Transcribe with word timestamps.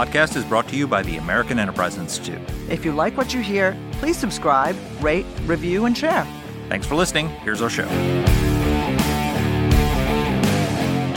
Podcast 0.00 0.34
is 0.34 0.44
brought 0.46 0.66
to 0.68 0.76
you 0.76 0.86
by 0.86 1.02
the 1.02 1.18
American 1.18 1.58
Enterprise 1.58 1.98
Institute. 1.98 2.40
If 2.70 2.86
you 2.86 2.92
like 2.92 3.18
what 3.18 3.34
you 3.34 3.40
hear, 3.40 3.76
please 3.92 4.16
subscribe, 4.16 4.74
rate, 5.02 5.26
review, 5.44 5.84
and 5.84 5.94
share. 5.94 6.26
Thanks 6.70 6.86
for 6.86 6.94
listening. 6.94 7.28
Here's 7.28 7.60
our 7.60 7.68
show. 7.68 7.86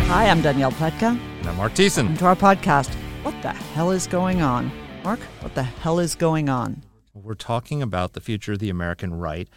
Hi, 0.10 0.28
I'm 0.28 0.42
Danielle 0.42 0.74
Pletka. 0.74 1.18
And 1.18 1.48
I'm 1.48 1.56
Marc 1.56 1.76
Thiessen. 1.76 2.10
Welcome 2.10 2.18
to 2.18 2.26
our 2.26 2.36
podcast. 2.36 2.94
What 3.24 3.42
the 3.42 3.54
hell 3.54 3.90
is 3.90 4.06
going 4.06 4.42
on? 4.42 4.70
Marc, 5.02 5.22
what 5.40 5.56
the 5.56 5.64
hell 5.64 6.00
is 6.00 6.14
going 6.14 6.50
on? 6.50 6.84
We're 7.14 7.36
talking 7.36 7.82
about 7.82 8.12
the 8.12 8.20
future 8.20 8.52
of 8.52 8.60
the 8.60 8.70
American 8.70 9.14
right. 9.14 9.48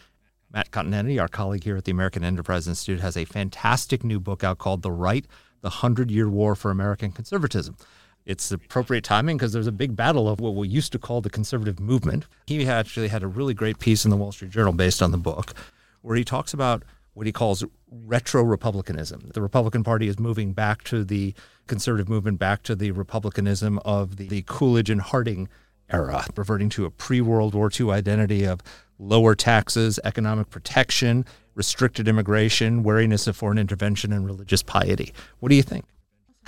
Matt 0.52 0.70
Continetti, 0.70 1.20
our 1.20 1.26
colleague 1.26 1.64
here 1.64 1.76
at 1.76 1.84
the 1.84 1.90
American 1.90 2.22
Enterprise 2.22 2.68
Institute, 2.68 3.00
has 3.00 3.16
a 3.16 3.24
fantastic 3.24 4.04
new 4.04 4.20
book 4.20 4.44
out 4.44 4.58
called 4.58 4.82
The 4.82 4.92
Right 4.92 5.26
The 5.62 5.70
Hundred 5.70 6.12
Year 6.12 6.28
War 6.28 6.54
for 6.54 6.70
American 6.70 7.10
Conservatism. 7.10 7.76
It's 8.26 8.50
appropriate 8.50 9.04
timing 9.04 9.36
because 9.36 9.52
there's 9.52 9.68
a 9.68 9.72
big 9.72 9.94
battle 9.94 10.28
of 10.28 10.40
what 10.40 10.56
we 10.56 10.68
used 10.68 10.90
to 10.92 10.98
call 10.98 11.20
the 11.20 11.30
conservative 11.30 11.78
movement. 11.78 12.26
He 12.46 12.66
actually 12.66 13.08
had 13.08 13.22
a 13.22 13.28
really 13.28 13.54
great 13.54 13.78
piece 13.78 14.04
in 14.04 14.10
the 14.10 14.16
Wall 14.16 14.32
Street 14.32 14.50
Journal 14.50 14.72
based 14.72 15.00
on 15.00 15.12
the 15.12 15.18
book 15.18 15.54
where 16.02 16.16
he 16.16 16.24
talks 16.24 16.52
about 16.52 16.82
what 17.14 17.26
he 17.26 17.32
calls 17.32 17.64
retro 17.90 18.42
republicanism. 18.42 19.30
The 19.32 19.40
Republican 19.40 19.84
Party 19.84 20.06
is 20.06 20.18
moving 20.18 20.52
back 20.52 20.82
to 20.84 21.02
the 21.02 21.34
conservative 21.66 22.08
movement, 22.08 22.38
back 22.38 22.62
to 22.64 22.74
the 22.74 22.90
republicanism 22.90 23.78
of 23.84 24.16
the, 24.16 24.28
the 24.28 24.42
Coolidge 24.42 24.90
and 24.90 25.00
Harding 25.00 25.48
era, 25.90 26.26
reverting 26.36 26.68
to 26.70 26.84
a 26.84 26.90
pre 26.90 27.20
World 27.20 27.54
War 27.54 27.70
II 27.72 27.90
identity 27.90 28.44
of 28.44 28.60
lower 28.98 29.34
taxes, 29.34 29.98
economic 30.04 30.50
protection, 30.50 31.24
restricted 31.54 32.06
immigration, 32.06 32.82
wariness 32.82 33.26
of 33.26 33.36
foreign 33.36 33.58
intervention, 33.58 34.12
and 34.12 34.26
religious 34.26 34.62
piety. 34.62 35.12
What 35.38 35.48
do 35.48 35.54
you 35.54 35.62
think? 35.62 35.86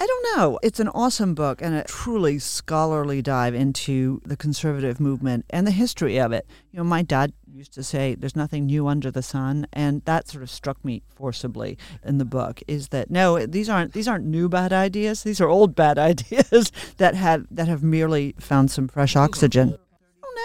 I 0.00 0.06
don't 0.06 0.36
know. 0.36 0.60
It's 0.62 0.78
an 0.78 0.88
awesome 0.88 1.34
book 1.34 1.60
and 1.60 1.74
a 1.74 1.82
truly 1.82 2.38
scholarly 2.38 3.20
dive 3.20 3.52
into 3.52 4.20
the 4.24 4.36
conservative 4.36 5.00
movement 5.00 5.44
and 5.50 5.66
the 5.66 5.72
history 5.72 6.18
of 6.18 6.30
it. 6.30 6.46
You 6.70 6.78
know, 6.78 6.84
my 6.84 7.02
dad 7.02 7.32
used 7.52 7.74
to 7.74 7.82
say 7.82 8.14
there's 8.14 8.36
nothing 8.36 8.66
new 8.66 8.86
under 8.86 9.10
the 9.10 9.22
sun 9.22 9.66
and 9.72 10.02
that 10.04 10.28
sort 10.28 10.44
of 10.44 10.50
struck 10.50 10.84
me 10.84 11.02
forcibly 11.16 11.76
in 12.04 12.18
the 12.18 12.24
book 12.24 12.62
is 12.68 12.88
that 12.88 13.10
no, 13.10 13.44
these 13.44 13.68
aren't 13.68 13.92
these 13.92 14.06
aren't 14.06 14.24
new 14.24 14.48
bad 14.48 14.72
ideas. 14.72 15.24
These 15.24 15.40
are 15.40 15.48
old 15.48 15.74
bad 15.74 15.98
ideas 16.12 16.70
that 16.98 17.16
have 17.16 17.46
that 17.50 17.66
have 17.66 17.82
merely 17.82 18.36
found 18.38 18.70
some 18.70 18.86
fresh 18.86 19.16
oxygen. 19.16 19.78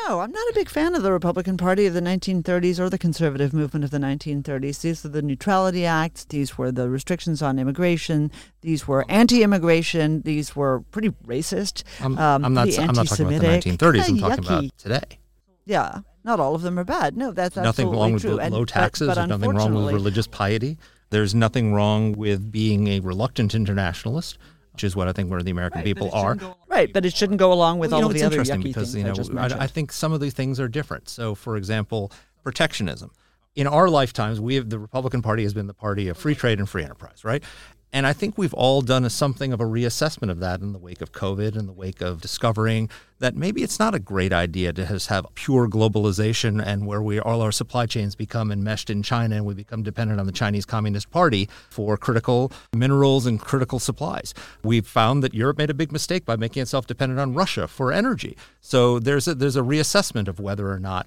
No, 0.07 0.19
I'm 0.19 0.31
not 0.31 0.47
a 0.49 0.53
big 0.53 0.69
fan 0.69 0.95
of 0.95 1.03
the 1.03 1.11
Republican 1.11 1.55
Party 1.57 1.85
of 1.85 1.93
the 1.93 2.01
1930s 2.01 2.79
or 2.79 2.89
the 2.89 2.97
conservative 2.97 3.53
movement 3.53 3.83
of 3.85 3.91
the 3.91 3.97
1930s. 3.99 4.81
These 4.81 5.05
are 5.05 5.09
the 5.09 5.21
Neutrality 5.21 5.85
Acts. 5.85 6.25
These 6.25 6.57
were 6.57 6.71
the 6.71 6.89
restrictions 6.89 7.41
on 7.41 7.59
immigration. 7.59 8.31
These 8.61 8.87
were 8.87 9.05
anti-immigration. 9.09 10.21
These 10.23 10.55
were 10.55 10.81
pretty 10.91 11.09
racist. 11.25 11.83
I'm, 12.01 12.17
um, 12.17 12.43
I'm 12.45 12.53
not. 12.53 12.67
I'm 12.77 12.87
not 12.95 13.07
talking 13.07 13.27
about 13.27 13.41
the 13.41 13.47
1930s. 13.71 14.09
I'm 14.09 14.17
talking 14.17 14.45
about 14.45 14.77
today. 14.77 15.19
Yeah, 15.65 15.99
not 16.23 16.39
all 16.39 16.55
of 16.55 16.61
them 16.63 16.77
are 16.77 16.83
bad. 16.83 17.15
No, 17.15 17.31
that's 17.31 17.55
nothing 17.55 17.89
wrong 17.89 18.13
with 18.13 18.23
true. 18.23 18.31
the 18.35 18.37
And- 18.39 18.53
low 18.53 18.61
but- 18.61 18.69
taxes. 18.69 19.07
but 19.07 19.15
There's 19.15 19.27
nothing 19.29 19.51
wrong 19.55 19.73
with 19.85 19.93
religious 19.93 20.27
piety. 20.27 20.77
There's 21.11 21.35
nothing 21.35 21.73
wrong 21.73 22.13
with 22.13 22.51
being 22.51 22.87
a 22.87 22.99
reluctant 22.99 23.53
internationalist, 23.53 24.37
which 24.73 24.83
is 24.83 24.95
what 24.95 25.07
I 25.07 25.13
think 25.13 25.29
where 25.29 25.41
the 25.41 25.51
American 25.51 25.83
people 25.83 26.09
are. 26.13 26.37
Right, 26.67 26.91
but 26.91 27.05
it 27.05 27.13
shouldn't 27.13 27.39
go 27.39 27.53
along 27.53 27.79
with 27.79 27.91
Well, 27.91 27.99
you 27.99 28.03
all 28.05 28.09
know, 28.09 28.11
of 28.11 28.15
it's 28.15 28.21
the 28.21 28.27
other 28.27 28.39
interesting 28.39 28.61
yucky 28.61 28.63
because 28.63 28.93
things 28.93 28.97
you 28.97 29.03
know 29.03 29.11
I 29.11 29.47
just 29.47 29.55
I. 29.55 29.63
I 29.63 29.67
think 29.67 29.91
some 29.91 30.11
of 30.13 30.19
these 30.19 30.33
things 30.33 30.59
are 30.59 30.67
different. 30.67 31.09
So, 31.09 31.35
for 31.35 31.55
example, 31.55 32.11
protectionism. 32.43 33.11
In 33.55 33.67
our 33.67 33.87
lifetimes, 33.87 34.41
we 34.41 34.55
have 34.55 34.69
the 34.69 34.79
Republican 34.79 35.21
Party 35.21 35.43
has 35.43 35.53
been 35.53 35.67
the 35.67 35.75
party 35.75 36.07
of 36.07 36.17
free 36.17 36.33
trade 36.33 36.57
and 36.57 36.67
free 36.67 36.83
enterprise, 36.83 37.23
right? 37.23 37.43
And 37.93 38.07
I 38.07 38.11
think 38.11 38.39
we've 38.39 38.55
all 38.55 38.81
done 38.81 39.05
a, 39.05 39.09
something 39.09 39.53
of 39.53 39.61
a 39.61 39.65
reassessment 39.65 40.31
of 40.31 40.39
that 40.39 40.61
in 40.61 40.73
the 40.73 40.79
wake 40.79 40.99
of 40.99 41.11
COVID, 41.11 41.55
in 41.55 41.67
the 41.67 41.71
wake 41.71 42.01
of 42.01 42.21
discovering 42.21 42.89
that 43.19 43.35
maybe 43.35 43.61
it's 43.61 43.77
not 43.77 43.93
a 43.93 43.99
great 43.99 44.33
idea 44.33 44.73
to 44.73 44.83
just 44.87 45.09
have 45.09 45.27
pure 45.35 45.67
globalization 45.69 46.61
and 46.61 46.87
where 46.87 47.03
we 47.03 47.19
all 47.19 47.41
our 47.41 47.51
supply 47.51 47.85
chains 47.85 48.15
become 48.15 48.51
enmeshed 48.51 48.89
in 48.89 49.03
China 49.03 49.35
and 49.35 49.45
we 49.45 49.53
become 49.53 49.83
dependent 49.83 50.19
on 50.19 50.25
the 50.25 50.31
Chinese 50.31 50.65
Communist 50.65 51.11
Party 51.11 51.47
for 51.69 51.95
critical 51.95 52.51
minerals 52.75 53.27
and 53.27 53.39
critical 53.39 53.77
supplies. 53.77 54.33
We've 54.63 54.87
found 54.87 55.23
that 55.23 55.35
Europe 55.35 55.59
made 55.59 55.69
a 55.69 55.75
big 55.75 55.91
mistake 55.91 56.25
by 56.25 56.35
making 56.35 56.63
itself 56.63 56.87
dependent 56.87 57.19
on 57.19 57.35
Russia 57.35 57.67
for 57.67 57.93
energy. 57.93 58.35
So 58.59 58.97
there's 58.97 59.27
a, 59.27 59.35
there's 59.35 59.55
a 59.55 59.61
reassessment 59.61 60.27
of 60.27 60.39
whether 60.39 60.71
or 60.71 60.79
not 60.79 61.05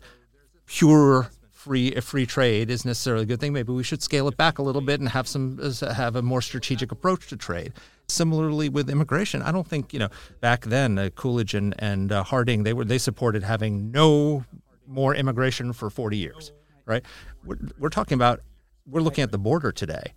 pure 0.66 1.30
free 1.66 1.90
free 2.00 2.26
trade 2.26 2.70
is 2.70 2.84
necessarily 2.84 3.24
a 3.24 3.26
good 3.26 3.40
thing. 3.40 3.52
Maybe 3.52 3.72
we 3.72 3.82
should 3.82 4.02
scale 4.02 4.28
it 4.28 4.36
back 4.36 4.58
a 4.58 4.62
little 4.62 4.80
bit 4.80 5.00
and 5.00 5.08
have 5.08 5.26
some 5.26 5.58
have 5.80 6.14
a 6.14 6.22
more 6.22 6.40
strategic 6.40 6.92
approach 6.92 7.26
to 7.28 7.36
trade. 7.36 7.72
Similarly 8.08 8.68
with 8.68 8.88
immigration, 8.88 9.42
I 9.42 9.50
don't 9.50 9.66
think 9.66 9.92
you 9.92 9.98
know 9.98 10.08
back 10.40 10.64
then 10.64 10.96
uh, 10.96 11.10
Coolidge 11.16 11.54
and 11.54 11.74
and 11.78 12.12
uh, 12.12 12.22
Harding 12.22 12.62
they 12.62 12.72
were 12.72 12.84
they 12.84 12.98
supported 12.98 13.42
having 13.42 13.90
no 13.90 14.44
more 14.86 15.12
immigration 15.14 15.72
for 15.72 15.90
40 15.90 16.16
years, 16.16 16.52
right? 16.84 17.04
We're, 17.44 17.58
we're 17.80 17.88
talking 17.88 18.14
about 18.14 18.40
we're 18.86 19.00
looking 19.00 19.24
at 19.24 19.32
the 19.32 19.38
border 19.38 19.72
today. 19.72 20.14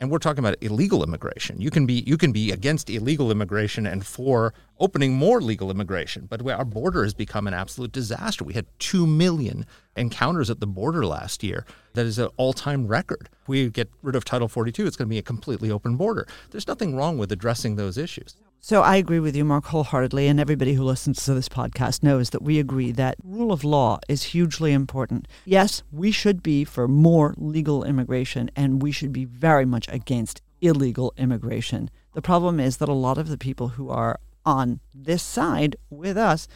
And 0.00 0.10
we're 0.10 0.18
talking 0.18 0.40
about 0.40 0.56
illegal 0.60 1.02
immigration. 1.02 1.60
You 1.60 1.70
can 1.70 1.86
be 1.86 2.04
you 2.06 2.16
can 2.16 2.32
be 2.32 2.50
against 2.50 2.90
illegal 2.90 3.30
immigration 3.30 3.86
and 3.86 4.04
for 4.04 4.52
opening 4.78 5.14
more 5.14 5.40
legal 5.40 5.70
immigration, 5.70 6.26
but 6.26 6.46
our 6.46 6.64
border 6.64 7.02
has 7.02 7.14
become 7.14 7.46
an 7.46 7.54
absolute 7.54 7.92
disaster. 7.92 8.44
We 8.44 8.52
had 8.52 8.66
two 8.78 9.06
million 9.06 9.64
encounters 9.96 10.50
at 10.50 10.60
the 10.60 10.66
border 10.66 11.06
last 11.06 11.42
year. 11.42 11.64
That 11.94 12.04
is 12.04 12.18
an 12.18 12.28
all-time 12.36 12.86
record. 12.86 13.30
If 13.42 13.48
we 13.48 13.70
get 13.70 13.90
rid 14.02 14.14
of 14.14 14.24
Title 14.24 14.48
42, 14.48 14.86
it's 14.86 14.96
going 14.96 15.08
to 15.08 15.10
be 15.10 15.18
a 15.18 15.22
completely 15.22 15.70
open 15.70 15.96
border. 15.96 16.26
There's 16.50 16.68
nothing 16.68 16.94
wrong 16.94 17.16
with 17.16 17.32
addressing 17.32 17.76
those 17.76 17.96
issues. 17.96 18.36
So 18.66 18.82
I 18.82 18.96
agree 18.96 19.20
with 19.20 19.36
you, 19.36 19.44
Marc, 19.44 19.66
wholeheartedly, 19.66 20.26
and 20.26 20.40
everybody 20.40 20.74
who 20.74 20.82
listens 20.82 21.24
to 21.24 21.34
this 21.34 21.48
podcast 21.48 22.02
knows 22.02 22.30
that 22.30 22.42
we 22.42 22.58
agree 22.58 22.90
that 22.90 23.14
rule 23.22 23.52
of 23.52 23.62
law 23.62 24.00
is 24.08 24.24
hugely 24.24 24.72
important. 24.72 25.28
Yes, 25.44 25.84
we 25.92 26.10
should 26.10 26.42
be 26.42 26.64
for 26.64 26.88
more 26.88 27.32
legal 27.36 27.84
immigration, 27.84 28.50
and 28.56 28.82
we 28.82 28.90
should 28.90 29.12
be 29.12 29.24
very 29.24 29.64
much 29.64 29.86
against 29.86 30.42
illegal 30.60 31.14
immigration. 31.16 31.90
The 32.14 32.22
problem 32.22 32.58
is 32.58 32.78
that 32.78 32.88
a 32.88 32.92
lot 32.92 33.18
of 33.18 33.28
the 33.28 33.38
people 33.38 33.68
who 33.68 33.88
are 33.88 34.18
on 34.44 34.80
this 34.92 35.22
side 35.22 35.76
with 35.88 36.16
us 36.16 36.48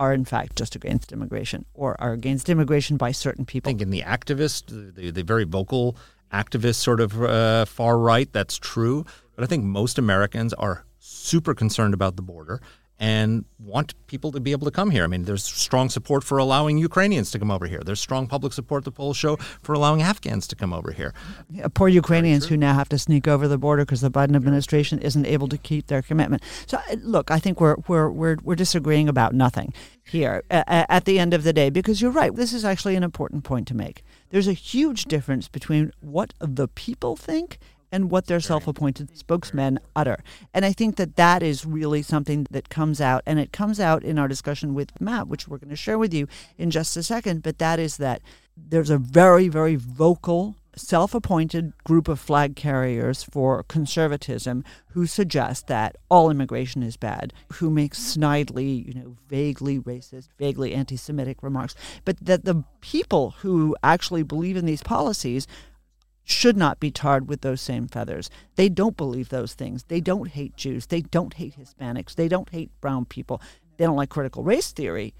are 0.00 0.12
in 0.12 0.24
fact 0.24 0.56
just 0.56 0.74
against 0.74 1.12
immigration 1.12 1.64
or 1.74 1.94
are 2.00 2.12
against 2.12 2.48
immigration 2.48 2.96
by 2.96 3.12
certain 3.12 3.44
people. 3.44 3.68
I 3.68 3.70
think 3.70 3.82
in 3.82 3.90
the 3.90 4.02
activist, 4.02 4.96
the, 4.96 5.12
the 5.12 5.22
very 5.22 5.44
vocal 5.44 5.96
activist 6.32 6.74
sort 6.74 7.00
of 7.00 7.22
uh, 7.22 7.66
far 7.66 7.98
right, 7.98 8.32
that's 8.32 8.58
true. 8.58 9.06
But 9.36 9.44
I 9.44 9.46
think 9.46 9.62
most 9.62 9.96
Americans 9.96 10.52
are 10.54 10.84
super 11.24 11.54
concerned 11.54 11.94
about 11.94 12.16
the 12.16 12.22
border 12.22 12.60
and 13.00 13.44
want 13.58 13.94
people 14.06 14.30
to 14.30 14.38
be 14.38 14.52
able 14.52 14.64
to 14.64 14.70
come 14.70 14.90
here. 14.90 15.02
I 15.02 15.08
mean, 15.08 15.24
there's 15.24 15.42
strong 15.42 15.88
support 15.88 16.22
for 16.22 16.38
allowing 16.38 16.78
Ukrainians 16.78 17.30
to 17.32 17.38
come 17.38 17.50
over 17.50 17.66
here. 17.66 17.80
There's 17.84 18.00
strong 18.00 18.28
public 18.28 18.52
support 18.52 18.84
the 18.84 18.92
polls 18.92 19.16
show 19.16 19.36
for 19.62 19.72
allowing 19.72 20.00
Afghans 20.00 20.46
to 20.48 20.56
come 20.56 20.72
over 20.72 20.92
here. 20.92 21.12
Yeah, 21.50 21.66
poor 21.74 21.88
Ukrainians 21.88 22.46
who 22.46 22.56
now 22.56 22.74
have 22.74 22.88
to 22.90 22.98
sneak 22.98 23.26
over 23.26 23.48
the 23.48 23.58
border 23.58 23.84
because 23.84 24.00
the 24.00 24.10
Biden 24.10 24.36
administration 24.36 25.00
isn't 25.00 25.26
able 25.26 25.48
to 25.48 25.58
keep 25.58 25.88
their 25.88 26.02
commitment. 26.02 26.42
So, 26.66 26.78
uh, 26.90 26.96
look, 27.00 27.30
I 27.30 27.40
think 27.40 27.60
we're 27.60 27.76
we're 27.88 28.08
we're, 28.08 28.36
we're 28.42 28.54
disagreeing 28.54 29.08
about 29.08 29.34
nothing 29.34 29.74
here 30.06 30.44
at 30.50 31.04
the 31.04 31.18
end 31.18 31.34
of 31.34 31.42
the 31.42 31.52
day 31.52 31.70
because 31.70 32.00
you're 32.00 32.10
right. 32.10 32.34
This 32.34 32.52
is 32.52 32.64
actually 32.64 32.94
an 32.94 33.02
important 33.02 33.42
point 33.42 33.66
to 33.68 33.74
make. 33.74 34.04
There's 34.30 34.48
a 34.48 34.52
huge 34.52 35.06
difference 35.06 35.48
between 35.48 35.90
what 36.00 36.32
the 36.38 36.68
people 36.68 37.16
think 37.16 37.58
and 37.94 38.10
what 38.10 38.26
their 38.26 38.40
self-appointed 38.40 39.16
spokesmen 39.16 39.78
utter. 39.94 40.18
And 40.52 40.64
I 40.64 40.72
think 40.72 40.96
that 40.96 41.14
that 41.14 41.44
is 41.44 41.64
really 41.64 42.02
something 42.02 42.44
that 42.50 42.68
comes 42.68 43.00
out, 43.00 43.22
and 43.24 43.38
it 43.38 43.52
comes 43.52 43.78
out 43.78 44.02
in 44.02 44.18
our 44.18 44.26
discussion 44.26 44.74
with 44.74 45.00
Matt, 45.00 45.28
which 45.28 45.46
we're 45.46 45.58
going 45.58 45.70
to 45.70 45.76
share 45.76 45.96
with 45.96 46.12
you 46.12 46.26
in 46.58 46.72
just 46.72 46.96
a 46.96 47.04
second. 47.04 47.44
But 47.44 47.58
that 47.58 47.78
is 47.78 47.98
that 47.98 48.20
there's 48.56 48.90
a 48.90 48.98
very, 48.98 49.46
very 49.46 49.76
vocal, 49.76 50.56
self-appointed 50.74 51.72
group 51.84 52.08
of 52.08 52.18
flag 52.18 52.56
carriers 52.56 53.22
for 53.22 53.62
conservatism 53.62 54.64
who 54.88 55.06
suggest 55.06 55.68
that 55.68 55.94
all 56.08 56.30
immigration 56.30 56.82
is 56.82 56.96
bad, 56.96 57.32
who 57.54 57.70
make 57.70 57.94
snidely, 57.94 58.84
you 58.88 58.92
know, 58.92 59.16
vaguely 59.28 59.78
racist, 59.78 60.30
vaguely 60.36 60.74
anti-Semitic 60.74 61.44
remarks, 61.44 61.76
but 62.04 62.16
that 62.20 62.44
the 62.44 62.64
people 62.80 63.36
who 63.42 63.76
actually 63.84 64.24
believe 64.24 64.56
in 64.56 64.66
these 64.66 64.82
policies 64.82 65.46
should 66.24 66.56
not 66.56 66.80
be 66.80 66.90
tarred 66.90 67.28
with 67.28 67.42
those 67.42 67.60
same 67.60 67.86
feathers. 67.86 68.30
They 68.56 68.68
don't 68.68 68.96
believe 68.96 69.28
those 69.28 69.54
things. 69.54 69.84
They 69.84 70.00
don't 70.00 70.28
hate 70.28 70.56
Jews. 70.56 70.86
They 70.86 71.02
don't 71.02 71.34
hate 71.34 71.54
Hispanics. 71.60 72.14
They 72.14 72.28
don't 72.28 72.48
hate 72.48 72.70
brown 72.80 73.04
people. 73.04 73.40
They 73.76 73.84
don't 73.84 73.96
like 73.96 74.08
critical 74.08 74.42
race 74.42 74.72
theory. 74.72 75.14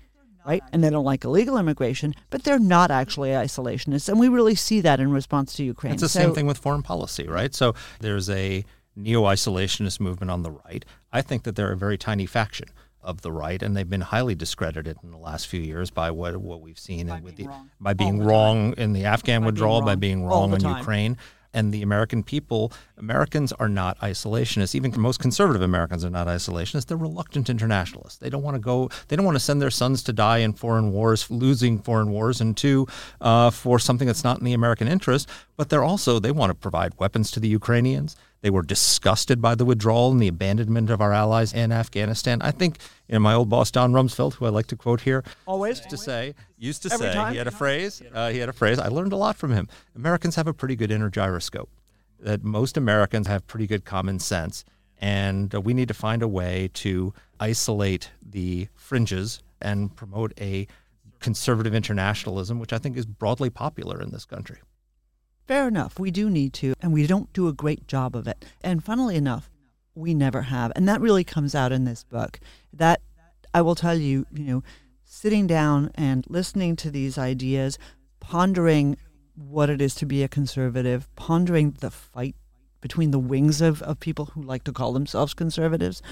right? 0.46 0.62
And 0.74 0.84
they 0.84 0.90
don't 0.90 1.06
like 1.06 1.24
illegal 1.24 1.56
immigration, 1.56 2.14
but 2.28 2.44
they're 2.44 2.58
not 2.58 2.90
actually 2.90 3.30
isolationists. 3.30 4.10
And 4.10 4.20
we 4.20 4.28
really 4.28 4.54
see 4.54 4.82
that 4.82 5.00
in 5.00 5.10
response 5.10 5.54
to 5.54 5.64
Ukraine. 5.64 5.94
It's 5.94 6.02
the 6.02 6.08
So- 6.10 6.20
same 6.20 6.34
thing 6.34 6.46
with 6.46 6.58
foreign 6.58 6.82
policy, 6.82 7.26
right? 7.26 7.54
So 7.54 7.74
there's 8.00 8.28
a 8.28 8.62
neo 8.94 9.22
isolationist 9.22 10.00
movement 10.00 10.30
on 10.30 10.42
the 10.42 10.50
right. 10.50 10.84
I 11.10 11.22
think 11.22 11.44
that 11.44 11.56
they're 11.56 11.72
a 11.72 11.76
very 11.78 11.96
tiny 11.96 12.26
faction 12.26 12.68
of 13.04 13.20
the 13.22 13.30
right, 13.30 13.62
and 13.62 13.76
they've 13.76 13.88
been 13.88 14.00
highly 14.00 14.34
discredited 14.34 14.96
in 15.02 15.10
the 15.10 15.18
last 15.18 15.46
few 15.46 15.60
years 15.60 15.90
by 15.90 16.10
what 16.10 16.36
what 16.36 16.60
we've 16.60 16.78
seen 16.78 17.08
and 17.08 17.22
with 17.22 17.36
the, 17.36 17.48
by 17.80 17.92
being 17.92 18.22
wrong 18.22 18.74
in 18.76 18.92
the 18.92 19.04
Afghan 19.04 19.44
withdrawal, 19.44 19.82
by 19.82 19.94
being 19.94 20.24
wrong 20.24 20.52
in 20.52 20.60
time. 20.60 20.78
Ukraine. 20.78 21.16
And 21.56 21.72
the 21.72 21.82
American 21.82 22.24
people, 22.24 22.72
Americans 22.98 23.52
are 23.52 23.68
not 23.68 23.96
isolationists. 24.00 24.74
Even 24.74 24.92
most 25.00 25.20
conservative 25.20 25.62
Americans 25.62 26.04
are 26.04 26.10
not 26.10 26.26
isolationists. 26.26 26.86
They're 26.86 26.96
reluctant 26.96 27.48
internationalists. 27.48 28.16
They 28.18 28.28
don't 28.28 28.42
want 28.42 28.56
to 28.56 28.60
go. 28.60 28.90
They 29.06 29.14
don't 29.14 29.24
want 29.24 29.36
to 29.36 29.40
send 29.40 29.62
their 29.62 29.70
sons 29.70 30.02
to 30.02 30.12
die 30.12 30.38
in 30.38 30.54
foreign 30.54 30.90
wars, 30.90 31.30
losing 31.30 31.78
foreign 31.78 32.10
wars, 32.10 32.40
and 32.40 32.56
two, 32.56 32.88
uh, 33.20 33.50
for 33.50 33.78
something 33.78 34.08
that's 34.08 34.24
not 34.24 34.40
in 34.40 34.44
the 34.44 34.52
American 34.52 34.88
interest. 34.88 35.28
But 35.56 35.68
they're 35.68 35.84
also 35.84 36.18
they 36.18 36.32
want 36.32 36.50
to 36.50 36.56
provide 36.56 36.98
weapons 36.98 37.30
to 37.30 37.38
the 37.38 37.46
Ukrainians. 37.48 38.16
They 38.44 38.50
were 38.50 38.60
disgusted 38.60 39.40
by 39.40 39.54
the 39.54 39.64
withdrawal 39.64 40.12
and 40.12 40.20
the 40.20 40.28
abandonment 40.28 40.90
of 40.90 41.00
our 41.00 41.14
allies 41.14 41.54
in 41.54 41.72
Afghanistan. 41.72 42.42
I 42.42 42.50
think, 42.50 42.76
you 43.08 43.14
know, 43.14 43.20
my 43.20 43.32
old 43.32 43.48
boss 43.48 43.70
Don 43.70 43.94
Rumsfeld, 43.94 44.34
who 44.34 44.44
I 44.44 44.50
like 44.50 44.66
to 44.66 44.76
quote 44.76 45.00
here, 45.00 45.24
Always. 45.46 45.78
used 45.78 45.88
to 45.88 45.96
say, 45.96 46.34
used 46.58 46.82
to 46.82 46.92
Every 46.92 47.06
say, 47.06 47.14
time? 47.14 47.32
he 47.32 47.38
had 47.38 47.46
a 47.46 47.50
phrase. 47.50 48.02
Uh, 48.12 48.28
he 48.28 48.36
had 48.36 48.50
a 48.50 48.52
phrase. 48.52 48.78
I 48.78 48.88
learned 48.88 49.14
a 49.14 49.16
lot 49.16 49.36
from 49.36 49.52
him. 49.52 49.66
Americans 49.96 50.36
have 50.36 50.46
a 50.46 50.52
pretty 50.52 50.76
good 50.76 50.90
inner 50.90 51.08
gyroscope. 51.08 51.70
That 52.20 52.44
most 52.44 52.76
Americans 52.76 53.28
have 53.28 53.46
pretty 53.46 53.66
good 53.66 53.86
common 53.86 54.18
sense, 54.18 54.66
and 55.00 55.54
uh, 55.54 55.62
we 55.62 55.72
need 55.72 55.88
to 55.88 55.94
find 55.94 56.22
a 56.22 56.28
way 56.28 56.68
to 56.74 57.14
isolate 57.40 58.10
the 58.20 58.68
fringes 58.74 59.42
and 59.62 59.96
promote 59.96 60.34
a 60.38 60.66
conservative 61.18 61.74
internationalism, 61.74 62.58
which 62.58 62.74
I 62.74 62.78
think 62.78 62.98
is 62.98 63.06
broadly 63.06 63.48
popular 63.48 64.02
in 64.02 64.10
this 64.10 64.26
country. 64.26 64.58
Fair 65.46 65.68
enough. 65.68 65.98
We 65.98 66.10
do 66.10 66.30
need 66.30 66.54
to, 66.54 66.74
and 66.80 66.92
we 66.92 67.06
don't 67.06 67.32
do 67.32 67.48
a 67.48 67.52
great 67.52 67.86
job 67.86 68.16
of 68.16 68.26
it. 68.26 68.44
And 68.62 68.82
funnily 68.82 69.16
enough, 69.16 69.50
we 69.94 70.14
never 70.14 70.42
have. 70.42 70.72
And 70.74 70.88
that 70.88 71.00
really 71.00 71.24
comes 71.24 71.54
out 71.54 71.72
in 71.72 71.84
this 71.84 72.04
book. 72.04 72.40
That 72.72 73.00
I 73.52 73.60
will 73.60 73.74
tell 73.74 73.96
you, 73.96 74.26
you 74.32 74.44
know, 74.44 74.62
sitting 75.04 75.46
down 75.46 75.90
and 75.94 76.24
listening 76.28 76.76
to 76.76 76.90
these 76.90 77.18
ideas, 77.18 77.78
pondering 78.20 78.96
what 79.34 79.68
it 79.68 79.80
is 79.80 79.94
to 79.96 80.06
be 80.06 80.22
a 80.22 80.28
conservative, 80.28 81.08
pondering 81.14 81.76
the 81.80 81.90
fight 81.90 82.36
between 82.80 83.10
the 83.10 83.18
wings 83.18 83.60
of, 83.60 83.82
of 83.82 84.00
people 84.00 84.26
who 84.26 84.42
like 84.42 84.64
to 84.64 84.72
call 84.72 84.92
themselves 84.92 85.34
conservatives 85.34 86.02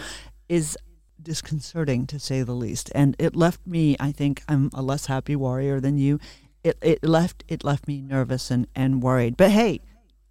is 0.48 0.76
disconcerting 1.20 2.06
to 2.06 2.18
say 2.18 2.42
the 2.42 2.54
least. 2.54 2.90
And 2.94 3.14
it 3.18 3.36
left 3.36 3.66
me, 3.66 3.96
I 4.00 4.12
think 4.12 4.42
I'm 4.48 4.70
a 4.74 4.82
less 4.82 5.06
happy 5.06 5.36
warrior 5.36 5.80
than 5.80 5.98
you. 5.98 6.18
It 6.64 6.78
it 6.80 7.04
left 7.04 7.44
it 7.48 7.64
left 7.64 7.88
me 7.88 8.00
nervous 8.00 8.50
and, 8.50 8.66
and 8.74 9.02
worried. 9.02 9.36
But 9.36 9.50
hey, 9.50 9.80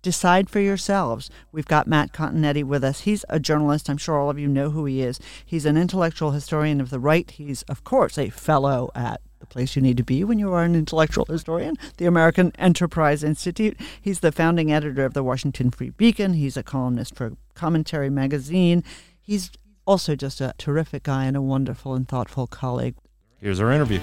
decide 0.02 0.50
for 0.50 0.60
yourselves. 0.60 1.30
We've 1.52 1.66
got 1.66 1.88
Matt 1.88 2.14
Continetti 2.14 2.64
with 2.64 2.84
us. 2.84 3.02
He's 3.02 3.26
a 3.30 3.40
journalist. 3.40 3.90
I'm 3.90 3.98
sure 3.98 4.20
all 4.20 4.30
of 4.30 4.40
you 4.40 4.48
know 4.48 4.70
who 4.70 4.86
he 4.86 5.02
is. 5.02 5.20
He's 5.46 5.66
an 5.66 5.78
intellectual 5.78 6.32
historian 6.32 6.82
of 6.82 6.90
the 6.90 7.00
right. 7.00 7.30
He's 7.30 7.64
of 7.64 7.84
course 7.84 8.18
a 8.18 8.30
fellow 8.30 8.90
at 8.96 9.22
the 9.40 9.46
place 9.46 9.76
you 9.76 9.82
need 9.82 9.98
to 9.98 10.04
be 10.04 10.24
when 10.24 10.40
you 10.40 10.54
are 10.54 10.64
an 10.64 10.76
intellectual 10.76 11.26
historian, 11.26 11.76
the 11.98 12.06
American 12.06 12.52
Enterprise 12.58 13.24
Institute. 13.24 13.80
He's 14.02 14.20
the 14.20 14.32
founding 14.32 14.72
editor 14.72 15.04
of 15.04 15.14
the 15.14 15.24
Washington 15.24 15.72
Free 15.72 15.90
Beacon. 15.90 16.34
He's 16.34 16.58
a 16.58 16.64
columnist 16.64 17.16
for 17.16 17.34
Commentary 17.56 18.10
magazine. 18.10 18.84
He's 19.20 19.52
also 19.86 20.16
just 20.16 20.40
a 20.42 20.54
terrific 20.58 21.04
guy 21.04 21.26
and 21.26 21.36
a 21.36 21.42
wonderful 21.42 21.94
and 21.94 22.08
thoughtful 22.08 22.48
colleague. 22.48 22.96
Here's 23.40 23.60
our 23.60 23.72
interview. 23.72 24.00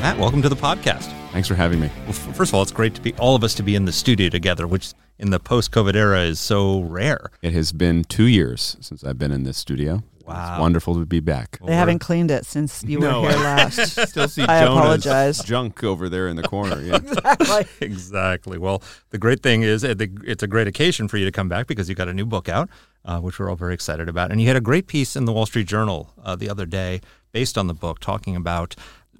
Matt, 0.00 0.18
welcome 0.18 0.40
to 0.42 0.48
the 0.48 0.56
podcast. 0.56 1.12
Thanks 1.30 1.46
for 1.46 1.54
having 1.54 1.78
me. 1.80 1.90
Well, 2.00 2.08
f- 2.10 2.34
first 2.36 2.50
of 2.50 2.54
all, 2.54 2.62
it's 2.62 2.72
great 2.72 2.94
to 2.94 3.00
be 3.02 3.12
all 3.14 3.36
of 3.36 3.44
us 3.44 3.54
to 3.56 3.62
be 3.62 3.74
in 3.74 3.84
the 3.84 3.92
studio 3.92 4.28
together, 4.30 4.66
which 4.66 4.94
in 5.18 5.28
the 5.30 5.38
post-COVID 5.38 5.94
era 5.94 6.22
is 6.22 6.40
so 6.40 6.80
rare. 6.80 7.30
It 7.42 7.52
has 7.52 7.72
been 7.72 8.04
two 8.04 8.24
years 8.24 8.78
since 8.80 9.04
I've 9.04 9.18
been 9.18 9.30
in 9.30 9.44
this 9.44 9.58
studio. 9.58 10.02
Wow. 10.26 10.52
It's 10.54 10.60
wonderful 10.60 10.94
to 10.94 11.04
be 11.04 11.20
back. 11.20 11.58
They 11.66 11.74
haven't 11.74 11.98
cleaned 11.98 12.30
it 12.30 12.46
since 12.46 12.82
you 12.84 12.98
No. 13.00 13.22
were 13.22 13.28
here 13.30 13.38
last. 13.38 13.96
Still 14.08 14.28
see 14.28 14.42
I 14.42 14.64
Jonah's 14.64 14.78
apologize. 15.04 15.38
junk 15.44 15.82
over 15.84 16.08
there 16.08 16.28
in 16.28 16.36
the 16.36 16.44
corner. 16.44 16.80
Yeah. 16.80 16.96
exactly. 17.02 17.66
Exactly. 17.86 18.58
Well, 18.58 18.82
the 19.10 19.18
great 19.18 19.42
thing 19.42 19.62
is 19.62 19.82
it's 19.84 20.42
a 20.42 20.46
great 20.46 20.66
occasion 20.68 21.08
for 21.08 21.16
you 21.18 21.24
to 21.26 21.32
come 21.32 21.48
back 21.48 21.66
because 21.66 21.88
you 21.88 21.94
got 21.94 22.08
a 22.08 22.14
new 22.14 22.26
book 22.26 22.48
out, 22.48 22.70
uh, 23.04 23.18
which 23.20 23.38
we're 23.38 23.50
all 23.50 23.56
very 23.56 23.74
excited 23.74 24.08
about. 24.08 24.30
And 24.30 24.40
you 24.40 24.46
had 24.46 24.56
a 24.56 24.60
great 24.62 24.86
piece 24.86 25.14
in 25.16 25.24
the 25.26 25.32
Wall 25.32 25.46
Street 25.46 25.66
Journal 25.66 26.12
uh, 26.22 26.36
the 26.36 26.48
other 26.48 26.64
day 26.64 27.00
based 27.32 27.58
on 27.58 27.66
the 27.66 27.74
book 27.74 27.98
talking 28.00 28.34
about 28.36 28.74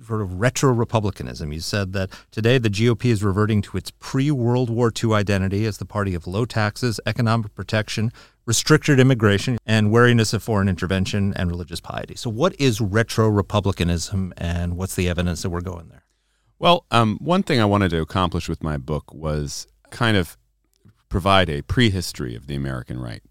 sort 0.07 0.23
of 0.23 0.41
retro 0.41 0.73
republicanism. 0.73 1.53
You 1.53 1.61
said 1.61 1.93
that 1.93 2.11
today 2.31 2.59
the 2.59 2.71
GOP 2.71 3.07
is 3.07 3.23
reverting 3.23 3.63
to 3.63 3.77
its 3.77 3.91
pre 3.91 4.31
World 4.31 4.71
War 4.71 4.93
II 5.03 5.13
identity 5.13 5.67
as 5.67 5.79
the 5.79 5.85
party 5.85 6.15
of 6.15 6.27
low 6.27 6.45
taxes, 6.45 7.01
economic 7.07 7.55
protection, 7.55 8.13
restricted 8.47 8.99
immigration, 8.99 9.59
and 9.67 9.93
wariness 9.93 10.33
of 10.33 10.43
foreign 10.43 10.69
intervention 10.69 11.33
and 11.37 11.51
religious 11.51 11.81
piety. 11.81 12.17
So, 12.17 12.31
what 12.31 12.59
is 12.61 12.81
retro 12.81 13.29
republicanism 13.29 14.33
and 14.37 14.77
what's 14.77 14.95
the 14.95 15.09
evidence 15.09 15.43
that 15.43 15.51
we're 15.51 15.61
going 15.61 15.89
there? 15.89 16.05
Well, 16.59 16.85
um, 16.91 17.19
one 17.21 17.43
thing 17.43 17.61
I 17.61 17.65
wanted 17.65 17.91
to 17.93 18.03
accomplish 18.03 18.49
with 18.49 18.63
my 18.63 18.77
book 18.77 19.15
was 19.15 19.67
kind 19.91 20.17
of 20.17 20.37
provide 21.09 21.49
a 21.49 21.63
prehistory 21.63 22.35
of 22.35 22.47
the 22.47 22.55
American 22.55 22.99
right. 22.99 23.23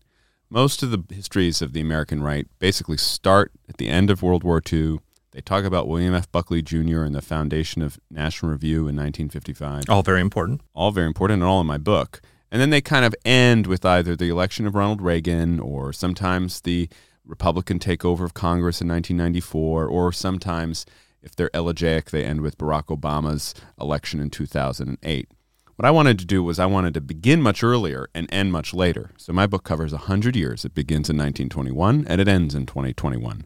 Most 0.50 0.82
of 0.82 0.90
the 0.90 1.04
histories 1.14 1.62
of 1.62 1.74
the 1.74 1.82
American 1.82 2.24
right 2.24 2.48
basically 2.58 2.98
start 2.98 3.52
at 3.70 3.78
the 3.78 3.88
end 3.88 4.10
of 4.10 4.24
World 4.24 4.44
War 4.44 4.62
II. 4.72 5.00
They 5.32 5.42
talk 5.42 5.64
about 5.64 5.88
William 5.88 6.16
F. 6.16 6.32
Buckley 6.32 6.62
Jr. 6.62 7.04
and 7.04 7.14
the 7.14 7.22
foundation 7.22 7.82
of 7.82 8.00
National 8.10 8.52
Review 8.52 8.80
in 8.88 8.96
1955. 8.96 9.84
All 9.88 10.02
very 10.02 10.22
important. 10.22 10.62
all 10.74 10.92
very 10.92 11.08
important 11.08 11.42
and 11.42 11.50
all 11.50 11.62
in 11.62 11.68
my 11.68 11.78
book. 11.78 12.22
And 12.52 12.60
then 12.60 12.72
they 12.72 12.82
kind 12.82 13.06
of 13.06 13.14
end 13.24 13.68
with 13.68 13.86
either 13.86 14.16
the 14.16 14.30
election 14.30 14.66
of 14.66 14.74
Ronald 14.74 15.02
Reagan 15.02 15.60
or 15.60 15.94
sometimes 15.94 16.62
the 16.62 16.90
Republican 17.24 17.78
takeover 17.78 18.26
of 18.26 18.34
Congress 18.34 18.82
in 18.82 18.88
1994, 18.88 19.86
or 19.86 20.12
sometimes, 20.12 20.86
if 21.22 21.36
they're 21.36 21.52
elegiac, 21.54 22.10
they 22.10 22.26
end 22.26 22.42
with 22.42 22.58
Barack 22.58 22.86
Obama's 22.86 23.54
election 23.80 24.20
in 24.20 24.32
2008. 24.32 25.30
What 25.76 25.86
I 25.86 25.92
wanted 25.92 26.18
to 26.20 26.26
do 26.26 26.44
was 26.44 26.58
I 26.58 26.66
wanted 26.66 26.96
to 26.96 27.02
begin 27.02 27.42
much 27.42 27.64
earlier 27.64 28.10
and 28.16 28.28
end 28.34 28.52
much 28.52 28.74
later. 28.74 29.12
So 29.16 29.32
my 29.32 29.46
book 29.46 29.64
covers 29.64 29.92
100 29.92 30.36
years. 30.36 30.66
It 30.66 30.74
begins 30.74 31.10
in 31.10 31.18
1921 31.18 32.06
and 32.08 32.20
it 32.20 32.28
ends 32.28 32.56
in 32.56 32.66
2021. 32.66 33.46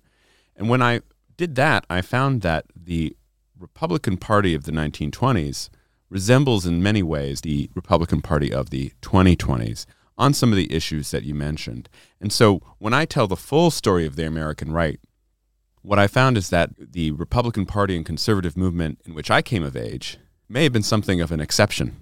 And 0.56 0.70
when 0.70 0.82
I 0.82 1.02
did 1.44 1.56
that, 1.56 1.86
I 1.90 2.02
found 2.02 2.42
that 2.44 2.68
the 2.74 3.18
Republican 3.60 4.16
Party 4.16 4.54
of 4.54 4.64
the 4.64 4.72
1920s 4.72 5.70
resembles 6.10 6.66
in 6.66 6.82
many 6.82 7.04
ways 7.04 7.42
the 7.42 7.70
Republican 7.76 8.22
Party 8.22 8.54
of 8.54 8.70
the 8.70 8.94
2020s 9.02 9.86
on 10.18 10.34
some 10.34 10.54
of 10.54 10.56
the 10.56 10.72
issues 10.74 11.12
that 11.12 11.24
you 11.24 11.36
mentioned. 11.36 11.90
And 12.22 12.32
so 12.32 12.62
when 12.78 12.94
I 12.94 13.04
tell 13.04 13.28
the 13.28 13.36
full 13.36 13.72
story 13.72 14.06
of 14.06 14.16
the 14.16 14.26
American 14.26 14.72
right, 14.72 15.02
what 15.82 16.00
I 16.00 16.08
found 16.08 16.38
is 16.38 16.50
that 16.50 16.70
the 16.78 17.12
Republican 17.12 17.66
Party 17.66 17.98
and 17.98 18.06
conservative 18.06 18.56
movement 18.56 19.02
in 19.06 19.14
which 19.14 19.30
I 19.30 19.42
came 19.42 19.64
of 19.64 19.76
age 19.76 20.18
may 20.48 20.64
have 20.64 20.72
been 20.72 20.82
something 20.82 21.20
of 21.20 21.34
an 21.34 21.42
exception 21.42 21.98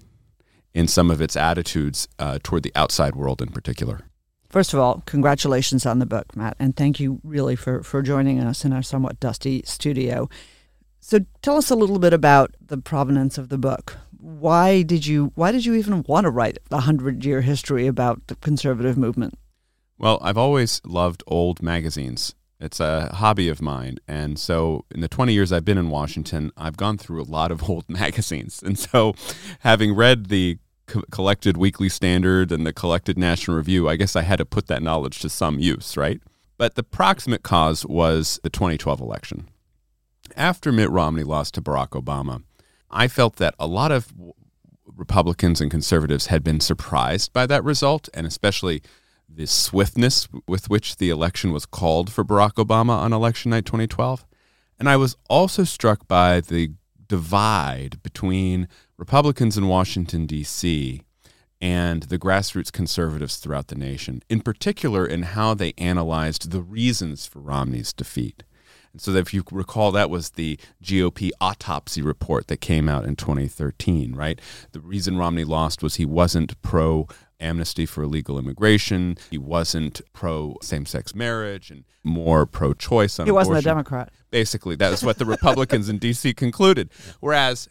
in 0.72 0.86
some 0.86 1.10
of 1.10 1.20
its 1.20 1.34
attitudes 1.34 2.06
uh, 2.20 2.38
toward 2.44 2.62
the 2.62 2.72
outside 2.76 3.16
world 3.16 3.42
in 3.42 3.48
particular. 3.48 4.02
First 4.52 4.74
of 4.74 4.80
all, 4.80 5.02
congratulations 5.06 5.86
on 5.86 5.98
the 5.98 6.04
book, 6.04 6.36
Matt, 6.36 6.56
and 6.58 6.76
thank 6.76 7.00
you 7.00 7.20
really 7.24 7.56
for, 7.56 7.82
for 7.82 8.02
joining 8.02 8.38
us 8.38 8.66
in 8.66 8.72
our 8.74 8.82
somewhat 8.82 9.18
dusty 9.18 9.62
studio. 9.64 10.28
So 11.00 11.20
tell 11.40 11.56
us 11.56 11.70
a 11.70 11.74
little 11.74 11.98
bit 11.98 12.12
about 12.12 12.54
the 12.60 12.76
provenance 12.76 13.38
of 13.38 13.48
the 13.48 13.56
book. 13.56 13.96
Why 14.18 14.82
did 14.82 15.06
you 15.06 15.32
why 15.36 15.52
did 15.52 15.64
you 15.64 15.74
even 15.74 16.04
want 16.06 16.24
to 16.24 16.30
write 16.30 16.58
a 16.70 16.80
hundred 16.80 17.24
year 17.24 17.40
history 17.40 17.86
about 17.86 18.26
the 18.26 18.36
conservative 18.36 18.98
movement? 18.98 19.38
Well, 19.96 20.18
I've 20.20 20.36
always 20.36 20.82
loved 20.84 21.24
old 21.26 21.62
magazines. 21.62 22.34
It's 22.60 22.78
a 22.78 23.12
hobby 23.14 23.48
of 23.48 23.62
mine. 23.62 23.98
And 24.06 24.38
so, 24.38 24.84
in 24.94 25.00
the 25.00 25.08
20 25.08 25.32
years 25.32 25.50
I've 25.50 25.64
been 25.64 25.78
in 25.78 25.88
Washington, 25.88 26.52
I've 26.56 26.76
gone 26.76 26.98
through 26.98 27.22
a 27.22 27.24
lot 27.24 27.50
of 27.50 27.68
old 27.70 27.88
magazines. 27.88 28.62
And 28.62 28.78
so, 28.78 29.14
having 29.60 29.94
read 29.94 30.26
the 30.26 30.58
co- 30.92 31.02
collected 31.10 31.56
Weekly 31.56 31.88
Standard 31.88 32.52
and 32.52 32.66
the 32.66 32.72
collected 32.72 33.18
National 33.18 33.56
Review, 33.56 33.88
I 33.88 33.96
guess 33.96 34.14
I 34.14 34.22
had 34.22 34.38
to 34.38 34.44
put 34.44 34.66
that 34.66 34.82
knowledge 34.82 35.20
to 35.20 35.28
some 35.28 35.58
use, 35.58 35.96
right? 35.96 36.20
But 36.58 36.74
the 36.74 36.82
proximate 36.82 37.42
cause 37.42 37.84
was 37.86 38.38
the 38.42 38.50
2012 38.50 39.00
election. 39.00 39.48
After 40.36 40.70
Mitt 40.70 40.90
Romney 40.90 41.24
lost 41.24 41.54
to 41.54 41.62
Barack 41.62 41.90
Obama, 41.90 42.42
I 42.90 43.08
felt 43.08 43.36
that 43.36 43.54
a 43.58 43.66
lot 43.66 43.90
of 43.90 44.12
Republicans 44.86 45.60
and 45.60 45.70
conservatives 45.70 46.26
had 46.26 46.44
been 46.44 46.60
surprised 46.60 47.32
by 47.32 47.46
that 47.46 47.64
result, 47.64 48.08
and 48.14 48.26
especially 48.26 48.82
the 49.28 49.46
swiftness 49.46 50.28
with 50.46 50.68
which 50.68 50.96
the 50.96 51.08
election 51.08 51.52
was 51.52 51.66
called 51.66 52.12
for 52.12 52.24
Barack 52.24 52.54
Obama 52.54 52.98
on 52.98 53.12
election 53.12 53.50
night 53.50 53.64
2012. 53.64 54.26
And 54.78 54.88
I 54.88 54.96
was 54.96 55.16
also 55.28 55.64
struck 55.64 56.06
by 56.06 56.40
the 56.40 56.72
divide 57.06 58.02
between 58.02 58.68
Republicans 59.02 59.58
in 59.58 59.66
Washington, 59.66 60.26
D.C. 60.26 61.02
and 61.60 62.04
the 62.04 62.20
grassroots 62.20 62.70
conservatives 62.70 63.34
throughout 63.34 63.66
the 63.66 63.74
nation, 63.74 64.22
in 64.28 64.40
particular 64.40 65.04
in 65.04 65.24
how 65.24 65.54
they 65.54 65.72
analyzed 65.76 66.52
the 66.52 66.62
reasons 66.62 67.26
for 67.26 67.40
Romney's 67.40 67.92
defeat. 67.92 68.44
And 68.92 69.02
so, 69.02 69.10
if 69.14 69.34
you 69.34 69.42
recall, 69.50 69.90
that 69.90 70.08
was 70.08 70.30
the 70.30 70.56
GOP 70.84 71.30
autopsy 71.40 72.00
report 72.00 72.46
that 72.46 72.58
came 72.58 72.88
out 72.88 73.04
in 73.04 73.16
2013, 73.16 74.14
right? 74.14 74.40
The 74.70 74.78
reason 74.78 75.18
Romney 75.18 75.42
lost 75.42 75.82
was 75.82 75.96
he 75.96 76.04
wasn't 76.04 76.62
pro 76.62 77.08
amnesty 77.40 77.86
for 77.86 78.04
illegal 78.04 78.38
immigration, 78.38 79.18
he 79.32 79.38
wasn't 79.38 80.00
pro 80.12 80.58
same 80.62 80.86
sex 80.86 81.12
marriage, 81.12 81.72
and 81.72 81.82
more 82.04 82.46
pro 82.46 82.72
choice 82.72 83.16
He 83.16 83.32
wasn't 83.32 83.58
a. 83.58 83.62
Democrat. 83.62 84.12
Basically, 84.30 84.76
that 84.76 84.92
is 84.92 85.02
what 85.02 85.18
the 85.18 85.26
Republicans 85.26 85.88
in 85.88 85.98
D.C. 85.98 86.34
concluded. 86.34 86.88
Whereas 87.20 87.68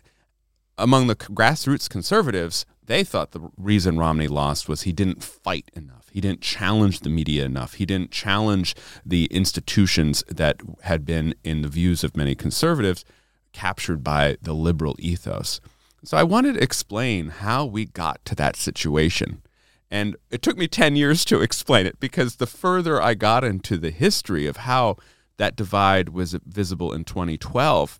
among 0.81 1.07
the 1.07 1.15
grassroots 1.15 1.89
conservatives, 1.89 2.65
they 2.85 3.03
thought 3.03 3.31
the 3.31 3.49
reason 3.57 3.97
Romney 3.97 4.27
lost 4.27 4.67
was 4.67 4.81
he 4.81 4.91
didn't 4.91 5.23
fight 5.23 5.69
enough. 5.73 6.09
He 6.11 6.19
didn't 6.19 6.41
challenge 6.41 7.01
the 7.01 7.09
media 7.09 7.45
enough. 7.45 7.75
He 7.75 7.85
didn't 7.85 8.11
challenge 8.11 8.75
the 9.05 9.25
institutions 9.25 10.23
that 10.27 10.57
had 10.83 11.05
been, 11.05 11.35
in 11.43 11.61
the 11.61 11.69
views 11.69 12.03
of 12.03 12.17
many 12.17 12.35
conservatives, 12.35 13.05
captured 13.53 14.03
by 14.03 14.37
the 14.41 14.53
liberal 14.53 14.95
ethos. 14.99 15.61
So 16.03 16.17
I 16.17 16.23
wanted 16.23 16.55
to 16.55 16.63
explain 16.63 17.29
how 17.29 17.65
we 17.65 17.85
got 17.85 18.23
to 18.25 18.35
that 18.35 18.55
situation. 18.55 19.43
And 19.89 20.15
it 20.29 20.41
took 20.41 20.57
me 20.57 20.67
10 20.67 20.95
years 20.95 21.23
to 21.25 21.41
explain 21.41 21.85
it 21.85 21.99
because 21.99 22.37
the 22.37 22.47
further 22.47 23.01
I 23.01 23.13
got 23.13 23.43
into 23.43 23.77
the 23.77 23.91
history 23.91 24.47
of 24.47 24.57
how 24.57 24.97
that 25.37 25.55
divide 25.55 26.09
was 26.09 26.33
visible 26.45 26.93
in 26.93 27.03
2012, 27.03 27.99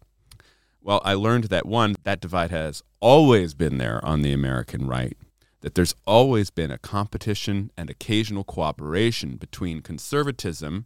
well, 0.82 1.02
I 1.04 1.14
learned 1.14 1.46
that 1.46 1.66
one, 1.66 1.96
that 2.04 2.22
divide 2.22 2.52
has 2.52 2.82
always 3.00 3.54
been 3.54 3.78
there 3.78 4.04
on 4.04 4.22
the 4.22 4.34
American 4.34 4.88
right, 4.88 5.18
that 5.62 5.76
there's 5.76 5.96
always 6.08 6.50
been 6.50 6.72
a 6.72 6.78
competition 6.78 7.72
and 7.78 7.90
occasional 7.90 8.44
cooperation 8.44 9.38
between 9.38 9.82
conservatism 9.82 10.86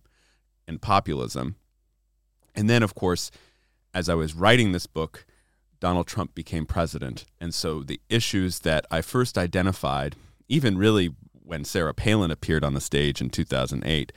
and 0.68 0.82
populism. 0.82 1.56
And 2.54 2.70
then, 2.70 2.84
of 2.84 2.96
course, 2.96 3.32
as 3.94 4.10
I 4.10 4.16
was 4.16 4.34
writing 4.34 4.72
this 4.72 4.88
book, 4.88 5.26
Donald 5.80 6.08
Trump 6.08 6.36
became 6.36 6.66
president. 6.66 7.26
And 7.40 7.54
so 7.54 7.82
the 7.82 8.02
issues 8.10 8.60
that 8.60 8.86
I 8.92 9.02
first 9.02 9.38
identified, 9.38 10.16
even 10.50 10.78
really 10.78 11.12
when 11.32 11.64
Sarah 11.64 11.94
Palin 11.94 12.32
appeared 12.32 12.64
on 12.64 12.74
the 12.74 12.82
stage 12.82 13.22
in 13.22 13.30
2008, 13.30 14.12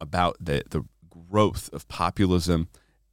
about 0.00 0.36
the, 0.40 0.62
the 0.70 0.84
growth 1.08 1.68
of 1.72 1.88
populism 1.88 2.68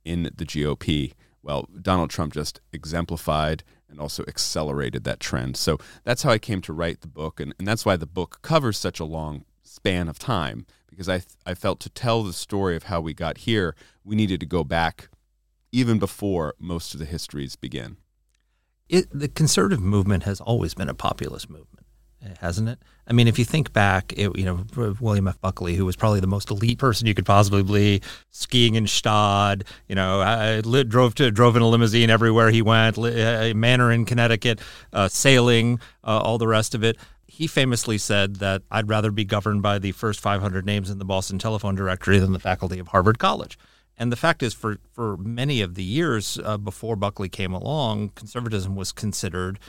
in 0.06 0.24
the 0.24 0.46
GOP, 0.46 1.14
well, 1.48 1.70
Donald 1.82 2.10
Trump 2.10 2.34
just 2.34 2.60
exemplified 2.74 3.64
and 3.90 4.02
also 4.02 4.26
accelerated 4.28 5.06
that 5.06 5.22
trend. 5.22 5.56
So 5.56 5.78
that's 6.04 6.24
how 6.24 6.32
I 6.32 6.40
came 6.40 6.62
to 6.64 6.74
write 6.74 7.00
the 7.00 7.08
book. 7.08 7.40
And, 7.40 7.56
and 7.58 7.66
that's 7.66 7.86
why 7.86 7.96
the 7.96 8.06
book 8.06 8.40
covers 8.42 8.78
such 8.78 9.00
a 9.00 9.06
long 9.06 9.46
span 9.64 10.10
of 10.10 10.20
time, 10.20 10.66
because 10.90 11.08
I, 11.08 11.22
I 11.46 11.54
felt 11.54 11.80
to 11.80 11.90
tell 11.90 12.22
the 12.22 12.34
story 12.34 12.76
of 12.76 12.84
how 12.84 13.00
we 13.00 13.14
got 13.14 13.40
here, 13.40 13.76
we 14.04 14.18
needed 14.18 14.42
to 14.42 14.46
go 14.46 14.66
back 14.66 15.08
even 15.72 16.00
before 16.00 16.54
most 16.60 16.94
of 16.94 17.00
the 17.00 17.06
histories 17.06 17.56
begin. 17.56 17.96
It, 18.90 19.08
the 19.18 19.30
conservative 19.30 19.82
movement 19.82 20.24
has 20.24 20.42
always 20.42 20.74
been 20.74 20.90
a 20.90 20.94
populist 20.94 21.50
movement, 21.50 21.86
hasn't 22.40 22.70
it? 22.70 22.80
I 23.08 23.14
mean, 23.14 23.28
if 23.28 23.40
you 23.40 23.46
think 23.46 23.72
back, 23.72 24.14
it, 24.18 24.38
you 24.38 24.44
know, 24.44 24.66
William 25.00 25.28
F. 25.28 25.40
Buckley, 25.40 25.76
who 25.76 25.86
was 25.86 25.96
probably 25.96 26.20
the 26.20 26.28
most 26.28 26.52
elite 26.52 26.78
person 26.78 27.08
you 27.08 27.14
could 27.14 27.26
possibly 27.26 27.64
be, 27.64 28.02
skiing 28.32 28.76
in 28.76 28.86
Gstaad, 28.86 29.64
you 29.88 29.96
know, 29.96 30.22
I 30.22 30.62
drove 30.62 31.16
to 31.16 31.32
drove 31.32 31.56
in 31.56 31.62
a 31.62 31.68
limousine 31.68 32.10
everywhere 32.10 32.50
he 32.50 32.62
went, 32.62 32.98
a 32.98 33.54
manor 33.54 33.92
in 33.92 34.06
Connecticut, 34.06 34.60
uh, 34.92 35.08
sailing, 35.08 35.80
uh, 36.04 36.20
all 36.20 36.38
the 36.38 36.48
rest 36.48 36.76
of 36.76 36.84
it. 36.84 36.98
He 37.28 37.48
famously 37.48 37.98
said 37.98 38.38
that 38.38 38.64
I'd 38.72 38.90
rather 38.90 39.12
be 39.12 39.24
governed 39.24 39.62
by 39.62 39.80
the 39.80 39.92
first 39.92 40.20
500 40.20 40.66
names 40.66 40.90
in 40.90 40.98
the 40.98 41.06
Boston 41.06 41.38
Telephone 41.38 41.76
Directory 41.76 42.20
than 42.20 42.34
the 42.34 42.40
faculty 42.40 42.80
of 42.80 42.90
Harvard 42.90 43.20
College. 43.20 43.58
And 43.98 44.12
the 44.12 44.16
fact 44.16 44.44
is, 44.44 44.54
for, 44.54 44.78
for 44.92 45.18
many 45.18 45.62
of 45.62 45.76
the 45.76 45.84
years 45.84 46.40
uh, 46.44 46.58
before 46.58 46.96
Buckley 46.96 47.30
came 47.30 47.54
along, 47.54 48.10
conservatism 48.10 48.76
was 48.76 48.92
considered 48.92 49.60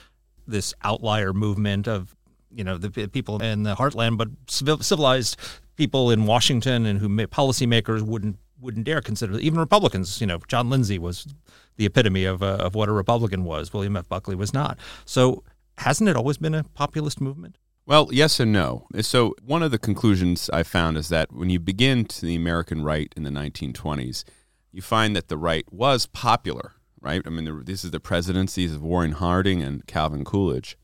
this 0.46 0.74
outlier 0.82 1.32
movement 1.32 1.86
of, 1.86 2.16
you 2.54 2.64
know, 2.64 2.78
the 2.78 3.08
people 3.08 3.42
in 3.42 3.62
the 3.62 3.74
heartland, 3.74 4.18
but 4.18 4.28
civilized 4.48 5.36
people 5.76 6.10
in 6.10 6.26
Washington 6.26 6.86
and 6.86 6.98
who 6.98 7.08
policymakers 7.08 8.02
wouldn't 8.02 8.36
wouldn't 8.60 8.84
dare 8.84 9.00
consider. 9.00 9.38
Even 9.38 9.58
Republicans, 9.58 10.20
you 10.20 10.26
know, 10.26 10.38
John 10.48 10.68
Lindsay 10.68 10.98
was 10.98 11.32
the 11.76 11.86
epitome 11.86 12.24
of 12.24 12.42
uh, 12.42 12.56
of 12.56 12.74
what 12.74 12.88
a 12.88 12.92
Republican 12.92 13.44
was. 13.44 13.72
William 13.72 13.96
F. 13.96 14.08
Buckley 14.08 14.34
was 14.34 14.52
not. 14.52 14.78
So, 15.04 15.44
hasn't 15.78 16.08
it 16.08 16.16
always 16.16 16.38
been 16.38 16.54
a 16.54 16.64
populist 16.64 17.20
movement? 17.20 17.56
Well, 17.86 18.08
yes 18.12 18.38
and 18.38 18.52
no. 18.52 18.86
So, 19.00 19.34
one 19.42 19.62
of 19.62 19.70
the 19.70 19.78
conclusions 19.78 20.50
I 20.50 20.62
found 20.62 20.98
is 20.98 21.08
that 21.08 21.32
when 21.32 21.48
you 21.48 21.58
begin 21.58 22.04
to 22.06 22.26
the 22.26 22.34
American 22.34 22.82
right 22.82 23.12
in 23.16 23.22
the 23.22 23.30
1920s, 23.30 24.24
you 24.72 24.82
find 24.82 25.16
that 25.16 25.28
the 25.28 25.38
right 25.38 25.64
was 25.72 26.06
popular, 26.06 26.74
right? 27.00 27.22
I 27.24 27.30
mean, 27.30 27.64
this 27.64 27.84
is 27.84 27.90
the 27.90 28.00
presidencies 28.00 28.74
of 28.74 28.82
Warren 28.82 29.12
Harding 29.12 29.62
and 29.62 29.86
Calvin 29.86 30.24
Coolidge. 30.24 30.76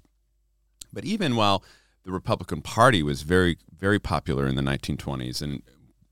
But 0.94 1.04
even 1.04 1.36
while 1.36 1.62
the 2.04 2.12
Republican 2.12 2.62
Party 2.62 3.02
was 3.02 3.22
very, 3.22 3.58
very 3.76 3.98
popular 3.98 4.46
in 4.46 4.54
the 4.54 4.62
1920s 4.62 5.42
and 5.42 5.62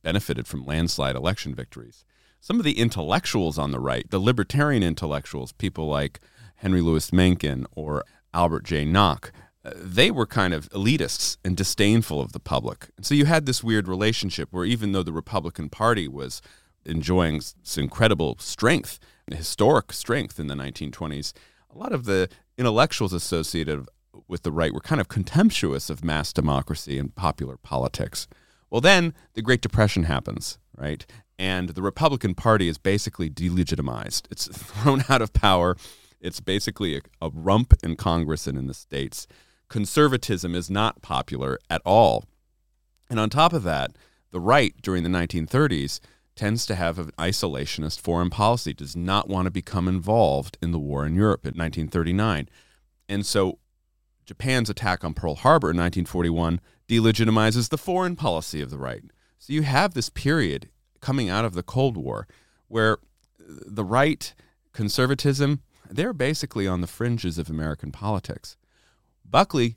benefited 0.02 0.46
from 0.46 0.66
landslide 0.66 1.16
election 1.16 1.54
victories, 1.54 2.04
some 2.40 2.58
of 2.58 2.64
the 2.64 2.78
intellectuals 2.78 3.58
on 3.58 3.70
the 3.70 3.80
right, 3.80 4.10
the 4.10 4.18
libertarian 4.18 4.82
intellectuals, 4.82 5.52
people 5.52 5.86
like 5.86 6.18
Henry 6.56 6.80
Louis 6.80 7.12
Mencken 7.12 7.66
or 7.76 8.04
Albert 8.34 8.64
J. 8.64 8.84
Nock, 8.84 9.32
uh, 9.64 9.70
they 9.76 10.10
were 10.10 10.26
kind 10.26 10.52
of 10.52 10.68
elitists 10.70 11.36
and 11.44 11.56
disdainful 11.56 12.20
of 12.20 12.32
the 12.32 12.40
public. 12.40 12.90
And 12.96 13.06
so 13.06 13.14
you 13.14 13.26
had 13.26 13.46
this 13.46 13.62
weird 13.62 13.86
relationship 13.86 14.48
where 14.50 14.64
even 14.64 14.90
though 14.90 15.04
the 15.04 15.12
Republican 15.12 15.68
Party 15.68 16.08
was 16.08 16.42
enjoying 16.84 17.40
incredible 17.76 18.36
strength, 18.40 18.98
historic 19.30 19.92
strength 19.92 20.40
in 20.40 20.48
the 20.48 20.54
1920s, 20.54 21.32
a 21.72 21.78
lot 21.78 21.92
of 21.92 22.04
the 22.04 22.28
intellectuals 22.58 23.12
associated 23.12 23.86
with 24.28 24.42
the 24.42 24.52
right 24.52 24.72
were 24.72 24.80
kind 24.80 25.00
of 25.00 25.08
contemptuous 25.08 25.90
of 25.90 26.04
mass 26.04 26.32
democracy 26.32 26.98
and 26.98 27.14
popular 27.14 27.56
politics. 27.56 28.26
Well, 28.70 28.80
then 28.80 29.14
the 29.34 29.42
Great 29.42 29.60
Depression 29.60 30.04
happens, 30.04 30.58
right? 30.76 31.04
And 31.38 31.70
the 31.70 31.82
Republican 31.82 32.34
Party 32.34 32.68
is 32.68 32.78
basically 32.78 33.28
delegitimized. 33.28 34.26
It's 34.30 34.46
thrown 34.52 35.04
out 35.08 35.22
of 35.22 35.32
power. 35.32 35.76
It's 36.20 36.40
basically 36.40 36.96
a, 36.96 37.00
a 37.20 37.30
rump 37.30 37.74
in 37.82 37.96
Congress 37.96 38.46
and 38.46 38.56
in 38.56 38.66
the 38.66 38.74
states 38.74 39.26
conservatism 39.72 40.54
is 40.54 40.68
not 40.68 41.00
popular 41.00 41.58
at 41.70 41.80
all. 41.86 42.26
And 43.08 43.18
on 43.18 43.30
top 43.30 43.54
of 43.54 43.62
that, 43.62 43.96
the 44.30 44.38
right 44.38 44.74
during 44.82 45.02
the 45.02 45.08
1930s 45.08 45.98
tends 46.36 46.66
to 46.66 46.74
have 46.74 46.98
an 46.98 47.10
isolationist 47.18 47.98
foreign 47.98 48.28
policy, 48.28 48.74
does 48.74 48.94
not 48.94 49.28
want 49.28 49.46
to 49.46 49.50
become 49.50 49.88
involved 49.88 50.58
in 50.60 50.72
the 50.72 50.78
war 50.78 51.06
in 51.06 51.14
Europe 51.14 51.44
in 51.44 51.54
1939. 51.54 52.50
And 53.08 53.24
so 53.24 53.58
Japan's 54.24 54.70
attack 54.70 55.04
on 55.04 55.14
Pearl 55.14 55.34
Harbor 55.34 55.68
in 55.70 55.76
1941 55.76 56.60
delegitimizes 56.88 57.68
the 57.68 57.78
foreign 57.78 58.16
policy 58.16 58.60
of 58.60 58.70
the 58.70 58.78
right. 58.78 59.02
So 59.38 59.52
you 59.52 59.62
have 59.62 59.94
this 59.94 60.08
period 60.08 60.68
coming 61.00 61.28
out 61.28 61.44
of 61.44 61.54
the 61.54 61.62
Cold 61.62 61.96
War 61.96 62.26
where 62.68 62.98
the 63.38 63.84
right, 63.84 64.32
conservatism, 64.72 65.62
they're 65.90 66.12
basically 66.12 66.66
on 66.66 66.80
the 66.80 66.86
fringes 66.86 67.38
of 67.38 67.50
American 67.50 67.92
politics. 67.92 68.56
Buckley 69.28 69.76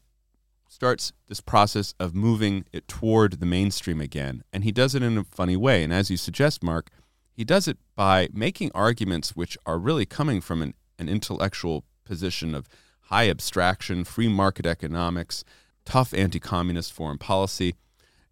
starts 0.68 1.14
this 1.28 1.42
process 1.42 1.94
of 2.00 2.14
moving 2.14 2.66
it 2.72 2.88
toward 2.88 3.40
the 3.40 3.46
mainstream 3.46 4.02
again, 4.02 4.44
and 4.54 4.64
he 4.64 4.72
does 4.72 4.94
it 4.94 5.04
in 5.04 5.18
a 5.18 5.24
funny 5.24 5.58
way. 5.58 5.84
And 5.84 5.94
as 5.94 6.12
you 6.12 6.18
suggest, 6.18 6.64
Marc, 6.64 6.90
he 7.32 7.44
does 7.44 7.68
it 7.68 7.78
by 7.96 8.30
making 8.34 8.72
arguments 8.74 9.36
which 9.36 9.58
are 9.66 9.78
really 9.78 10.06
coming 10.06 10.42
from 10.42 10.62
an, 10.62 10.74
an 11.00 11.10
intellectual 11.10 11.84
position 12.06 12.54
of 12.56 12.68
high 13.06 13.30
abstraction, 13.30 14.04
free 14.04 14.28
market 14.28 14.66
economics, 14.66 15.44
tough 15.86 16.14
anti 16.14 16.40
communist 16.40 16.94
foreign 16.94 17.18
policy, 17.18 17.76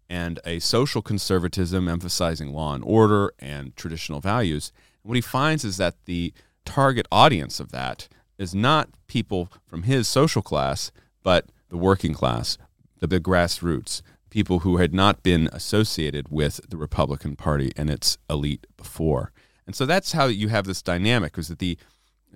and 0.08 0.40
a 0.44 0.58
social 0.58 1.02
conservatism 1.02 1.88
emphasizing 1.88 2.52
law 2.52 2.74
and 2.74 2.84
order 2.84 3.32
and 3.38 3.74
traditional 3.76 4.20
values. 4.20 4.72
And 5.02 5.10
what 5.10 5.16
he 5.16 5.20
finds 5.20 5.64
is 5.64 5.76
that 5.78 5.94
the 6.04 6.32
target 6.64 7.06
audience 7.10 7.60
of 7.60 7.72
that 7.72 8.08
is 8.38 8.54
not 8.54 8.88
people 9.06 9.48
from 9.64 9.84
his 9.84 10.08
social 10.08 10.42
class, 10.42 10.90
but 11.22 11.46
the 11.68 11.76
working 11.76 12.14
class, 12.14 12.58
the, 12.98 13.06
the 13.06 13.20
grassroots, 13.20 14.02
people 14.30 14.60
who 14.60 14.78
had 14.78 14.92
not 14.92 15.22
been 15.22 15.48
associated 15.52 16.28
with 16.28 16.60
the 16.68 16.76
Republican 16.76 17.36
Party 17.36 17.72
and 17.76 17.88
its 17.88 18.18
elite 18.28 18.66
before. 18.76 19.30
And 19.66 19.76
so 19.76 19.86
that's 19.86 20.12
how 20.12 20.26
you 20.26 20.48
have 20.48 20.66
this 20.66 20.82
dynamic 20.82 21.38
is 21.38 21.48
that 21.48 21.58
the 21.58 21.78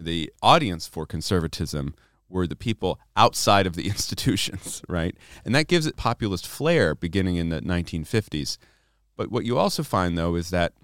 the 0.00 0.32
audience 0.42 0.86
for 0.86 1.04
conservatism 1.04 1.92
were 2.28 2.46
the 2.46 2.56
people 2.56 2.98
outside 3.16 3.66
of 3.66 3.74
the 3.74 3.86
institutions, 3.88 4.82
right? 4.88 5.16
And 5.44 5.54
that 5.54 5.68
gives 5.68 5.86
it 5.86 5.96
populist 5.96 6.46
flair 6.46 6.94
beginning 6.94 7.36
in 7.36 7.48
the 7.48 7.60
1950s. 7.60 8.58
But 9.16 9.30
what 9.30 9.44
you 9.44 9.58
also 9.58 9.82
find 9.82 10.16
though 10.16 10.34
is 10.34 10.50
that 10.50 10.74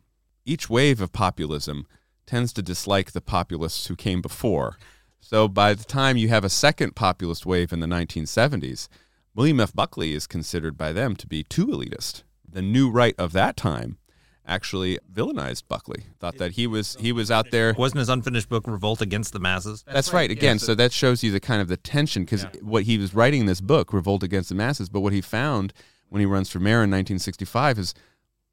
each 0.44 0.68
wave 0.68 1.00
of 1.00 1.12
populism 1.12 1.86
tends 2.26 2.52
to 2.52 2.62
dislike 2.62 3.12
the 3.12 3.20
populists 3.20 3.86
who 3.86 3.96
came 3.96 4.20
before. 4.20 4.76
So 5.20 5.48
by 5.48 5.74
the 5.74 5.84
time 5.84 6.16
you 6.16 6.28
have 6.28 6.44
a 6.44 6.50
second 6.50 6.94
populist 6.94 7.46
wave 7.46 7.72
in 7.72 7.80
the 7.80 7.86
1970s, 7.86 8.88
William 9.34 9.60
F. 9.60 9.72
Buckley 9.74 10.12
is 10.12 10.26
considered 10.26 10.76
by 10.76 10.92
them 10.92 11.16
to 11.16 11.26
be 11.26 11.42
too 11.42 11.66
elitist. 11.66 12.22
The 12.48 12.62
new 12.62 12.90
right 12.90 13.14
of 13.18 13.32
that 13.32 13.56
time 13.56 13.98
actually 14.46 14.98
villainized 15.12 15.64
Buckley, 15.68 16.04
thought 16.18 16.38
that 16.38 16.52
he 16.52 16.66
was 16.66 16.96
he 17.00 17.12
was 17.12 17.30
out 17.30 17.50
there. 17.50 17.74
Wasn't 17.76 17.98
his 17.98 18.08
unfinished 18.08 18.48
book 18.48 18.66
Revolt 18.66 19.00
Against 19.00 19.32
the 19.32 19.40
Masses? 19.40 19.84
That's 19.86 20.12
right. 20.12 20.30
Again, 20.30 20.58
so 20.58 20.74
that 20.74 20.92
shows 20.92 21.22
you 21.22 21.30
the 21.30 21.40
kind 21.40 21.62
of 21.62 21.68
the 21.68 21.76
tension 21.76 22.24
because 22.24 22.46
what 22.60 22.84
he 22.84 22.98
was 22.98 23.14
writing 23.14 23.40
in 23.40 23.46
this 23.46 23.60
book, 23.60 23.92
Revolt 23.92 24.22
Against 24.22 24.48
the 24.48 24.54
Masses, 24.54 24.88
but 24.88 25.00
what 25.00 25.12
he 25.12 25.20
found 25.20 25.72
when 26.08 26.20
he 26.20 26.26
runs 26.26 26.50
for 26.50 26.60
mayor 26.60 26.82
in 26.84 26.90
1965 26.90 27.78
is 27.78 27.94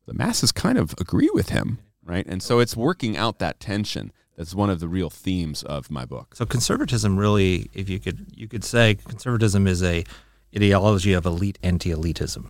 the 0.06 0.14
masses 0.14 0.52
kind 0.52 0.78
of 0.78 0.96
agree 1.00 1.30
with 1.34 1.50
him, 1.50 1.80
right? 2.04 2.26
And 2.26 2.42
so 2.42 2.60
it's 2.60 2.76
working 2.76 3.16
out 3.18 3.40
that 3.40 3.60
tension. 3.60 4.12
That's 4.36 4.56
one 4.56 4.70
of 4.70 4.80
the 4.80 4.88
real 4.88 5.10
themes 5.10 5.62
of 5.62 5.92
my 5.92 6.06
book. 6.06 6.36
So 6.36 6.46
conservatism 6.46 7.18
really, 7.18 7.70
if 7.74 7.90
you 7.90 8.00
could 8.00 8.28
you 8.34 8.48
could 8.48 8.64
say 8.64 8.96
conservatism 8.96 9.68
is 9.68 9.84
a 9.84 10.04
ideology 10.56 11.14
of 11.14 11.26
elite 11.26 11.60
anti-elitism, 11.62 12.50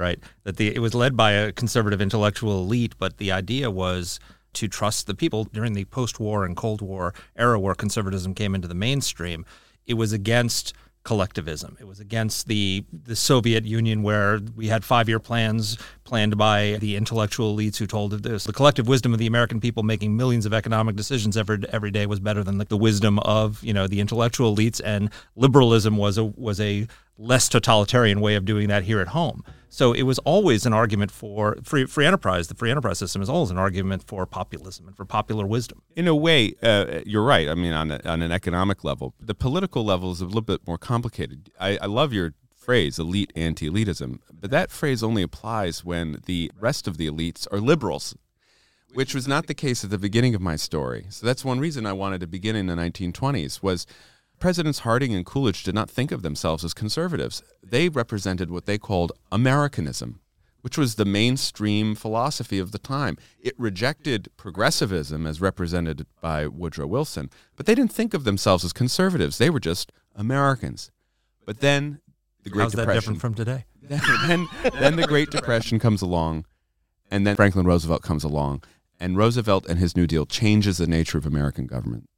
right? 0.00 0.18
That 0.44 0.56
the 0.56 0.74
it 0.74 0.80
was 0.80 0.94
led 0.94 1.16
by 1.16 1.32
a 1.32 1.52
conservative 1.52 2.00
intellectual 2.00 2.62
elite, 2.62 2.94
but 2.98 3.18
the 3.18 3.30
idea 3.30 3.70
was 3.70 4.18
to 4.54 4.66
trust 4.66 5.06
the 5.06 5.14
people 5.14 5.44
during 5.44 5.74
the 5.74 5.84
post-war 5.84 6.44
and 6.44 6.56
Cold 6.56 6.82
War 6.82 7.14
era 7.36 7.60
where 7.60 7.74
conservatism 7.74 8.34
came 8.34 8.54
into 8.54 8.66
the 8.66 8.74
mainstream. 8.74 9.44
It 9.86 9.94
was 9.94 10.12
against 10.12 10.72
collectivism. 11.02 11.78
It 11.80 11.86
was 11.86 11.98
against 11.98 12.46
the 12.46 12.84
the 12.92 13.16
Soviet 13.16 13.64
Union 13.64 14.02
where 14.02 14.38
we 14.54 14.68
had 14.68 14.84
five-year 14.84 15.18
plans 15.18 15.78
planned 16.04 16.36
by 16.36 16.76
the 16.80 16.96
intellectual 16.96 17.56
elites 17.56 17.78
who 17.78 17.86
told 17.86 18.12
this 18.22 18.44
the 18.44 18.52
collective 18.52 18.86
wisdom 18.86 19.14
of 19.14 19.18
the 19.18 19.26
American 19.26 19.60
people 19.60 19.82
making 19.82 20.14
millions 20.16 20.44
of 20.44 20.52
economic 20.52 20.96
decisions 20.96 21.36
every 21.36 21.58
every 21.72 21.90
day 21.90 22.04
was 22.04 22.20
better 22.20 22.44
than 22.44 22.58
the, 22.58 22.66
the 22.66 22.76
wisdom 22.76 23.18
of, 23.20 23.62
you 23.64 23.72
know, 23.72 23.86
the 23.86 24.00
intellectual 24.00 24.54
elites 24.54 24.80
and 24.84 25.10
liberalism 25.36 25.96
was 25.96 26.18
a 26.18 26.24
was 26.24 26.60
a 26.60 26.86
less 27.20 27.48
totalitarian 27.48 28.20
way 28.20 28.34
of 28.34 28.44
doing 28.44 28.68
that 28.68 28.84
here 28.84 29.00
at 29.00 29.08
home. 29.08 29.44
So 29.68 29.92
it 29.92 30.02
was 30.02 30.18
always 30.20 30.66
an 30.66 30.72
argument 30.72 31.12
for 31.12 31.56
free, 31.62 31.84
free 31.84 32.04
enterprise. 32.04 32.48
The 32.48 32.56
free 32.56 32.70
enterprise 32.72 32.98
system 32.98 33.22
is 33.22 33.28
always 33.28 33.50
an 33.50 33.58
argument 33.58 34.02
for 34.02 34.26
populism 34.26 34.88
and 34.88 34.96
for 34.96 35.04
popular 35.04 35.46
wisdom. 35.46 35.82
In 35.94 36.08
a 36.08 36.14
way, 36.14 36.54
uh, 36.60 37.02
you're 37.06 37.22
right. 37.22 37.48
I 37.48 37.54
mean, 37.54 37.72
on, 37.72 37.92
a, 37.92 38.00
on 38.04 38.20
an 38.22 38.32
economic 38.32 38.82
level, 38.82 39.14
the 39.20 39.34
political 39.34 39.84
level 39.84 40.10
is 40.10 40.20
a 40.20 40.24
little 40.24 40.40
bit 40.40 40.66
more 40.66 40.78
complicated. 40.78 41.50
I, 41.60 41.78
I 41.82 41.86
love 41.86 42.12
your 42.12 42.34
phrase, 42.56 42.98
elite 42.98 43.32
anti 43.36 43.70
elitism, 43.70 44.18
but 44.32 44.50
that 44.50 44.72
phrase 44.72 45.02
only 45.04 45.22
applies 45.22 45.84
when 45.84 46.20
the 46.26 46.50
rest 46.58 46.88
of 46.88 46.96
the 46.96 47.08
elites 47.08 47.46
are 47.52 47.60
liberals, 47.60 48.16
which 48.92 49.14
was 49.14 49.28
not 49.28 49.46
the 49.46 49.54
case 49.54 49.84
at 49.84 49.90
the 49.90 49.98
beginning 49.98 50.34
of 50.34 50.40
my 50.40 50.56
story. 50.56 51.06
So 51.10 51.26
that's 51.26 51.44
one 51.44 51.60
reason 51.60 51.86
I 51.86 51.92
wanted 51.92 52.20
to 52.22 52.26
begin 52.26 52.56
in 52.56 52.66
the 52.66 52.74
1920s 52.74 53.62
was 53.62 53.86
Presidents 54.40 54.80
Harding 54.80 55.14
and 55.14 55.26
Coolidge 55.26 55.62
did 55.62 55.74
not 55.74 55.90
think 55.90 56.10
of 56.10 56.22
themselves 56.22 56.64
as 56.64 56.72
conservatives. 56.72 57.42
They 57.62 57.90
represented 57.90 58.50
what 58.50 58.64
they 58.64 58.78
called 58.78 59.12
Americanism, 59.30 60.20
which 60.62 60.78
was 60.78 60.94
the 60.94 61.04
mainstream 61.04 61.94
philosophy 61.94 62.58
of 62.58 62.72
the 62.72 62.78
time. 62.78 63.18
It 63.38 63.54
rejected 63.58 64.30
progressivism 64.38 65.26
as 65.26 65.42
represented 65.42 66.06
by 66.22 66.46
Woodrow 66.46 66.86
Wilson, 66.86 67.28
but 67.54 67.66
they 67.66 67.74
didn't 67.74 67.92
think 67.92 68.14
of 68.14 68.24
themselves 68.24 68.64
as 68.64 68.72
conservatives. 68.72 69.36
They 69.36 69.50
were 69.50 69.60
just 69.60 69.92
Americans. 70.16 70.90
But 71.44 71.60
then 71.60 72.00
the 72.42 72.48
Great 72.48 72.70
Depression. 72.70 72.78
How's 72.78 72.86
that 72.86 72.94
different 72.94 73.20
from 73.20 73.34
today? 73.34 73.64
then, 73.82 74.00
then, 74.62 74.72
then 74.80 74.96
the 74.96 75.06
Great 75.06 75.30
Depression 75.30 75.78
comes 75.78 76.00
along, 76.00 76.46
and 77.10 77.26
then 77.26 77.36
Franklin 77.36 77.66
Roosevelt 77.66 78.02
comes 78.02 78.24
along, 78.24 78.62
and 78.98 79.18
Roosevelt 79.18 79.66
and 79.68 79.78
his 79.78 79.94
New 79.94 80.06
Deal 80.06 80.24
changes 80.24 80.78
the 80.78 80.86
nature 80.86 81.18
of 81.18 81.26
American 81.26 81.66
government. 81.66 82.09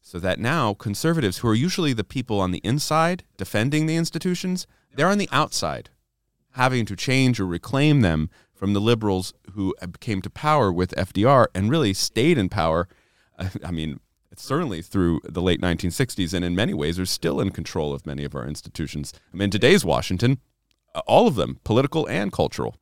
So 0.00 0.18
that 0.18 0.38
now 0.38 0.74
conservatives, 0.74 1.38
who 1.38 1.48
are 1.48 1.54
usually 1.54 1.92
the 1.92 2.04
people 2.04 2.40
on 2.40 2.50
the 2.50 2.62
inside 2.64 3.24
defending 3.36 3.86
the 3.86 3.96
institutions, 3.96 4.66
they're 4.94 5.08
on 5.08 5.18
the 5.18 5.28
outside, 5.30 5.90
having 6.52 6.86
to 6.86 6.96
change 6.96 7.38
or 7.38 7.46
reclaim 7.46 8.00
them 8.00 8.30
from 8.54 8.72
the 8.72 8.80
liberals 8.80 9.34
who 9.52 9.74
came 10.00 10.22
to 10.22 10.30
power 10.30 10.72
with 10.72 10.94
FDR 10.96 11.46
and 11.54 11.70
really 11.70 11.92
stayed 11.94 12.38
in 12.38 12.48
power. 12.48 12.88
I 13.64 13.70
mean, 13.70 14.00
certainly 14.36 14.82
through 14.82 15.20
the 15.24 15.42
late 15.42 15.60
1960s, 15.60 16.34
and 16.34 16.44
in 16.44 16.54
many 16.54 16.74
ways 16.74 16.98
are 16.98 17.06
still 17.06 17.40
in 17.40 17.50
control 17.50 17.92
of 17.92 18.06
many 18.06 18.24
of 18.24 18.34
our 18.34 18.46
institutions. 18.46 19.12
I 19.32 19.36
mean, 19.36 19.50
today's 19.50 19.84
Washington, 19.84 20.38
uh, 20.94 21.02
all 21.06 21.26
of 21.26 21.34
them, 21.34 21.60
political 21.64 22.06
and 22.06 22.32
cultural. 22.32 22.76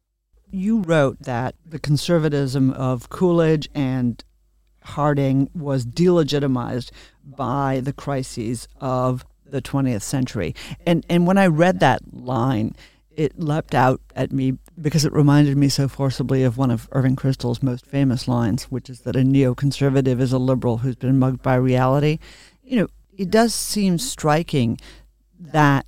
You 0.50 0.80
wrote 0.80 1.20
that 1.22 1.56
the 1.64 1.78
conservatism 1.78 2.70
of 2.70 3.08
Coolidge 3.10 3.68
and 3.74 4.22
Harding 4.86 5.50
was 5.54 5.84
delegitimized 5.84 6.90
by 7.24 7.80
the 7.80 7.92
crises 7.92 8.68
of 8.80 9.24
the 9.44 9.62
20th 9.62 10.02
century. 10.02 10.54
And 10.86 11.04
and 11.08 11.26
when 11.26 11.38
I 11.38 11.46
read 11.46 11.80
that 11.80 12.00
line, 12.12 12.74
it 13.16 13.38
leapt 13.38 13.74
out 13.74 14.00
at 14.14 14.32
me 14.32 14.58
because 14.80 15.04
it 15.04 15.12
reminded 15.12 15.56
me 15.56 15.68
so 15.68 15.88
forcibly 15.88 16.42
of 16.42 16.58
one 16.58 16.70
of 16.70 16.88
Irving 16.92 17.16
Kristol's 17.16 17.62
most 17.62 17.86
famous 17.86 18.28
lines, 18.28 18.64
which 18.64 18.90
is 18.90 19.00
that 19.00 19.16
a 19.16 19.20
neoconservative 19.20 20.20
is 20.20 20.32
a 20.32 20.38
liberal 20.38 20.78
who's 20.78 20.96
been 20.96 21.18
mugged 21.18 21.42
by 21.42 21.54
reality. 21.54 22.18
You 22.62 22.80
know, 22.80 22.88
it 23.16 23.30
does 23.30 23.54
seem 23.54 23.98
striking 23.98 24.78
that 25.38 25.86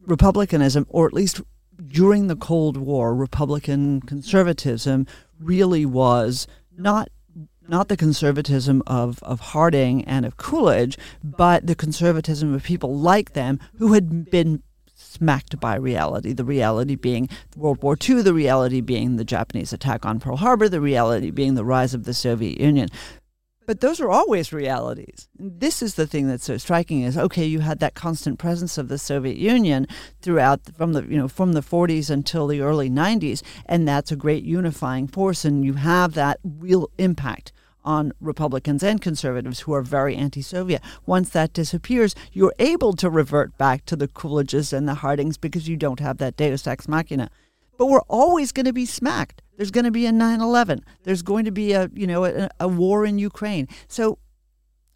republicanism, 0.00 0.86
or 0.88 1.06
at 1.06 1.12
least 1.12 1.40
during 1.88 2.28
the 2.28 2.36
Cold 2.36 2.76
War, 2.76 3.14
Republican 3.14 4.00
conservatism 4.02 5.06
really 5.40 5.84
was 5.84 6.46
not 6.76 7.08
not 7.68 7.88
the 7.88 7.96
conservatism 7.96 8.82
of, 8.86 9.22
of 9.22 9.40
Harding 9.40 10.04
and 10.04 10.24
of 10.24 10.36
Coolidge, 10.36 10.98
but 11.22 11.66
the 11.66 11.74
conservatism 11.74 12.54
of 12.54 12.62
people 12.62 12.96
like 12.96 13.32
them 13.32 13.58
who 13.78 13.92
had 13.92 14.30
been 14.30 14.62
smacked 14.94 15.60
by 15.60 15.76
reality. 15.76 16.32
The 16.32 16.44
reality 16.44 16.96
being 16.96 17.28
World 17.56 17.82
War 17.82 17.96
II, 18.00 18.22
the 18.22 18.34
reality 18.34 18.80
being 18.80 19.16
the 19.16 19.24
Japanese 19.24 19.72
attack 19.72 20.04
on 20.04 20.20
Pearl 20.20 20.36
Harbor, 20.36 20.68
the 20.68 20.80
reality 20.80 21.30
being 21.30 21.54
the 21.54 21.64
rise 21.64 21.94
of 21.94 22.04
the 22.04 22.14
Soviet 22.14 22.60
Union. 22.60 22.88
But 23.66 23.80
those 23.80 23.98
are 23.98 24.10
always 24.10 24.52
realities. 24.52 25.28
This 25.38 25.82
is 25.82 25.94
the 25.94 26.06
thing 26.06 26.28
that's 26.28 26.44
so 26.44 26.58
striking 26.58 27.00
is 27.00 27.16
okay, 27.16 27.46
you 27.46 27.60
had 27.60 27.78
that 27.78 27.94
constant 27.94 28.38
presence 28.38 28.76
of 28.76 28.88
the 28.88 28.98
Soviet 28.98 29.38
Union 29.38 29.86
throughout 30.20 30.60
from 30.76 30.92
the 30.92 31.02
you 31.02 31.16
know 31.16 31.28
from 31.28 31.54
the 31.54 31.62
40s 31.62 32.10
until 32.10 32.46
the 32.46 32.60
early 32.60 32.90
90s, 32.90 33.42
and 33.64 33.88
that's 33.88 34.12
a 34.12 34.16
great 34.16 34.44
unifying 34.44 35.08
force, 35.08 35.46
and 35.46 35.64
you 35.64 35.74
have 35.74 36.12
that 36.12 36.40
real 36.44 36.90
impact 36.98 37.52
on 37.84 38.12
Republicans 38.20 38.82
and 38.82 39.00
conservatives 39.00 39.60
who 39.60 39.72
are 39.72 39.82
very 39.82 40.16
anti 40.16 40.42
Soviet. 40.42 40.82
Once 41.06 41.30
that 41.30 41.52
disappears, 41.52 42.14
you're 42.32 42.54
able 42.58 42.94
to 42.94 43.10
revert 43.10 43.56
back 43.58 43.84
to 43.86 43.96
the 43.96 44.08
Coolidges 44.08 44.72
and 44.72 44.88
the 44.88 44.94
Hardings 44.94 45.36
because 45.36 45.68
you 45.68 45.76
don't 45.76 46.00
have 46.00 46.18
that 46.18 46.36
deus 46.36 46.66
ex 46.66 46.88
machina. 46.88 47.30
But 47.76 47.86
we're 47.86 48.00
always 48.02 48.52
going 48.52 48.66
to 48.66 48.72
be 48.72 48.86
smacked. 48.86 49.42
There's 49.56 49.70
going 49.70 49.84
to 49.84 49.90
be 49.90 50.06
a 50.06 50.12
9 50.12 50.40
11. 50.40 50.84
There's 51.02 51.22
going 51.22 51.44
to 51.44 51.50
be 51.50 51.72
a, 51.72 51.90
you 51.92 52.06
know, 52.06 52.24
a, 52.24 52.48
a 52.60 52.68
war 52.68 53.04
in 53.04 53.18
Ukraine. 53.18 53.68
So 53.88 54.18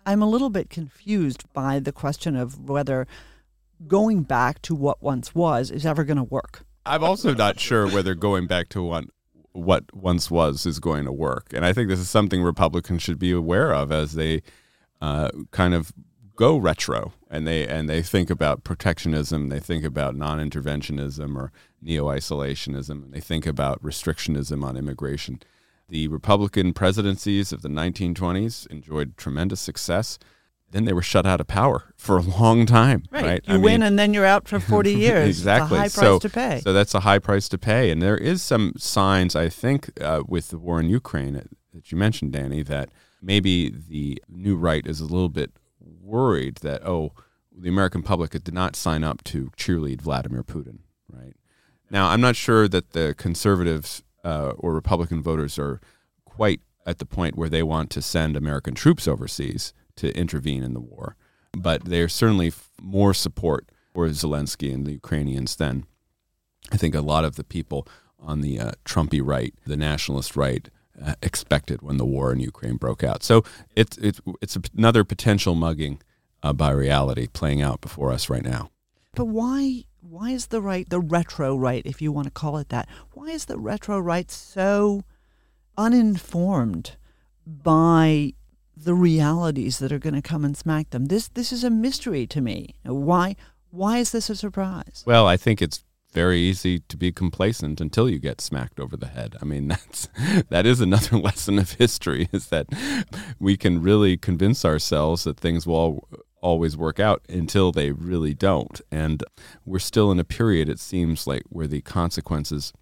I'm 0.06 0.22
a 0.22 0.28
little 0.28 0.50
bit 0.50 0.70
confused 0.70 1.44
by 1.52 1.80
the 1.80 1.92
question 1.92 2.36
of 2.36 2.58
whether 2.68 3.06
going 3.86 4.22
back 4.22 4.62
to 4.62 4.74
what 4.74 5.02
once 5.02 5.34
was 5.34 5.70
is 5.70 5.86
ever 5.86 6.04
going 6.04 6.16
to 6.16 6.24
work. 6.24 6.62
I'm 6.86 7.04
also 7.04 7.34
not 7.34 7.60
sure 7.60 7.86
whether 7.86 8.14
going 8.14 8.46
back 8.46 8.70
to 8.70 8.82
one 8.82 9.10
what 9.58 9.84
once 9.94 10.30
was 10.30 10.66
is 10.66 10.78
going 10.78 11.04
to 11.04 11.12
work. 11.12 11.52
And 11.52 11.64
I 11.64 11.72
think 11.72 11.88
this 11.88 12.00
is 12.00 12.08
something 12.08 12.42
Republicans 12.42 13.02
should 13.02 13.18
be 13.18 13.32
aware 13.32 13.72
of 13.72 13.92
as 13.92 14.14
they 14.14 14.42
uh, 15.00 15.30
kind 15.50 15.74
of 15.74 15.92
go 16.36 16.56
retro 16.56 17.12
and 17.28 17.46
they 17.46 17.66
and 17.66 17.88
they 17.88 18.00
think 18.00 18.30
about 18.30 18.64
protectionism, 18.64 19.48
they 19.48 19.60
think 19.60 19.84
about 19.84 20.14
non-interventionism 20.16 21.36
or 21.36 21.52
neo-isolationism, 21.82 22.90
and 22.90 23.12
they 23.12 23.20
think 23.20 23.46
about 23.46 23.82
restrictionism 23.82 24.64
on 24.64 24.76
immigration. 24.76 25.40
The 25.88 26.08
Republican 26.08 26.74
presidencies 26.74 27.52
of 27.52 27.62
the 27.62 27.68
1920s 27.68 28.66
enjoyed 28.68 29.16
tremendous 29.16 29.60
success 29.60 30.18
then 30.70 30.84
they 30.84 30.92
were 30.92 31.02
shut 31.02 31.26
out 31.26 31.40
of 31.40 31.46
power 31.46 31.94
for 31.96 32.18
a 32.18 32.22
long 32.22 32.66
time. 32.66 33.04
Right. 33.10 33.24
right? 33.24 33.44
You 33.46 33.54
I 33.54 33.56
win 33.56 33.80
mean, 33.80 33.82
and 33.82 33.98
then 33.98 34.12
you're 34.12 34.26
out 34.26 34.48
for 34.48 34.60
40 34.74 34.92
years. 34.92 35.26
exactly. 35.28 35.78
It's 35.78 35.96
a 35.96 36.00
high 36.00 36.08
price 36.10 36.14
so, 36.14 36.18
to 36.18 36.28
pay. 36.28 36.60
So 36.62 36.72
that's 36.72 36.94
a 36.94 37.00
high 37.00 37.18
price 37.18 37.48
to 37.50 37.58
pay. 37.58 37.90
And 37.90 38.02
there 38.02 38.16
is 38.16 38.42
some 38.42 38.74
signs, 38.76 39.34
I 39.34 39.48
think, 39.48 39.90
uh, 40.00 40.22
with 40.26 40.48
the 40.48 40.58
war 40.58 40.80
in 40.80 40.88
Ukraine 40.88 41.34
that 41.34 41.90
you 41.90 41.96
mentioned, 41.96 42.32
Dany, 42.32 42.64
that 42.66 42.90
maybe 43.22 43.70
the 43.70 44.22
new 44.28 44.56
right 44.56 44.86
is 44.86 45.00
a 45.00 45.04
little 45.06 45.28
bit 45.28 45.52
worried 45.80 46.56
that, 46.56 46.86
oh, 46.86 47.12
the 47.56 47.68
American 47.68 48.02
public 48.02 48.30
did 48.30 48.54
not 48.54 48.76
sign 48.76 49.02
up 49.02 49.24
to 49.24 49.50
cheerlead 49.56 50.00
Vladimir 50.00 50.44
Putin, 50.44 50.78
right? 51.10 51.34
Now, 51.90 52.08
I'm 52.08 52.20
not 52.20 52.36
sure 52.36 52.68
that 52.68 52.90
the 52.90 53.14
conservatives 53.16 54.02
uh, 54.22 54.50
or 54.58 54.74
Republican 54.74 55.22
voters 55.22 55.58
are 55.58 55.80
quite 56.24 56.60
at 56.86 56.98
the 56.98 57.06
point 57.06 57.36
where 57.36 57.48
they 57.48 57.62
want 57.62 57.90
to 57.90 58.02
send 58.02 58.36
American 58.36 58.74
troops 58.74 59.08
overseas 59.08 59.72
to 59.98 60.16
intervene 60.16 60.62
in 60.62 60.74
the 60.74 60.80
war. 60.80 61.16
But 61.52 61.84
there's 61.84 62.14
certainly 62.14 62.52
more 62.80 63.14
support 63.14 63.68
for 63.92 64.08
Zelensky 64.08 64.72
and 64.72 64.86
the 64.86 64.92
Ukrainians 64.92 65.56
than 65.56 65.86
I 66.70 66.76
think 66.76 66.94
a 66.94 67.00
lot 67.00 67.24
of 67.24 67.36
the 67.36 67.44
people 67.44 67.86
on 68.20 68.40
the 68.40 68.60
uh, 68.60 68.72
Trumpy 68.84 69.20
right, 69.24 69.54
the 69.66 69.76
nationalist 69.76 70.36
right, 70.36 70.68
uh, 71.02 71.14
expected 71.22 71.82
when 71.82 71.96
the 71.96 72.04
war 72.04 72.32
in 72.32 72.40
Ukraine 72.40 72.76
broke 72.76 73.04
out. 73.04 73.22
So 73.22 73.44
it's 73.76 73.96
it's 73.98 74.20
it's 74.42 74.58
another 74.76 75.04
potential 75.04 75.54
mugging 75.54 76.00
uh, 76.42 76.52
by 76.52 76.70
reality 76.70 77.26
playing 77.28 77.62
out 77.62 77.80
before 77.80 78.12
us 78.12 78.28
right 78.28 78.44
now. 78.44 78.70
But 79.14 79.26
why 79.26 79.84
why 80.00 80.30
is 80.30 80.46
the 80.46 80.60
right 80.60 80.88
the 80.88 81.00
retro 81.00 81.56
right, 81.56 81.84
if 81.84 82.02
you 82.02 82.12
want 82.12 82.26
to 82.26 82.32
call 82.32 82.58
it 82.58 82.68
that, 82.70 82.88
why 83.12 83.28
is 83.28 83.46
the 83.46 83.58
retro 83.58 83.98
right 83.98 84.30
so 84.30 85.02
uninformed 85.76 86.96
by 87.46 88.34
the 88.84 88.94
realities 88.94 89.78
that 89.78 89.92
are 89.92 89.98
going 89.98 90.14
to 90.14 90.22
come 90.22 90.44
and 90.44 90.56
smack 90.56 90.90
them? 90.90 91.06
This 91.06 91.28
this 91.28 91.52
is 91.52 91.64
a 91.64 91.70
mystery 91.70 92.26
to 92.28 92.40
me. 92.40 92.74
Why 92.84 93.36
why 93.70 93.98
is 93.98 94.12
this 94.12 94.30
a 94.30 94.36
surprise? 94.36 95.04
Well, 95.06 95.26
I 95.26 95.36
think 95.36 95.60
it's 95.60 95.84
very 96.12 96.38
easy 96.38 96.80
to 96.80 96.96
be 96.96 97.12
complacent 97.12 97.80
until 97.80 98.08
you 98.08 98.18
get 98.18 98.40
smacked 98.40 98.80
over 98.80 98.96
the 98.96 99.08
head. 99.08 99.36
I 99.42 99.44
mean, 99.44 99.68
that's 99.68 100.08
that 100.48 100.66
is 100.66 100.80
another 100.80 101.16
lesson 101.28 101.58
of 101.58 101.72
history 101.72 102.28
is 102.32 102.48
that 102.48 102.66
we 103.38 103.56
can 103.56 103.82
really 103.82 104.16
convince 104.16 104.64
ourselves 104.64 105.24
that 105.24 105.38
things 105.38 105.66
will 105.66 106.08
always 106.40 106.76
work 106.76 107.00
out 107.00 107.22
until 107.28 107.72
they 107.72 107.90
really 107.90 108.34
don't. 108.34 108.80
And 108.90 109.24
we're 109.64 109.78
still 109.78 110.10
in 110.10 110.20
a 110.20 110.24
period 110.24 110.68
it 110.68 110.78
seems 110.78 111.26
like 111.26 111.42
where 111.48 111.66
the 111.66 111.80
consequences 111.80 112.72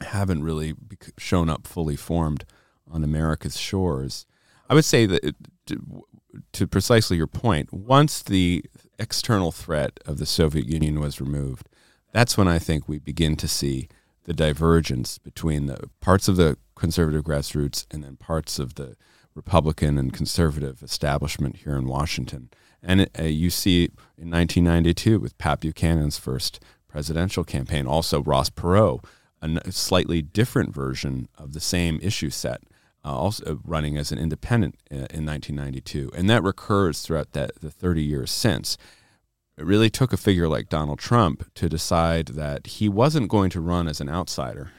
haven't 0.00 0.42
really 0.42 0.74
shown 1.18 1.48
up 1.48 1.66
fully 1.66 1.96
formed 1.96 2.44
on 2.90 3.04
America's 3.04 3.56
shores. 3.58 4.26
I 4.68 4.74
would 4.74 4.84
say 4.84 5.06
that 5.06 5.34
to, 5.66 6.04
to 6.52 6.66
precisely 6.66 7.16
your 7.16 7.26
point, 7.26 7.72
once 7.72 8.22
the 8.22 8.64
external 8.98 9.52
threat 9.52 10.00
of 10.06 10.18
the 10.18 10.26
Soviet 10.26 10.66
Union 10.66 11.00
was 11.00 11.20
removed, 11.20 11.68
that's 12.12 12.36
when 12.36 12.48
I 12.48 12.58
think 12.58 12.88
we 12.88 12.98
begin 12.98 13.36
to 13.36 13.48
see 13.48 13.88
the 14.24 14.32
divergence 14.32 15.18
between 15.18 15.66
the 15.66 15.88
parts 16.00 16.28
of 16.28 16.36
the 16.36 16.56
conservative 16.74 17.22
grassroots 17.24 17.86
and 17.90 18.02
then 18.02 18.16
parts 18.16 18.58
of 18.58 18.74
the 18.74 18.96
Republican 19.34 19.98
and 19.98 20.12
conservative 20.12 20.82
establishment 20.82 21.58
here 21.58 21.76
in 21.76 21.86
Washington. 21.86 22.50
And 22.82 23.08
uh, 23.18 23.24
you 23.24 23.50
see 23.50 23.84
in 24.16 24.30
1992 24.30 25.20
with 25.20 25.38
Pat 25.38 25.60
Buchanan's 25.60 26.18
first 26.18 26.60
presidential 26.88 27.44
campaign, 27.44 27.86
also 27.86 28.22
Ross 28.22 28.50
Perot, 28.50 29.04
a 29.42 29.70
slightly 29.70 30.22
different 30.22 30.74
version 30.74 31.28
of 31.36 31.52
the 31.52 31.60
same 31.60 32.00
issue 32.02 32.30
set, 32.30 32.62
also 33.12 33.60
running 33.64 33.96
as 33.96 34.12
an 34.12 34.18
independent 34.18 34.76
uh, 34.90 35.06
in 35.10 35.24
1992. 35.24 36.10
And 36.14 36.28
that 36.30 36.42
recurs 36.42 37.02
throughout 37.02 37.32
that, 37.32 37.60
the 37.60 37.70
30 37.70 38.02
years 38.02 38.30
since. 38.30 38.76
It 39.56 39.64
really 39.64 39.88
took 39.88 40.12
a 40.12 40.18
figure 40.18 40.48
like 40.48 40.68
Donald 40.68 40.98
Trump 40.98 41.52
to 41.54 41.68
decide 41.68 42.28
that 42.28 42.66
he 42.66 42.88
wasn't 42.88 43.30
going 43.30 43.48
to 43.50 43.60
run 43.60 43.88
as 43.88 44.00
an 44.00 44.08
outsider, 44.08 44.70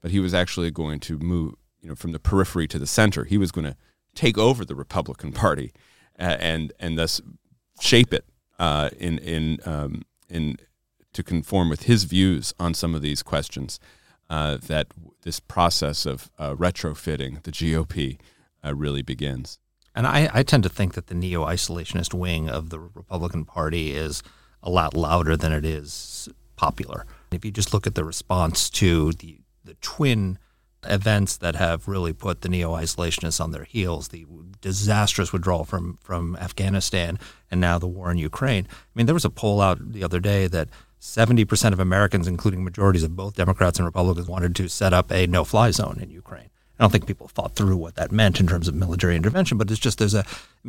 but 0.00 0.12
he 0.12 0.20
was 0.20 0.32
actually 0.32 0.70
going 0.70 1.00
to 1.00 1.18
move, 1.18 1.54
you 1.80 1.88
know, 1.88 1.96
from 1.96 2.12
the 2.12 2.20
periphery 2.20 2.68
to 2.68 2.78
the 2.78 2.86
center. 2.86 3.24
He 3.24 3.38
was 3.38 3.50
going 3.50 3.64
to 3.64 3.76
take 4.14 4.38
over 4.38 4.64
the 4.64 4.76
Republican 4.76 5.32
Party, 5.32 5.72
uh, 6.18 6.36
and 6.38 6.72
and 6.78 6.96
thus 6.96 7.20
shape 7.80 8.14
it 8.14 8.24
uh, 8.58 8.90
in 8.98 9.18
in 9.18 9.58
um, 9.64 10.02
in 10.28 10.58
to 11.12 11.22
conform 11.22 11.68
with 11.68 11.84
his 11.84 12.04
views 12.04 12.54
on 12.58 12.74
some 12.74 12.94
of 12.94 13.02
these 13.02 13.22
questions. 13.22 13.80
Uh, 14.30 14.56
that 14.56 14.86
this 15.24 15.40
process 15.40 16.06
of 16.06 16.30
uh, 16.38 16.54
retrofitting 16.54 17.42
the 17.42 17.50
GOP 17.50 18.18
uh, 18.64 18.74
really 18.74 19.02
begins. 19.02 19.58
And 19.94 20.06
I, 20.06 20.28
I 20.32 20.42
tend 20.42 20.62
to 20.64 20.68
think 20.68 20.94
that 20.94 21.06
the 21.08 21.14
neo 21.14 21.44
isolationist 21.44 22.14
wing 22.14 22.48
of 22.48 22.70
the 22.70 22.78
Republican 22.78 23.44
Party 23.44 23.92
is 23.92 24.22
a 24.62 24.70
lot 24.70 24.94
louder 24.94 25.36
than 25.36 25.52
it 25.52 25.64
is 25.64 26.28
popular. 26.56 27.06
If 27.30 27.44
you 27.44 27.50
just 27.50 27.74
look 27.74 27.86
at 27.86 27.94
the 27.94 28.04
response 28.04 28.70
to 28.70 29.12
the, 29.12 29.40
the 29.64 29.74
twin 29.74 30.38
events 30.84 31.36
that 31.38 31.56
have 31.56 31.88
really 31.88 32.12
put 32.12 32.42
the 32.42 32.48
neo 32.48 32.72
isolationists 32.74 33.40
on 33.40 33.52
their 33.52 33.64
heels 33.64 34.08
the 34.08 34.26
disastrous 34.60 35.32
withdrawal 35.32 35.64
from, 35.64 35.98
from 36.02 36.36
Afghanistan 36.36 37.18
and 37.50 37.60
now 37.60 37.78
the 37.78 37.86
war 37.86 38.10
in 38.10 38.18
Ukraine. 38.18 38.66
I 38.70 38.90
mean, 38.94 39.06
there 39.06 39.14
was 39.14 39.24
a 39.24 39.30
poll 39.30 39.60
out 39.60 39.92
the 39.92 40.04
other 40.04 40.20
day 40.20 40.46
that 40.48 40.68
70% 41.04 41.72
of 41.72 41.80
Americans, 41.80 42.26
including 42.26 42.64
majorities 42.64 43.02
of 43.02 43.14
both 43.14 43.36
Democrats 43.36 43.78
and 43.78 43.84
Republicans, 43.84 44.26
wanted 44.26 44.56
to 44.56 44.68
set 44.68 44.94
up 44.94 45.12
a 45.12 45.26
no 45.26 45.44
fly 45.44 45.70
zone 45.70 45.98
in 46.00 46.10
Ukraine. 46.10 46.48
I 46.78 46.82
don't 46.82 46.90
think 46.90 47.06
people 47.06 47.28
thought 47.28 47.54
through 47.54 47.76
what 47.76 47.94
that 47.96 48.10
meant 48.10 48.40
in 48.40 48.46
terms 48.46 48.68
of 48.68 48.74
military 48.74 49.14
intervention, 49.14 49.58
but 49.58 49.70
it's 49.70 49.78
just 49.78 49.98
there's 49.98 50.14
a, 50.14 50.24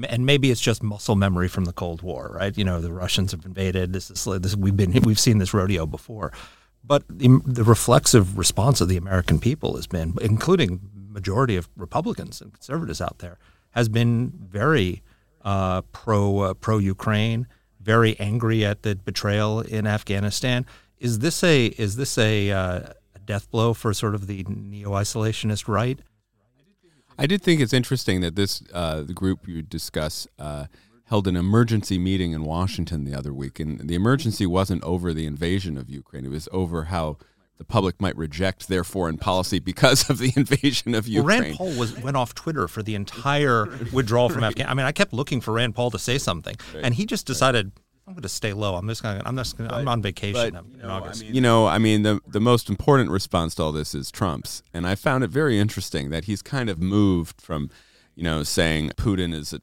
and 0.08 0.26
maybe 0.26 0.52
it's 0.52 0.60
just 0.60 0.84
muscle 0.84 1.16
memory 1.16 1.48
from 1.48 1.64
the 1.66 1.72
Cold 1.72 2.02
War, 2.02 2.36
right? 2.36 2.56
You 2.56 2.66
know, 2.66 2.82
the 2.82 2.92
Russians 2.92 3.32
have 3.32 3.46
invaded. 3.46 3.94
This 3.94 4.12
is 4.12 4.24
this 4.42 4.56
we've 4.56 4.76
been 4.76 4.92
we've 5.04 5.20
seen 5.20 5.38
this 5.38 5.54
rodeo 5.54 5.86
before, 5.86 6.34
but 6.84 7.04
the, 7.10 7.40
the 7.46 7.64
reflexive 7.64 8.38
response 8.38 8.82
of 8.82 8.90
the 8.90 8.98
American 8.98 9.40
people 9.40 9.78
has 9.78 9.88
been, 9.88 10.16
including 10.22 10.82
majority 11.10 11.56
of 11.56 11.70
Republicans 11.78 12.42
and 12.42 12.54
conservatives 12.54 13.00
out 13.00 13.20
there, 13.20 13.40
has 13.72 13.88
been 13.88 14.34
very 14.38 15.02
uh, 15.44 15.82
pro 15.94 16.40
uh, 16.40 16.54
pro 16.56 16.78
Ukraine, 16.78 17.48
very 17.86 18.20
angry 18.20 18.66
at 18.66 18.82
the 18.82 18.96
betrayal 18.96 19.62
in 19.62 19.86
Afghanistan. 19.86 20.66
Is 21.00 21.20
this 21.20 21.44
a 21.44 21.68
is 21.68 21.96
this 21.96 22.18
a 22.18 22.52
uh, 22.52 22.80
death 23.26 23.50
blow 23.52 23.74
for 23.74 23.94
sort 23.94 24.16
of 24.16 24.28
the 24.28 24.44
neo 24.48 24.92
isolationist 24.92 25.68
right. 25.68 26.00
I 27.18 27.28
did 27.28 27.42
think 27.42 27.62
it's 27.62 27.74
interesting 27.74 28.22
that 28.22 28.36
this 28.36 28.64
uh, 28.74 29.02
the 29.02 29.14
group 29.14 29.48
you 29.48 29.62
discuss 29.62 30.28
uh, 30.38 30.66
held 31.06 31.28
an 31.28 31.38
emergency 31.38 31.98
meeting 31.98 32.32
in 32.34 32.44
Washington 32.44 33.06
the 33.06 33.16
other 33.16 33.34
week, 33.34 33.60
and 33.60 33.88
the 33.88 33.96
emergency 33.96 34.46
wasn't 34.46 34.84
over 34.84 35.14
the 35.14 35.26
invasion 35.26 35.78
of 35.78 35.90
Ukraine; 35.90 36.26
it 36.26 36.32
was 36.32 36.50
over 36.52 36.86
how 36.86 37.18
the 37.58 37.64
public 37.64 38.02
might 38.02 38.18
reject 38.18 38.68
their 38.68 38.84
foreign 38.84 39.18
policy 39.18 39.60
because 39.60 40.10
of 40.10 40.18
the 40.18 40.34
invasion 40.36 40.94
of 40.94 41.08
Ukraine. 41.08 41.40
Well, 41.40 41.42
Rand 41.42 41.58
Paul 41.58 41.80
was 41.80 42.02
went 42.02 42.18
off 42.18 42.36
Twitter 42.36 42.68
for 42.68 42.84
the 42.84 42.96
entire 42.96 43.68
withdrawal 43.94 44.30
from 44.30 44.42
right. 44.42 44.50
Afghanistan. 44.50 44.72
I 44.72 44.74
mean, 44.76 44.86
I 44.86 44.92
kept 44.92 45.14
looking 45.14 45.42
for 45.42 45.54
Rand 45.54 45.76
Paul 45.76 45.92
to 45.92 46.00
say 46.00 46.18
something, 46.18 46.56
right. 46.74 46.84
and 46.84 46.94
he 46.96 47.06
just 47.06 47.26
decided. 47.26 47.68
Right 47.68 47.82
I'm 48.08 48.14
going 48.14 48.22
to 48.22 48.30
stay 48.30 48.54
low. 48.54 48.76
I'm 48.76 48.88
just 48.88 49.02
going. 49.02 49.20
I'm 49.26 49.36
just. 49.36 49.58
Gonna, 49.58 49.70
but, 49.70 49.80
I'm 49.80 49.88
on 49.88 50.00
vacation 50.00 50.54
but, 50.54 50.84
in 50.84 50.88
August. 50.88 51.24
I 51.24 51.26
mean, 51.26 51.36
you 51.36 51.42
know, 51.42 51.66
I 51.66 51.80
mean, 51.80 52.04
the 52.04 52.20
the 52.28 52.40
most 52.40 52.70
important 52.70 53.10
response 53.10 53.56
to 53.56 53.64
all 53.64 53.72
this 53.72 53.96
is 53.96 54.12
Trump's, 54.12 54.62
and 54.76 54.86
I 54.86 54.94
found 54.94 55.24
it 55.24 55.32
very 55.32 55.58
interesting 55.58 56.12
that 56.12 56.26
he's 56.26 56.44
kind 56.44 56.70
of 56.70 56.80
moved 56.80 57.42
from, 57.42 57.72
you 58.14 58.24
know, 58.24 58.44
saying 58.44 58.92
Putin 58.92 59.34
is 59.34 59.54
a 59.54 59.62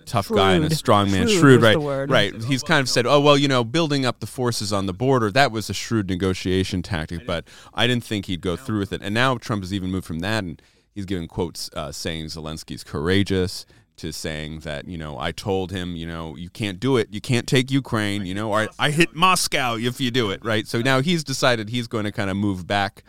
tough 0.00 0.26
shrewd. 0.26 0.38
guy 0.38 0.54
and 0.54 0.64
a 0.64 0.74
strong 0.74 1.10
man, 1.10 1.28
shrewd, 1.28 1.60
shrewd 1.60 1.62
right? 1.62 2.08
Right. 2.08 2.44
He's 2.44 2.62
kind 2.62 2.80
of 2.80 2.88
said, 2.88 3.06
oh 3.06 3.20
well, 3.20 3.36
you 3.36 3.48
know, 3.48 3.64
building 3.64 4.04
up 4.04 4.20
the 4.20 4.26
forces 4.26 4.72
on 4.72 4.86
the 4.86 4.94
border 4.94 5.30
that 5.30 5.52
was 5.52 5.70
a 5.70 5.74
shrewd 5.74 6.08
negotiation 6.08 6.82
tactic, 6.82 7.26
but 7.26 7.46
I 7.74 7.86
didn't 7.86 8.04
think 8.04 8.26
he'd 8.26 8.40
go 8.40 8.56
through 8.56 8.80
with 8.80 8.92
it. 8.92 9.02
And 9.02 9.14
now 9.14 9.36
Trump 9.38 9.62
has 9.62 9.72
even 9.72 9.90
moved 9.90 10.06
from 10.06 10.20
that 10.20 10.44
and. 10.44 10.60
He's 10.92 11.04
giving 11.04 11.28
quotes 11.28 11.70
uh, 11.74 11.92
saying 11.92 12.26
Zelensky's 12.26 12.82
courageous 12.82 13.64
to 14.00 14.12
saying 14.14 14.60
that 14.60 14.88
you 14.88 14.96
know 14.96 15.18
I 15.18 15.30
told 15.30 15.70
him 15.70 15.94
you 15.94 16.06
know 16.06 16.34
you 16.34 16.48
can't 16.48 16.80
do 16.80 16.96
it 16.96 17.08
you 17.10 17.20
can't 17.20 17.46
take 17.46 17.70
Ukraine 17.70 18.24
you 18.24 18.32
know 18.32 18.50
I, 18.54 18.68
I 18.78 18.90
hit 18.90 19.14
Moscow 19.14 19.76
if 19.76 20.00
you 20.00 20.10
do 20.10 20.30
it 20.30 20.42
right 20.42 20.66
so 20.66 20.80
now 20.80 21.02
he's 21.02 21.22
decided 21.22 21.68
he's 21.68 21.86
going 21.86 22.04
to 22.04 22.12
kind 22.12 22.30
of 22.30 22.36
move 22.36 22.66
back 22.66 23.04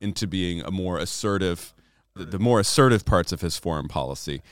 into 0.00 0.26
being 0.26 0.60
a 0.62 0.72
more 0.72 0.98
assertive 0.98 1.72
the, 2.16 2.24
the 2.24 2.40
more 2.40 2.58
assertive 2.58 3.04
parts 3.04 3.30
of 3.30 3.42
his 3.42 3.56
foreign 3.56 3.86
policy 3.86 4.42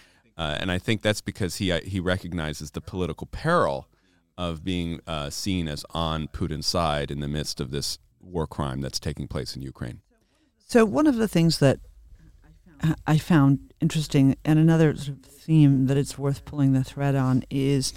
uh, 0.42 0.57
and 0.61 0.72
I 0.72 0.78
think 0.78 1.02
that's 1.02 1.20
because 1.20 1.57
he 1.57 1.70
uh, 1.70 1.81
he 1.85 2.00
recognizes 2.00 2.72
the 2.72 2.81
political 2.81 3.28
peril 3.28 3.88
of 4.37 4.64
being 4.64 5.00
uh, 5.07 5.31
seen 5.31 5.68
as 5.68 5.85
on 5.90 6.26
Putin's 6.26 6.66
side 6.66 7.11
in 7.11 7.20
the 7.20 7.28
midst 7.28 7.61
of 7.61 7.70
this 7.70 7.98
war 8.20 8.46
crime 8.48 8.81
that's 8.81 8.98
taking 8.98 9.28
place 9.28 9.55
in 9.55 9.62
Ukraine. 9.62 10.00
So 10.66 10.85
one 10.85 11.07
of 11.07 11.16
the 11.16 11.28
things 11.28 11.59
that 11.59 11.78
I 13.07 13.18
found 13.18 13.72
interesting, 13.81 14.37
and 14.44 14.59
another 14.59 14.96
sort 14.96 15.18
of 15.18 15.24
theme 15.24 15.87
that 15.87 15.96
it's 15.96 16.18
worth 16.18 16.44
pulling 16.44 16.72
the 16.72 16.83
thread 16.83 17.14
on 17.14 17.44
is 17.48 17.94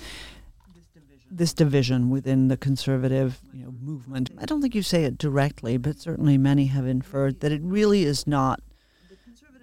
this 1.32 1.54
division 1.54 2.12
within 2.12 2.48
the 2.50 2.58
conservative 2.58 3.40
you 3.54 3.66
know, 3.66 3.74
movement. 3.82 4.30
I 4.40 4.46
don't 4.46 4.62
think 4.62 4.76
you 4.76 4.84
say 4.84 5.04
it 5.06 5.18
directly, 5.18 5.78
but 5.78 6.00
certainly 6.00 6.38
many 6.38 6.68
have 6.68 6.86
inferred 6.86 7.40
that 7.40 7.52
it 7.52 7.62
really 7.64 8.04
is 8.04 8.28
not. 8.28 8.62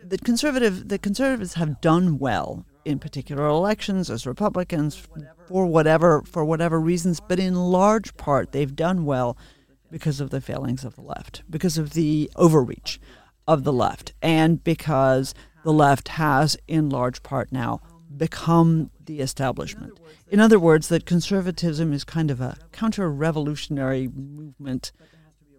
The 0.04 0.18
conservative, 0.18 0.88
the 0.88 0.98
conservatives 0.98 1.54
have 1.54 1.80
done 1.80 2.18
well 2.18 2.66
in 2.84 2.98
particular 2.98 3.46
elections 3.46 4.10
as 4.10 4.26
Republicans 4.26 5.06
for 5.46 5.66
whatever 5.66 6.22
for 6.22 6.44
whatever 6.44 6.80
reasons, 6.80 7.20
but 7.20 7.38
in 7.38 7.54
large 7.54 8.16
part 8.16 8.52
they've 8.52 8.74
done 8.74 9.04
well 9.04 9.36
because 9.90 10.20
of 10.20 10.30
the 10.30 10.40
failings 10.40 10.84
of 10.84 10.96
the 10.96 11.02
left, 11.02 11.42
because 11.48 11.78
of 11.78 11.92
the 11.92 12.30
overreach 12.36 12.98
of 13.46 13.64
the 13.64 13.72
left, 13.72 14.12
and 14.22 14.62
because 14.64 15.34
the 15.64 15.72
left 15.72 16.08
has, 16.08 16.56
in 16.66 16.88
large 16.88 17.22
part 17.22 17.52
now, 17.52 17.80
become 18.16 18.90
the 19.04 19.20
establishment. 19.20 19.98
In 20.30 20.40
other 20.40 20.58
words, 20.58 20.88
that 20.88 21.06
conservatism 21.06 21.92
is 21.92 22.04
kind 22.04 22.30
of 22.30 22.40
a 22.40 22.56
counter 22.72 23.10
revolutionary 23.10 24.08
movement, 24.08 24.92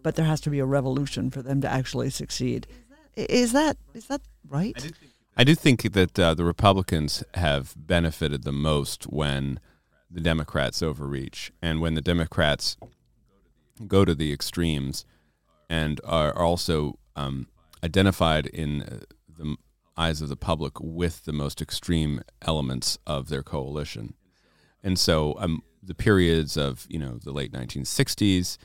but 0.01 0.15
there 0.15 0.25
has 0.25 0.41
to 0.41 0.49
be 0.49 0.59
a 0.59 0.65
revolution 0.65 1.29
for 1.29 1.41
them 1.41 1.61
to 1.61 1.69
actually 1.71 2.09
succeed. 2.09 2.67
Is 3.15 3.53
that 3.53 3.77
is 3.93 4.07
that 4.07 4.21
right? 4.49 4.91
I 5.35 5.43
do 5.43 5.55
think 5.55 5.93
that 5.93 6.19
uh, 6.19 6.35
the 6.35 6.45
Republicans 6.45 7.23
have 7.33 7.73
benefited 7.75 8.43
the 8.43 8.51
most 8.51 9.05
when 9.05 9.59
the 10.09 10.21
Democrats 10.21 10.83
overreach 10.83 11.51
and 11.59 11.81
when 11.81 11.95
the 11.95 12.01
Democrats 12.01 12.77
go 13.87 14.05
to 14.05 14.13
the 14.13 14.31
extremes 14.31 15.05
and 15.67 15.99
are 16.03 16.37
also 16.37 16.99
um, 17.15 17.47
identified 17.83 18.45
in 18.45 18.83
uh, 18.83 18.99
the 19.27 19.57
eyes 19.97 20.21
of 20.21 20.29
the 20.29 20.35
public 20.35 20.79
with 20.79 21.25
the 21.25 21.33
most 21.33 21.63
extreme 21.63 22.21
elements 22.43 22.99
of 23.07 23.29
their 23.29 23.41
coalition. 23.41 24.13
And 24.83 24.99
so 24.99 25.35
um, 25.39 25.63
the 25.81 25.95
periods 25.95 26.57
of 26.57 26.85
you 26.89 26.99
know 26.99 27.17
the 27.17 27.31
late 27.31 27.51
1960s 27.51 28.57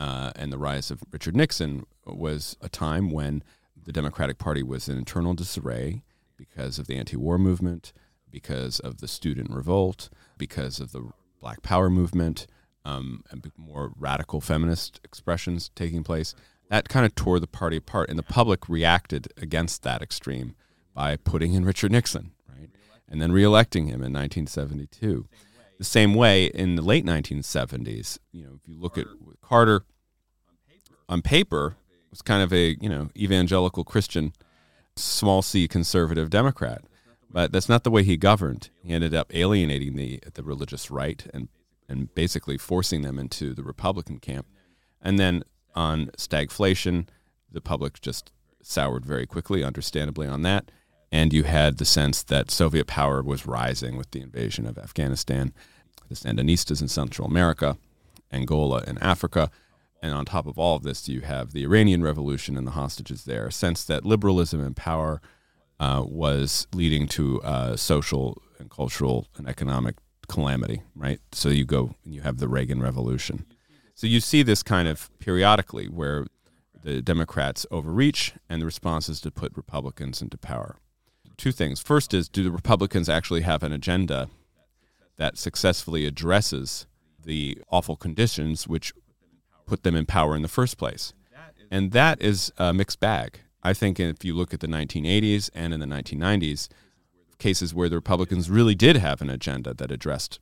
uh, 0.00 0.32
and 0.34 0.52
the 0.52 0.58
rise 0.58 0.90
of 0.90 1.04
Richard 1.12 1.36
Nixon 1.36 1.86
was 2.04 2.56
a 2.60 2.68
time 2.68 3.10
when 3.10 3.44
the 3.80 3.92
Democratic 3.92 4.38
Party 4.38 4.64
was 4.64 4.88
in 4.88 4.98
internal 4.98 5.32
disarray 5.32 6.02
because 6.36 6.78
of 6.78 6.86
the 6.86 6.96
anti-war 6.96 7.38
movement, 7.38 7.92
because 8.30 8.80
of 8.80 8.98
the 9.00 9.08
student 9.08 9.50
revolt, 9.50 10.08
because 10.38 10.80
of 10.80 10.92
the 10.92 11.10
Black 11.40 11.62
Power 11.62 11.88
movement, 11.90 12.46
um, 12.84 13.22
and 13.30 13.50
more 13.56 13.92
radical 13.98 14.40
feminist 14.40 15.00
expressions 15.04 15.70
taking 15.74 16.04
place. 16.04 16.34
That 16.68 16.88
kind 16.88 17.06
of 17.06 17.14
tore 17.14 17.40
the 17.40 17.46
party 17.46 17.76
apart, 17.76 18.08
and 18.08 18.18
the 18.18 18.22
public 18.24 18.68
reacted 18.68 19.32
against 19.36 19.82
that 19.82 20.02
extreme 20.02 20.54
by 20.94 21.16
putting 21.16 21.54
in 21.54 21.64
Richard 21.64 21.92
Nixon, 21.92 22.32
right, 22.48 22.70
and 23.08 23.20
then 23.20 23.32
reelecting 23.32 23.86
him 23.86 24.02
in 24.02 24.12
1972. 24.12 25.28
The 25.78 25.84
same 25.84 26.14
way 26.14 26.46
in 26.46 26.76
the 26.76 26.82
late 26.82 27.04
1970s, 27.04 28.18
you 28.32 28.44
know, 28.44 28.58
if 28.60 28.66
you 28.66 28.78
look 28.78 28.96
at 28.96 29.06
Carter, 29.42 29.84
on 31.08 31.22
paper 31.22 31.76
was 32.10 32.22
kind 32.22 32.42
of 32.42 32.52
a 32.52 32.76
you 32.80 32.88
know 32.88 33.10
evangelical 33.16 33.84
Christian, 33.84 34.32
small 34.96 35.42
c 35.42 35.68
conservative 35.68 36.30
Democrat, 36.30 36.84
but 37.30 37.52
that's 37.52 37.68
not 37.68 37.84
the 37.84 37.90
way 37.90 38.02
he 38.02 38.16
governed. 38.16 38.70
He 38.82 38.92
ended 38.92 39.14
up 39.14 39.34
alienating 39.34 39.96
the 39.96 40.20
the 40.34 40.42
religious 40.42 40.90
right 40.90 41.26
and 41.32 41.48
and 41.88 42.14
basically 42.14 42.58
forcing 42.58 43.02
them 43.02 43.18
into 43.18 43.54
the 43.54 43.62
Republican 43.62 44.18
camp. 44.18 44.46
And 45.00 45.18
then 45.18 45.44
on 45.74 46.06
stagflation, 46.16 47.06
the 47.50 47.60
public 47.60 48.00
just 48.00 48.32
soured 48.62 49.06
very 49.06 49.26
quickly, 49.26 49.62
understandably 49.62 50.26
on 50.26 50.42
that. 50.42 50.70
And 51.12 51.32
you 51.32 51.44
had 51.44 51.78
the 51.78 51.84
sense 51.84 52.22
that 52.24 52.50
Soviet 52.50 52.86
power 52.86 53.22
was 53.22 53.46
rising 53.46 53.96
with 53.96 54.10
the 54.10 54.20
invasion 54.20 54.66
of 54.66 54.76
Afghanistan, 54.76 55.52
the 56.08 56.16
Sandinistas 56.16 56.82
in 56.82 56.88
Central 56.88 57.28
America, 57.28 57.78
Angola, 58.32 58.82
and 58.86 59.00
Africa. 59.00 59.50
And 60.02 60.12
on 60.12 60.24
top 60.24 60.46
of 60.46 60.58
all 60.58 60.76
of 60.76 60.82
this, 60.82 61.08
you 61.08 61.22
have 61.22 61.52
the 61.52 61.64
Iranian 61.64 62.02
Revolution 62.02 62.56
and 62.56 62.66
the 62.66 62.72
hostages 62.72 63.24
there. 63.24 63.46
A 63.46 63.52
sense 63.52 63.84
that 63.84 64.04
liberalism 64.04 64.60
and 64.60 64.76
power 64.76 65.20
uh, 65.80 66.04
was 66.06 66.66
leading 66.74 67.08
to 67.08 67.42
uh, 67.42 67.76
social 67.76 68.40
and 68.58 68.70
cultural 68.70 69.26
and 69.36 69.48
economic 69.48 69.96
calamity, 70.28 70.82
right? 70.94 71.20
So 71.32 71.48
you 71.48 71.64
go 71.64 71.94
and 72.04 72.14
you 72.14 72.22
have 72.22 72.38
the 72.38 72.48
Reagan 72.48 72.82
Revolution. 72.82 73.46
So 73.94 74.06
you 74.06 74.20
see 74.20 74.42
this 74.42 74.62
kind 74.62 74.88
of 74.88 75.10
periodically 75.18 75.86
where 75.86 76.26
the 76.82 77.02
Democrats 77.02 77.66
overreach 77.70 78.34
and 78.48 78.60
the 78.60 78.66
response 78.66 79.08
is 79.08 79.20
to 79.22 79.30
put 79.30 79.56
Republicans 79.56 80.22
into 80.22 80.36
power. 80.36 80.76
Two 81.36 81.52
things. 81.52 81.80
First 81.80 82.14
is 82.14 82.28
do 82.28 82.42
the 82.44 82.50
Republicans 82.50 83.08
actually 83.08 83.42
have 83.42 83.62
an 83.62 83.72
agenda 83.72 84.28
that 85.16 85.38
successfully 85.38 86.06
addresses 86.06 86.86
the 87.22 87.58
awful 87.70 87.96
conditions 87.96 88.68
which 88.68 88.92
put 89.66 89.82
them 89.82 89.96
in 89.96 90.06
power 90.06 90.34
in 90.36 90.42
the 90.42 90.48
first 90.48 90.78
place? 90.78 91.12
And 91.70 91.92
that 91.92 92.22
is 92.22 92.52
a 92.56 92.72
mixed 92.72 93.00
bag. 93.00 93.40
I 93.62 93.72
think 93.72 93.98
if 93.98 94.24
you 94.24 94.34
look 94.34 94.54
at 94.54 94.60
the 94.60 94.68
1980s 94.68 95.50
and 95.54 95.74
in 95.74 95.80
the 95.80 95.86
1990s, 95.86 96.68
cases 97.38 97.74
where 97.74 97.88
the 97.88 97.96
Republicans 97.96 98.48
really 98.48 98.74
did 98.74 98.96
have 98.96 99.20
an 99.20 99.28
agenda 99.28 99.74
that 99.74 99.90
addressed 99.90 100.38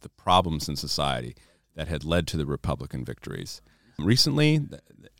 the 0.00 0.08
problems 0.08 0.68
in 0.68 0.76
society 0.76 1.34
that 1.74 1.88
had 1.88 2.04
led 2.04 2.26
to 2.28 2.36
the 2.36 2.46
Republican 2.46 3.04
victories. 3.04 3.60
Recently, 3.98 4.60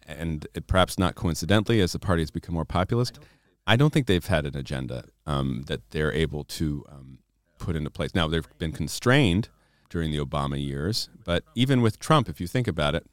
and 0.07 0.47
perhaps 0.67 0.99
not 0.99 1.15
coincidentally, 1.15 1.81
as 1.81 1.93
the 1.93 1.99
party 1.99 2.23
has 2.23 2.31
become 2.31 2.55
more 2.55 2.65
populist, 2.65 3.19
I 3.67 3.77
don't 3.77 3.93
think 3.93 4.07
they've 4.07 4.25
had 4.25 4.47
an 4.47 4.57
agenda 4.57 5.05
um, 5.27 5.65
that 5.67 5.91
they're 5.91 6.13
able 6.13 6.45
to 6.45 6.85
um, 6.89 7.19
put 7.59 7.77
into 7.77 7.91
place. 7.91 8.15
Now, 8.15 8.29
they've 8.29 8.49
been 8.59 8.73
constrained 8.73 9.49
during 9.91 10.11
the 10.11 10.19
Obama 10.19 10.63
years, 10.63 11.09
but 11.25 11.45
even 11.55 11.83
with 11.83 11.99
Trump, 11.99 12.29
if 12.29 12.41
you 12.41 12.47
think 12.47 12.67
about 12.67 12.95
it, 12.95 13.07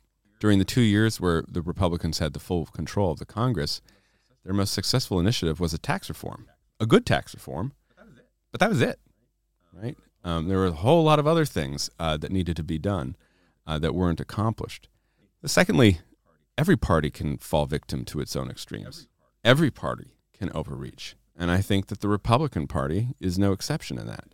during 0.45 0.60
the 0.60 0.63
two 0.63 0.81
years 0.81 1.19
where 1.19 1.43
the 1.47 1.63
Republicans 1.63 2.19
had 2.19 2.34
the 2.34 2.39
full 2.39 2.67
control 2.67 3.10
of 3.10 3.17
the 3.17 3.25
Congress, 3.25 3.81
their 4.43 4.53
most 4.53 4.75
successful 4.75 5.19
initiative 5.19 5.60
was 5.60 5.73
a 5.73 5.77
tax 5.79 6.08
reform, 6.08 6.45
a 6.79 6.86
good 6.86 7.03
tax 7.03 7.34
reform, 7.34 7.73
but 8.51 8.60
that 8.60 8.69
was 8.69 8.79
it, 8.79 8.99
right? 9.73 9.97
Um, 10.23 10.47
there 10.47 10.60
were 10.60 10.67
a 10.67 10.71
whole 10.71 11.03
lot 11.03 11.17
of 11.17 11.25
other 11.25 11.45
things 11.45 11.89
uh, 11.97 12.17
that 12.17 12.31
needed 12.31 12.55
to 12.58 12.63
be 12.63 12.77
done 12.77 13.15
uh, 13.65 13.79
that 13.79 13.95
weren't 13.95 14.19
accomplished. 14.19 14.88
Secondly, 15.43 16.01
every 16.60 16.77
party 16.77 17.10
can 17.10 17.39
fall 17.39 17.65
victim 17.65 18.05
to 18.05 18.19
its 18.19 18.36
own 18.36 18.51
extremes. 18.51 19.08
Every 19.43 19.71
party 19.71 20.12
can 20.31 20.51
overreach. 20.53 21.15
And 21.36 21.49
I 21.49 21.62
think 21.62 21.88
that 21.88 22.01
the 22.01 22.08
Republican 22.08 22.67
Party 22.67 23.15
is 23.19 23.39
no 23.39 23.51
exception 23.51 23.97
in 23.97 24.05
that. 24.05 24.25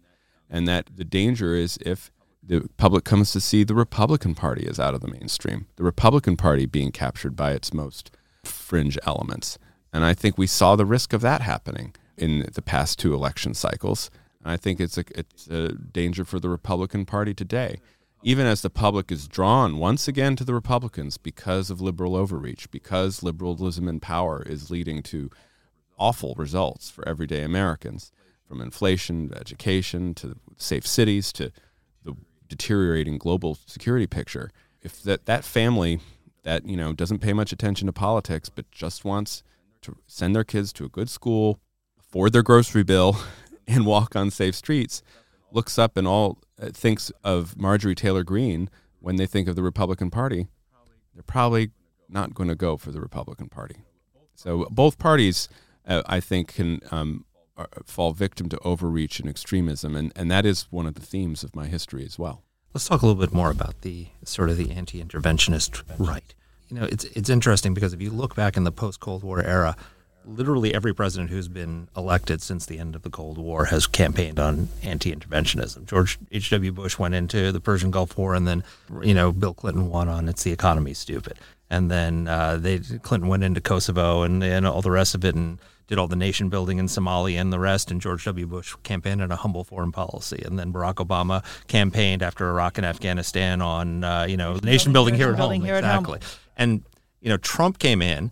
And 0.50 0.68
that 0.68 0.90
the 0.94 1.06
danger 1.06 1.56
is 1.56 1.80
if 1.86 2.12
the 2.44 2.68
public 2.78 3.04
comes 3.04 3.32
to 3.32 3.40
see 3.40 3.64
the 3.64 3.76
Republican 3.76 4.36
Party 4.36 4.64
is 4.64 4.80
out 4.80 4.94
of 4.94 5.02
the 5.02 5.08
mainstream, 5.08 5.68
the 5.76 5.84
Republican 5.84 6.38
Party 6.38 6.66
being 6.66 6.92
captured 6.92 7.36
by 7.36 7.52
its 7.52 7.74
most 7.74 8.12
fringe 8.44 8.98
elements. 9.06 9.60
And 9.94 10.04
I 10.04 10.14
think 10.14 10.38
we 10.38 10.48
saw 10.48 10.76
the 10.76 10.86
risk 10.86 11.14
of 11.14 11.22
that 11.22 11.42
happening 11.42 11.94
in 12.18 12.50
the 12.54 12.62
past 12.62 12.98
two 12.98 13.14
election 13.14 13.54
cycles. 13.54 14.10
And 14.44 14.52
I 14.52 14.58
think 14.58 14.80
it's 14.80 14.98
a, 14.98 15.04
it's 15.14 15.48
a 15.48 15.74
danger 15.74 16.26
for 16.26 16.40
the 16.40 16.50
Republican 16.50 17.06
Party 17.06 17.34
today. 17.34 17.80
Even 18.24 18.46
as 18.46 18.62
the 18.62 18.70
public 18.70 19.12
is 19.12 19.28
drawn 19.28 19.78
once 19.78 20.08
again 20.08 20.36
to 20.36 20.44
the 20.44 20.54
Republicans 20.54 21.18
because 21.18 21.70
of 21.70 21.82
liberal 21.82 22.16
overreach, 22.16 22.70
because 22.70 23.24
liberalism 23.24 23.88
in 23.88 24.00
power 24.00 24.44
is 24.44 24.70
leading 24.70 25.02
to 25.04 25.30
awful 25.98 26.36
results 26.38 26.90
for 26.90 27.08
everyday 27.08 27.44
Americans, 27.44 28.12
from 28.48 28.62
inflation 28.62 29.30
to 29.30 29.38
education 29.38 30.14
to 30.14 30.36
safe 30.58 30.86
cities 30.86 31.32
to 31.34 31.52
deteriorating 32.52 33.18
global 33.18 33.58
security 33.66 34.06
picture. 34.06 34.52
If 34.82 35.02
that, 35.04 35.26
that 35.26 35.46
family 35.46 36.02
that 36.44 36.66
you 36.66 36.76
know 36.76 36.92
doesn't 36.92 37.20
pay 37.20 37.34
much 37.34 37.54
attention 37.54 37.86
to 37.86 37.94
politics 37.94 38.50
but 38.50 38.70
just 38.72 39.06
wants 39.06 39.42
to 39.84 39.96
send 40.06 40.36
their 40.36 40.44
kids 40.44 40.74
to 40.74 40.86
a 40.86 40.90
good 40.90 41.10
school, 41.10 41.60
afford 41.98 42.34
their 42.34 42.44
grocery 42.44 42.84
bill, 42.84 43.18
and 43.68 43.86
walk 43.86 44.16
on 44.16 44.30
safe 44.30 44.54
streets, 44.56 45.02
looks 45.52 45.80
up 45.80 45.96
and 45.96 46.06
all 46.06 46.40
uh, 46.62 46.70
thinks 46.74 47.10
of 47.24 47.58
Marjorie 47.58 47.96
Taylor 47.96 48.24
Greene 48.24 48.70
when 49.00 49.16
they 49.16 49.26
think 49.26 49.48
of 49.48 49.56
the 49.56 49.64
Republican 49.64 50.12
Party, 50.12 50.48
they're 51.14 51.24
probably 51.24 51.72
not 52.10 52.34
going 52.34 52.50
to 52.50 52.56
go 52.56 52.76
for 52.78 52.92
the 52.92 53.00
Republican 53.00 53.48
Party. 53.48 53.78
So 54.36 54.68
both 54.70 55.00
parties, 55.00 55.48
uh, 55.88 56.04
I 56.06 56.20
think, 56.20 56.54
can 56.54 56.82
um, 56.92 57.26
fall 57.86 58.14
victim 58.14 58.50
to 58.50 58.60
overreach 58.60 59.20
and 59.20 59.30
extremism, 59.30 59.96
and, 59.96 60.12
and 60.16 60.30
that 60.32 60.46
is 60.46 60.68
one 60.70 60.86
of 60.86 60.96
the 60.96 61.02
themes 61.02 61.44
of 61.44 61.56
my 61.56 61.68
history 61.68 62.06
as 62.06 62.18
well. 62.20 62.44
Let's 62.74 62.88
talk 62.88 63.02
a 63.02 63.06
little 63.06 63.22
bit 63.22 63.34
more 63.34 63.52
about 63.52 63.82
the 63.82 64.08
sort 64.24 64.50
of 64.50 64.58
the 64.58 64.72
anti-interventionist 64.72 65.84
right. 65.98 66.34
You 66.70 66.80
know, 66.80 66.86
it's 66.86 67.04
it's 67.04 67.30
interesting 67.30 67.74
because 67.74 67.92
if 67.92 68.02
you 68.02 68.12
look 68.12 68.34
back 68.34 68.56
in 68.56 68.64
the 68.64 68.72
post-Cold 68.72 69.24
War 69.24 69.44
era, 69.44 69.76
literally 70.26 70.74
every 70.74 70.94
president 70.94 71.30
who's 71.30 71.48
been 71.48 71.90
elected 71.98 72.42
since 72.42 72.66
the 72.66 72.80
end 72.80 72.96
of 72.96 73.02
the 73.02 73.10
Cold 73.10 73.38
War 73.38 73.66
has 73.66 73.88
campaigned 73.88 74.40
on 74.40 74.70
anti-interventionism. 74.84 75.86
George 75.86 76.18
H.W. 76.32 76.72
Bush 76.72 76.98
went 76.98 77.14
into 77.14 77.52
the 77.52 77.60
Persian 77.60 77.92
Gulf 77.92 78.18
War, 78.18 78.36
and 78.36 78.48
then 78.48 78.64
you 79.02 79.14
know 79.14 79.32
Bill 79.32 79.54
Clinton 79.54 79.90
won 79.90 80.08
on 80.08 80.30
"It's 80.30 80.44
the 80.44 80.52
economy, 80.52 80.94
stupid," 80.94 81.40
and 81.70 81.92
then 81.92 82.28
uh, 82.28 82.58
they 82.58 82.80
Clinton 82.80 83.30
went 83.30 83.44
into 83.44 83.62
Kosovo 83.62 84.24
and, 84.24 84.44
and 84.44 84.66
all 84.66 84.82
the 84.82 84.92
rest 84.92 85.16
of 85.16 85.26
it, 85.26 85.36
and 85.36 85.60
did 85.88 85.98
all 85.98 86.08
the 86.08 86.16
nation 86.16 86.50
building 86.50 86.78
in 86.78 86.88
Somalia 86.88 87.40
and 87.40 87.52
the 87.52 87.60
rest. 87.60 87.92
And 87.92 88.00
George 88.02 88.26
W. 88.26 88.48
Bush 88.48 88.76
campaigned 88.84 89.22
on 89.22 89.32
a 89.32 89.36
humble 89.36 89.64
foreign 89.64 89.92
policy, 89.92 90.42
and 90.46 90.58
then 90.58 90.72
Barack 90.72 90.96
Obama 90.96 91.44
campaigned 91.68 92.24
after 92.24 92.50
Iraq 92.50 92.78
and 92.78 92.86
Afghanistan 92.86 93.62
on 93.62 94.04
uh, 94.04 94.24
you 94.24 94.38
know 94.38 94.56
nation 94.64 94.94
building, 94.94 95.16
here 95.16 95.32
at 95.32 95.40
home. 95.40 95.62
Here 95.62 95.76
exactly, 95.76 96.18
at 96.18 96.24
home. 96.24 96.40
and 96.58 96.84
you 97.20 97.30
know 97.30 97.38
Trump 97.38 97.80
came 97.80 98.02
in 98.02 98.32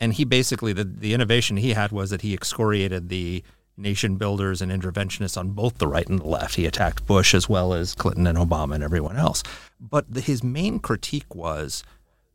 and 0.00 0.14
he 0.14 0.24
basically 0.24 0.72
the, 0.72 0.84
the 0.84 1.14
innovation 1.14 1.56
he 1.56 1.72
had 1.72 1.92
was 1.92 2.10
that 2.10 2.22
he 2.22 2.34
excoriated 2.34 3.08
the 3.08 3.42
nation 3.76 4.16
builders 4.16 4.60
and 4.60 4.72
interventionists 4.72 5.36
on 5.36 5.50
both 5.50 5.78
the 5.78 5.86
right 5.86 6.08
and 6.08 6.18
the 6.18 6.26
left. 6.26 6.56
He 6.56 6.66
attacked 6.66 7.06
Bush 7.06 7.34
as 7.34 7.48
well 7.48 7.72
as 7.72 7.94
Clinton 7.94 8.26
and 8.26 8.36
Obama 8.36 8.74
and 8.74 8.84
everyone 8.84 9.16
else. 9.16 9.42
But 9.80 10.12
the, 10.12 10.20
his 10.20 10.42
main 10.42 10.80
critique 10.80 11.34
was 11.34 11.84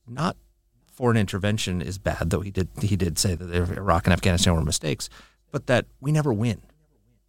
not 0.07 0.37
foreign 0.93 1.17
intervention 1.17 1.81
is 1.81 1.97
bad, 1.97 2.29
though 2.29 2.41
he 2.41 2.51
did 2.51 2.69
he 2.81 2.95
did 2.95 3.17
say 3.17 3.35
that 3.35 3.53
Iraq 3.53 4.05
and 4.05 4.13
Afghanistan 4.13 4.55
were 4.55 4.63
mistakes, 4.63 5.09
but 5.51 5.67
that 5.67 5.85
we 5.99 6.11
never 6.11 6.31
win 6.31 6.61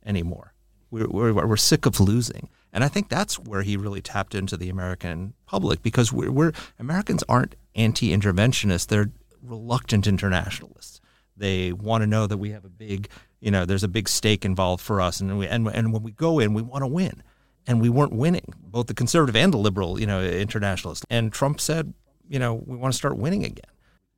anymore. 0.05 0.53
We're, 0.91 1.09
we're, 1.09 1.47
we're 1.47 1.57
sick 1.57 1.87
of 1.87 1.99
losing. 1.99 2.49
And 2.73 2.85
I 2.85 2.89
think 2.89 3.09
that's 3.09 3.39
where 3.39 3.63
he 3.63 3.77
really 3.77 4.01
tapped 4.01 4.35
into 4.35 4.57
the 4.57 4.69
American 4.69 5.35
public 5.47 5.83
because 5.83 6.13
we're, 6.13 6.31
we're 6.31 6.53
Americans 6.79 7.25
aren't 7.29 7.57
anti-interventionists; 7.75 8.87
they're 8.87 9.11
reluctant 9.43 10.07
internationalists. 10.07 11.01
They 11.37 11.73
want 11.73 12.03
to 12.03 12.07
know 12.07 12.27
that 12.27 12.39
we 12.39 12.51
have 12.51 12.65
a 12.65 12.69
big, 12.69 13.09
you 13.41 13.51
know, 13.51 13.65
there's 13.65 13.83
a 13.83 13.89
big 13.89 14.09
stake 14.09 14.45
involved 14.45 14.83
for 14.83 15.01
us, 15.01 15.21
and 15.21 15.39
we, 15.39 15.49
and 15.49 15.67
and 15.69 15.93
when 15.93 16.03
we 16.03 16.13
go 16.13 16.39
in, 16.39 16.55
we 16.55 16.63
want 16.63 16.83
to 16.83 16.89
win, 16.89 17.23
and 17.67 17.81
we 17.81 17.89
weren't 17.89 18.13
winning. 18.13 18.53
Both 18.59 18.87
the 18.87 18.95
conservative 18.95 19.37
and 19.37 19.53
the 19.53 19.59
liberal, 19.59 20.01
you 20.01 20.07
know, 20.07 20.23
internationalists. 20.23 21.05
And 21.11 21.33
Trump 21.33 21.61
said, 21.61 21.95
you 22.29 22.39
know, 22.39 22.55
we 22.55 22.77
want 22.77 22.93
to 22.93 22.97
start 22.97 23.17
winning 23.17 23.45
again. 23.45 23.71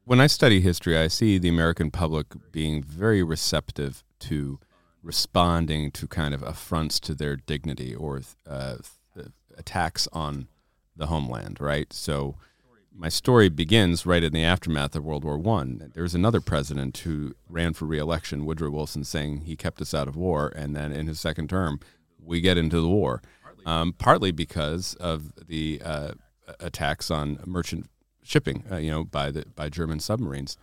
When 0.04 0.20
I 0.20 0.28
study 0.28 0.60
history, 0.60 0.96
I 0.96 1.08
see 1.08 1.38
the 1.38 1.48
American 1.48 1.90
public 1.90 2.26
being 2.52 2.82
very 2.82 3.22
receptive 3.22 4.04
to 4.20 4.60
responding 5.02 5.90
to 5.92 6.06
kind 6.06 6.32
of 6.34 6.42
affronts 6.42 7.00
to 7.00 7.14
their 7.14 7.36
dignity 7.36 7.94
or 7.94 8.22
uh, 8.48 8.76
attacks 9.56 10.08
on 10.12 10.48
the 10.94 11.06
homeland, 11.06 11.60
right? 11.60 11.92
So 11.92 12.36
my 12.94 13.08
story 13.08 13.48
begins 13.48 14.06
right 14.06 14.22
in 14.22 14.32
the 14.32 14.44
aftermath 14.44 14.96
of 14.96 15.04
World 15.04 15.24
War 15.24 15.38
One. 15.38 15.90
There's 15.94 16.14
another 16.14 16.40
president 16.40 16.98
who 16.98 17.34
ran 17.48 17.74
for 17.74 17.84
reelection, 17.84 18.46
Woodrow 18.46 18.70
Wilson, 18.70 19.04
saying 19.04 19.42
he 19.42 19.56
kept 19.56 19.80
us 19.80 19.92
out 19.92 20.08
of 20.08 20.16
war, 20.16 20.52
and 20.56 20.74
then 20.74 20.92
in 20.92 21.06
his 21.06 21.20
second 21.20 21.50
term, 21.50 21.80
we 22.18 22.40
get 22.40 22.56
into 22.56 22.80
the 22.80 22.88
war, 22.88 23.22
um, 23.66 23.92
partly 23.92 24.30
because 24.30 24.94
of 24.94 25.32
the 25.46 25.80
uh, 25.84 26.12
attacks 26.60 27.10
on 27.10 27.38
merchant 27.44 27.86
shipping, 28.26 28.64
uh, 28.70 28.76
you 28.76 28.90
know, 28.90 29.04
by 29.04 29.30
the 29.30 29.44
by 29.54 29.68
German 29.68 30.00
submarines. 30.00 30.56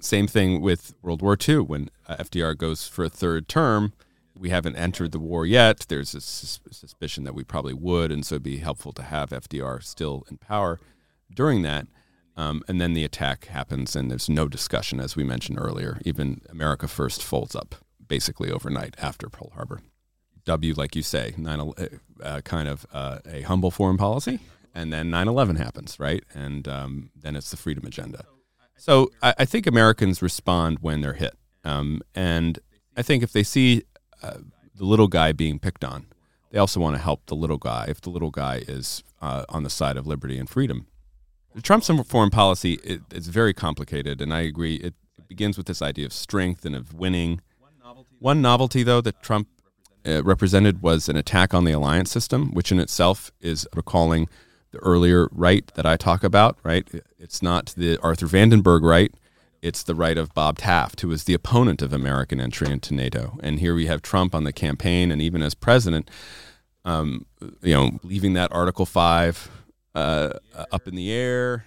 Same 0.00 0.26
thing 0.26 0.62
with 0.62 0.94
World 1.02 1.20
War 1.20 1.36
II 1.36 1.58
when 1.58 1.90
uh, 2.08 2.16
FDR 2.16 2.56
goes 2.56 2.88
for 2.88 3.04
a 3.04 3.10
third 3.10 3.48
term. 3.48 3.92
We 4.34 4.48
haven't 4.48 4.76
entered 4.76 5.12
the 5.12 5.18
war 5.18 5.44
yet. 5.44 5.84
There's 5.88 6.14
a 6.14 6.20
sus- 6.20 6.60
suspicion 6.70 7.24
that 7.24 7.34
we 7.34 7.44
probably 7.44 7.74
would, 7.74 8.10
and 8.10 8.24
so 8.24 8.36
it'd 8.36 8.42
be 8.42 8.58
helpful 8.58 8.92
to 8.92 9.02
have 9.02 9.30
FDR 9.30 9.82
still 9.82 10.24
in 10.30 10.38
power 10.38 10.80
during 11.34 11.62
that. 11.62 11.86
Um, 12.36 12.62
and 12.66 12.80
then 12.80 12.94
the 12.94 13.04
attack 13.04 13.46
happens, 13.46 13.94
and 13.94 14.10
there's 14.10 14.28
no 14.28 14.48
discussion, 14.48 14.98
as 15.00 15.14
we 15.14 15.24
mentioned 15.24 15.58
earlier. 15.60 16.00
Even 16.06 16.40
America 16.48 16.88
First 16.88 17.22
folds 17.22 17.54
up 17.54 17.74
basically 18.06 18.50
overnight 18.50 18.94
after 18.98 19.28
Pearl 19.28 19.50
Harbor. 19.54 19.80
W, 20.46 20.72
like 20.74 20.96
you 20.96 21.02
say, 21.02 21.34
9, 21.36 21.60
uh, 21.60 21.72
uh, 22.22 22.40
kind 22.40 22.68
of 22.68 22.86
uh, 22.92 23.18
a 23.26 23.42
humble 23.42 23.70
foreign 23.70 23.98
policy, 23.98 24.40
and 24.74 24.92
then 24.92 25.10
9 25.10 25.28
11 25.28 25.56
happens, 25.56 25.98
right? 25.98 26.24
And 26.34 26.66
um, 26.68 27.10
then 27.14 27.36
it's 27.36 27.50
the 27.50 27.56
freedom 27.56 27.84
agenda. 27.84 28.24
So 28.76 29.10
I, 29.22 29.34
I, 29.40 29.44
think 29.44 29.66
Americans 29.66 30.22
respond 30.22 30.78
when 30.80 31.02
they're 31.02 31.12
hit. 31.12 31.36
Um, 31.64 32.00
and 32.14 32.58
I 32.96 33.02
think 33.02 33.22
if 33.22 33.32
they 33.32 33.42
see 33.42 33.82
uh, 34.22 34.38
the 34.74 34.84
little 34.84 35.08
guy 35.08 35.32
being 35.32 35.58
picked 35.58 35.84
on, 35.84 36.06
they 36.50 36.58
also 36.58 36.80
want 36.80 36.96
to 36.96 37.02
help 37.02 37.26
the 37.26 37.34
little 37.34 37.58
guy 37.58 37.86
if 37.88 38.00
the 38.00 38.10
little 38.10 38.30
guy 38.30 38.62
is 38.66 39.04
uh, 39.20 39.44
on 39.48 39.62
the 39.62 39.70
side 39.70 39.96
of 39.96 40.06
liberty 40.06 40.38
and 40.38 40.48
freedom. 40.48 40.86
Trump's 41.62 41.90
foreign 42.06 42.30
policy 42.30 42.78
is 43.10 43.28
very 43.28 43.52
complicated, 43.52 44.20
and 44.20 44.32
I 44.32 44.40
agree. 44.40 44.76
It, 44.76 44.94
it, 45.18 45.28
begins 45.28 45.56
with 45.56 45.66
this 45.66 45.82
idea 45.82 46.06
of 46.06 46.12
strength 46.12 46.64
and 46.64 46.74
of 46.74 46.94
winning. 46.94 47.40
One 48.18 48.42
novelty, 48.42 48.82
though, 48.82 49.00
that 49.00 49.22
Trump 49.22 49.48
uh, 50.06 50.22
represented 50.24 50.82
was 50.82 51.08
an 51.08 51.16
attack 51.16 51.52
on 51.52 51.64
the 51.64 51.72
alliance 51.72 52.10
system, 52.10 52.52
which 52.52 52.72
in 52.72 52.80
itself 52.80 53.30
is 53.40 53.66
recalling 53.74 54.28
the 54.72 54.78
earlier 54.78 55.28
right 55.32 55.66
that 55.74 55.86
I 55.86 55.96
talk 55.96 56.22
about. 56.24 56.58
Right, 56.62 56.88
it's 57.18 57.42
not 57.42 57.74
the 57.76 57.98
Arthur 57.98 58.26
Vandenberg 58.26 58.82
right; 58.82 59.12
it's 59.62 59.82
the 59.82 59.94
right 59.94 60.16
of 60.16 60.34
Bob 60.34 60.58
Taft, 60.58 61.00
who 61.00 61.08
was 61.08 61.24
the 61.24 61.34
opponent 61.34 61.82
of 61.82 61.92
American 61.92 62.40
entry 62.40 62.70
into 62.70 62.94
NATO. 62.94 63.38
And 63.42 63.60
here 63.60 63.74
we 63.74 63.86
have 63.86 64.02
Trump 64.02 64.34
on 64.34 64.44
the 64.44 64.52
campaign, 64.52 65.10
and 65.10 65.20
even 65.20 65.42
as 65.42 65.54
president, 65.54 66.10
um, 66.84 67.26
you 67.62 67.74
know, 67.74 67.98
leaving 68.02 68.34
that 68.34 68.52
Article 68.52 68.86
Five 68.86 69.50
uh, 69.94 70.34
up 70.72 70.86
in 70.88 70.94
the 70.94 71.12
air, 71.12 71.66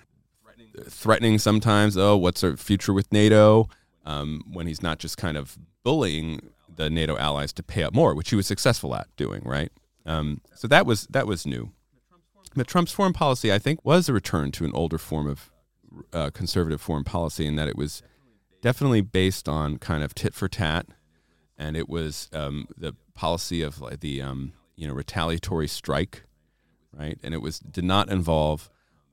threatening 0.87 1.39
sometimes. 1.39 1.97
Oh, 1.97 2.17
what's 2.17 2.43
our 2.43 2.57
future 2.57 2.93
with 2.93 3.11
NATO? 3.11 3.69
Um, 4.05 4.43
when 4.51 4.67
he's 4.67 4.83
not 4.83 4.99
just 4.99 5.17
kind 5.17 5.37
of 5.37 5.57
bullying 5.83 6.41
the 6.75 6.89
NATO 6.89 7.17
allies 7.17 7.53
to 7.53 7.63
pay 7.63 7.83
up 7.83 7.93
more, 7.93 8.15
which 8.15 8.29
he 8.29 8.35
was 8.35 8.47
successful 8.47 8.95
at 8.95 9.07
doing, 9.15 9.43
right? 9.45 9.71
Um, 10.05 10.41
so 10.55 10.67
that 10.67 10.85
was 10.85 11.07
that 11.07 11.27
was 11.27 11.45
new. 11.45 11.71
But 12.55 12.67
Trump's 12.67 12.91
foreign 12.91 13.13
policy, 13.13 13.51
I 13.51 13.59
think, 13.59 13.83
was 13.83 14.07
a 14.07 14.13
return 14.13 14.51
to 14.53 14.65
an 14.65 14.71
older 14.73 14.97
form 14.97 15.27
of 15.27 15.51
uh, 16.11 16.29
conservative 16.31 16.81
foreign 16.81 17.03
policy 17.03 17.45
in 17.45 17.55
that 17.55 17.67
it 17.67 17.77
was 17.77 18.01
definitely 18.61 19.01
based 19.01 19.49
on 19.49 19.77
kind 19.77 20.03
of 20.03 20.13
tit 20.13 20.33
for 20.33 20.47
tat, 20.47 20.87
and 21.57 21.75
it 21.75 21.89
was 21.89 22.29
um, 22.33 22.67
the 22.77 22.95
policy 23.13 23.61
of 23.61 23.81
like 23.81 23.99
the 23.99 24.21
um, 24.21 24.53
you 24.75 24.87
know 24.87 24.93
retaliatory 24.93 25.67
strike 25.67 26.23
right? 26.97 27.19
And 27.23 27.33
it 27.33 27.41
was 27.41 27.59
did 27.59 27.83
not 27.83 28.09
involve 28.09 28.69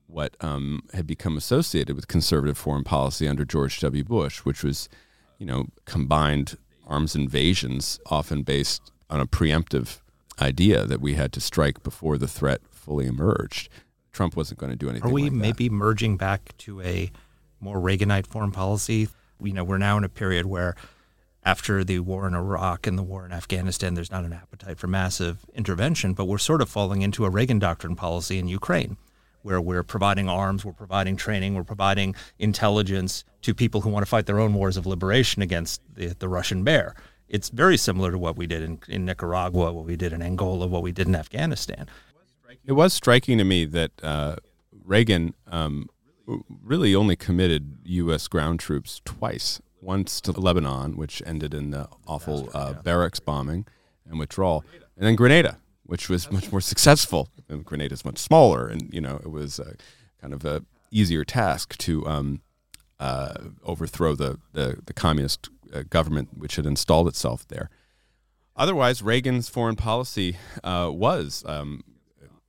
what 0.07 0.35
um, 0.41 0.83
had 0.93 1.07
become 1.07 1.37
associated 1.37 1.95
with 1.95 2.07
conservative 2.07 2.57
foreign 2.57 2.83
policy 2.83 3.27
under 3.27 3.45
George 3.45 3.79
W. 3.79 4.03
Bush, 4.03 4.39
which 4.39 4.63
was, 4.63 4.89
you 5.37 5.45
know, 5.45 5.67
combined 5.85 6.57
arms 6.85 7.15
invasions, 7.15 7.99
often 8.07 8.43
based 8.43 8.91
on 9.09 9.21
a 9.21 9.25
preemptive 9.25 9.99
idea 10.41 10.85
that 10.85 11.01
we 11.01 11.13
had 11.13 11.31
to 11.33 11.39
strike 11.39 11.81
before 11.83 12.17
the 12.17 12.27
threat 12.27 12.61
fully 12.81 13.05
emerged. 13.05 13.69
Trump 14.11 14.35
wasn't 14.35 14.59
going 14.59 14.71
to 14.71 14.75
do 14.75 14.89
anything. 14.89 15.09
Are 15.09 15.13
we 15.13 15.23
like 15.23 15.31
maybe 15.33 15.69
merging 15.69 16.17
back 16.17 16.55
to 16.59 16.81
a 16.81 17.11
more 17.59 17.77
Reaganite 17.77 18.27
foreign 18.27 18.51
policy? 18.51 19.07
You 19.41 19.53
know, 19.53 19.63
we're 19.63 19.77
now 19.77 19.97
in 19.97 20.03
a 20.03 20.09
period 20.09 20.45
where 20.45 20.75
after 21.43 21.83
the 21.83 21.99
war 21.99 22.27
in 22.27 22.35
Iraq 22.35 22.85
and 22.85 22.97
the 22.97 23.03
war 23.03 23.25
in 23.25 23.31
Afghanistan, 23.31 23.93
there's 23.93 24.11
not 24.11 24.23
an 24.23 24.33
appetite 24.33 24.77
for 24.77 24.87
massive 24.87 25.45
intervention, 25.55 26.13
but 26.13 26.25
we're 26.25 26.37
sort 26.37 26.61
of 26.61 26.69
falling 26.69 27.01
into 27.01 27.25
a 27.25 27.29
Reagan 27.29 27.57
doctrine 27.57 27.95
policy 27.95 28.37
in 28.37 28.47
Ukraine, 28.47 28.97
where 29.41 29.59
we're 29.59 29.83
providing 29.83 30.29
arms, 30.29 30.63
we're 30.63 30.73
providing 30.73 31.15
training, 31.15 31.55
we're 31.55 31.63
providing 31.63 32.13
intelligence 32.37 33.23
to 33.41 33.55
people 33.55 33.81
who 33.81 33.89
want 33.89 34.05
to 34.05 34.09
fight 34.09 34.27
their 34.27 34.39
own 34.39 34.53
wars 34.53 34.77
of 34.77 34.85
liberation 34.85 35.41
against 35.41 35.81
the, 35.95 36.07
the 36.19 36.29
Russian 36.29 36.63
bear. 36.63 36.93
It's 37.27 37.49
very 37.49 37.77
similar 37.77 38.11
to 38.11 38.17
what 38.17 38.35
we 38.35 38.45
did 38.45 38.61
in, 38.61 38.79
in 38.87 39.05
Nicaragua, 39.05 39.71
what 39.71 39.85
we 39.85 39.95
did 39.95 40.13
in 40.13 40.21
Angola, 40.21 40.67
what 40.67 40.83
we 40.83 40.91
did 40.91 41.07
in 41.07 41.15
Afghanistan. 41.15 41.87
It 42.65 42.73
was 42.73 42.93
striking 42.93 43.37
to 43.37 43.43
me 43.43 43.65
that 43.65 43.91
uh, 44.03 44.35
Reagan 44.83 45.33
um, 45.47 45.89
really 46.63 46.95
only 46.95 47.15
committed 47.15 47.77
U.S. 47.83 48.27
ground 48.27 48.59
troops 48.59 49.01
twice 49.03 49.61
once 49.81 50.21
to 50.21 50.31
Lebanon, 50.31 50.95
which 50.95 51.21
ended 51.25 51.53
in 51.53 51.71
the 51.71 51.87
awful 52.07 52.49
uh, 52.53 52.73
barracks 52.73 53.19
bombing 53.19 53.65
and 54.07 54.19
withdrawal, 54.19 54.63
and 54.95 55.07
then 55.07 55.15
Grenada, 55.15 55.59
which 55.83 56.07
was 56.09 56.31
much 56.31 56.51
more 56.51 56.61
successful. 56.61 57.29
And 57.49 57.65
Grenada 57.65 57.93
is 57.93 58.05
much 58.05 58.19
smaller, 58.19 58.67
and 58.67 58.93
you 58.93 59.01
know 59.01 59.15
it 59.17 59.31
was 59.31 59.59
a, 59.59 59.75
kind 60.21 60.33
of 60.33 60.45
a 60.45 60.63
easier 60.91 61.25
task 61.25 61.77
to 61.79 62.05
um, 62.05 62.41
uh, 62.99 63.33
overthrow 63.63 64.15
the 64.15 64.39
the, 64.53 64.79
the 64.85 64.93
communist 64.93 65.49
uh, 65.73 65.83
government 65.89 66.37
which 66.37 66.57
had 66.57 66.65
installed 66.65 67.07
itself 67.07 67.47
there. 67.47 67.69
Otherwise, 68.55 69.01
Reagan's 69.01 69.49
foreign 69.49 69.75
policy 69.75 70.37
uh, 70.63 70.89
was 70.91 71.43
um, 71.47 71.83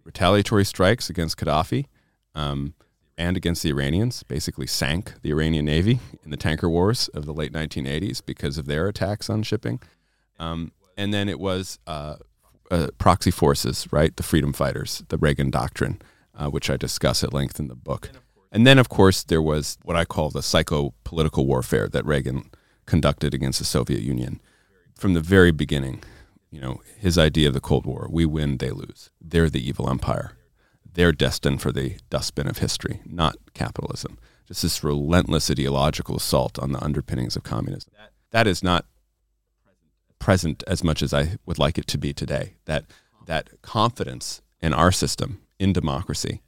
retaliatory 0.04 0.64
strikes 0.64 1.10
against 1.10 1.36
Gaddafi. 1.36 1.86
Um, 2.34 2.74
and 3.18 3.36
against 3.36 3.62
the 3.62 3.70
Iranians, 3.70 4.22
basically 4.22 4.66
sank 4.66 5.14
the 5.22 5.30
Iranian 5.30 5.66
Navy 5.66 6.00
in 6.24 6.30
the 6.30 6.36
tanker 6.36 6.68
wars 6.68 7.08
of 7.08 7.26
the 7.26 7.34
late 7.34 7.52
1980s 7.52 8.24
because 8.24 8.58
of 8.58 8.66
their 8.66 8.88
attacks 8.88 9.28
on 9.28 9.42
shipping. 9.42 9.80
Um, 10.38 10.72
and 10.96 11.12
then 11.12 11.28
it 11.28 11.38
was 11.38 11.78
uh, 11.86 12.16
uh, 12.70 12.88
proxy 12.98 13.30
forces, 13.30 13.86
right? 13.92 14.16
The 14.16 14.22
freedom 14.22 14.52
fighters, 14.52 15.02
the 15.08 15.18
Reagan 15.18 15.50
Doctrine, 15.50 16.00
uh, 16.34 16.48
which 16.48 16.70
I 16.70 16.76
discuss 16.76 17.22
at 17.22 17.34
length 17.34 17.60
in 17.60 17.68
the 17.68 17.74
book. 17.74 18.10
And 18.50 18.66
then, 18.66 18.78
of 18.78 18.88
course, 18.88 19.22
there 19.22 19.42
was 19.42 19.78
what 19.84 19.96
I 19.96 20.04
call 20.04 20.30
the 20.30 20.42
psycho 20.42 20.94
political 21.04 21.46
warfare 21.46 21.88
that 21.88 22.04
Reagan 22.04 22.50
conducted 22.86 23.34
against 23.34 23.58
the 23.58 23.64
Soviet 23.64 24.00
Union. 24.00 24.40
From 24.96 25.14
the 25.14 25.20
very 25.20 25.50
beginning, 25.50 26.02
you 26.52 26.60
know, 26.60 26.80
his 26.96 27.18
idea 27.18 27.48
of 27.48 27.54
the 27.54 27.60
Cold 27.60 27.86
War 27.86 28.06
we 28.10 28.24
win, 28.24 28.58
they 28.58 28.70
lose. 28.70 29.10
They're 29.20 29.50
the 29.50 29.66
evil 29.66 29.90
empire 29.90 30.36
they're 30.94 31.12
destined 31.12 31.62
for 31.62 31.72
the 31.72 31.96
dustbin 32.10 32.46
of 32.46 32.58
history, 32.58 33.00
not 33.06 33.36
capitalism. 33.54 34.18
Just 34.46 34.62
this 34.62 34.84
relentless 34.84 35.50
ideological 35.50 36.16
assault 36.16 36.58
on 36.58 36.72
the 36.72 36.82
underpinnings 36.82 37.36
of 37.36 37.42
communism. 37.42 37.92
That 38.30 38.46
is 38.46 38.62
not 38.62 38.86
present 40.18 40.62
as 40.66 40.84
much 40.84 41.02
as 41.02 41.14
I 41.14 41.38
would 41.46 41.58
like 41.58 41.78
it 41.78 41.86
to 41.88 41.98
be 41.98 42.12
today. 42.12 42.54
That 42.66 42.84
that 43.26 43.62
confidence 43.62 44.42
in 44.60 44.74
our 44.74 44.90
system, 44.90 45.40
in 45.58 45.72
democracy, 45.72 46.42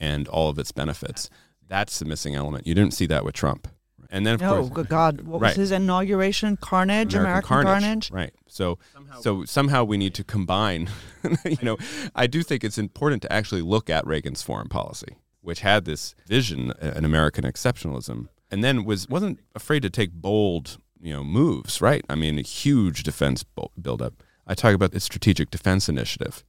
and 0.00 0.26
all 0.28 0.48
of 0.48 0.58
its 0.58 0.72
benefits. 0.72 1.28
That's 1.66 1.98
the 1.98 2.04
missing 2.04 2.34
element. 2.34 2.66
You 2.66 2.74
didn't 2.74 2.94
see 2.94 3.06
that 3.06 3.24
with 3.24 3.34
Trump. 3.34 3.68
And 4.14 4.24
then, 4.24 4.34
of 4.34 4.40
no, 4.42 4.60
course, 4.60 4.68
good 4.70 4.88
God, 4.88 5.22
what 5.22 5.40
right. 5.40 5.48
was 5.48 5.56
his 5.56 5.72
inauguration? 5.72 6.56
Carnage, 6.56 7.14
American, 7.14 7.20
American 7.20 7.48
carnage. 7.48 7.82
carnage. 7.82 8.10
Right. 8.12 8.32
So, 8.46 8.78
somehow, 8.92 9.20
so 9.20 9.44
somehow 9.44 9.82
we 9.82 9.96
need 9.96 10.14
to 10.14 10.22
combine. 10.22 10.88
you 11.44 11.58
know, 11.62 11.76
I 12.14 12.28
do 12.28 12.44
think 12.44 12.62
it's 12.62 12.78
important 12.78 13.22
to 13.22 13.32
actually 13.32 13.62
look 13.62 13.90
at 13.90 14.06
Reagan's 14.06 14.40
foreign 14.40 14.68
policy, 14.68 15.16
which 15.40 15.62
had 15.62 15.84
this 15.84 16.14
vision, 16.28 16.72
an 16.78 17.04
American 17.04 17.42
exceptionalism, 17.42 18.28
and 18.52 18.62
then 18.62 18.84
was 18.84 19.08
wasn't 19.08 19.40
afraid 19.56 19.82
to 19.82 19.90
take 19.90 20.12
bold, 20.12 20.78
you 21.00 21.12
know, 21.12 21.24
moves. 21.24 21.80
Right. 21.80 22.04
I 22.08 22.14
mean, 22.14 22.38
a 22.38 22.42
huge 22.42 23.02
defense 23.02 23.44
buildup. 23.82 24.22
I 24.46 24.54
talk 24.54 24.76
about 24.76 24.92
the 24.92 25.00
Strategic 25.00 25.50
Defense 25.50 25.88
Initiative. 25.88 26.44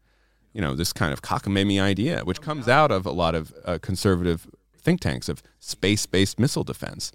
You 0.53 0.61
know, 0.61 0.75
this 0.75 0.93
kind 0.93 1.11
of 1.11 1.23
cockamamie 1.23 1.81
idea, 1.81 2.19
which 2.25 2.41
comes 2.41 2.67
out 2.67 2.91
of 2.91 3.07
a 3.07 3.11
lot 3.11 3.33
of 3.33 3.51
uh, 3.65 3.79
conservative 3.81 4.47
think 4.77 5.01
tanks 5.01 5.27
of 5.27 5.41
space-based 5.59 6.39
missile 6.39 6.63
defense 6.63 7.11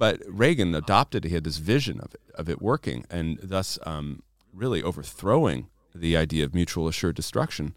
but 0.00 0.22
Reagan 0.26 0.74
adopted, 0.74 1.24
he 1.24 1.34
had 1.34 1.44
this 1.44 1.58
vision 1.58 2.00
of 2.00 2.14
it, 2.14 2.22
of 2.34 2.48
it 2.48 2.62
working 2.62 3.04
and 3.10 3.38
thus 3.42 3.78
um, 3.82 4.22
really 4.50 4.82
overthrowing 4.82 5.68
the 5.94 6.16
idea 6.16 6.42
of 6.42 6.54
mutual 6.54 6.88
assured 6.88 7.16
destruction. 7.16 7.74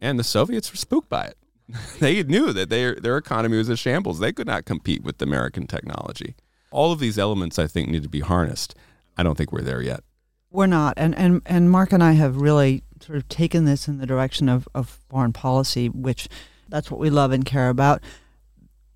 And 0.00 0.18
the 0.18 0.24
Soviets 0.24 0.72
were 0.72 0.76
spooked 0.76 1.08
by 1.08 1.26
it. 1.26 1.38
they 2.00 2.24
knew 2.24 2.52
that 2.52 2.70
their, 2.70 2.96
their 2.96 3.16
economy 3.16 3.56
was 3.56 3.68
a 3.68 3.76
shambles. 3.76 4.18
They 4.18 4.32
could 4.32 4.48
not 4.48 4.64
compete 4.64 5.04
with 5.04 5.22
American 5.22 5.68
technology. 5.68 6.34
All 6.72 6.90
of 6.90 6.98
these 6.98 7.20
elements, 7.20 7.56
I 7.56 7.68
think, 7.68 7.88
need 7.88 8.02
to 8.02 8.08
be 8.08 8.18
harnessed. 8.18 8.74
I 9.16 9.22
don't 9.22 9.38
think 9.38 9.52
we're 9.52 9.62
there 9.62 9.80
yet. 9.80 10.02
We're 10.50 10.66
not. 10.66 10.94
And, 10.96 11.14
and, 11.16 11.40
and 11.46 11.70
Marc 11.70 11.92
and 11.92 12.02
I 12.02 12.12
have 12.12 12.40
really 12.40 12.82
sort 13.00 13.16
of 13.16 13.28
taken 13.28 13.64
this 13.64 13.86
in 13.86 13.98
the 13.98 14.06
direction 14.06 14.48
of, 14.48 14.68
of 14.74 14.98
foreign 15.08 15.32
policy, 15.32 15.88
which 15.88 16.28
that's 16.68 16.90
what 16.90 16.98
we 16.98 17.10
love 17.10 17.30
and 17.30 17.44
care 17.44 17.68
about. 17.68 18.02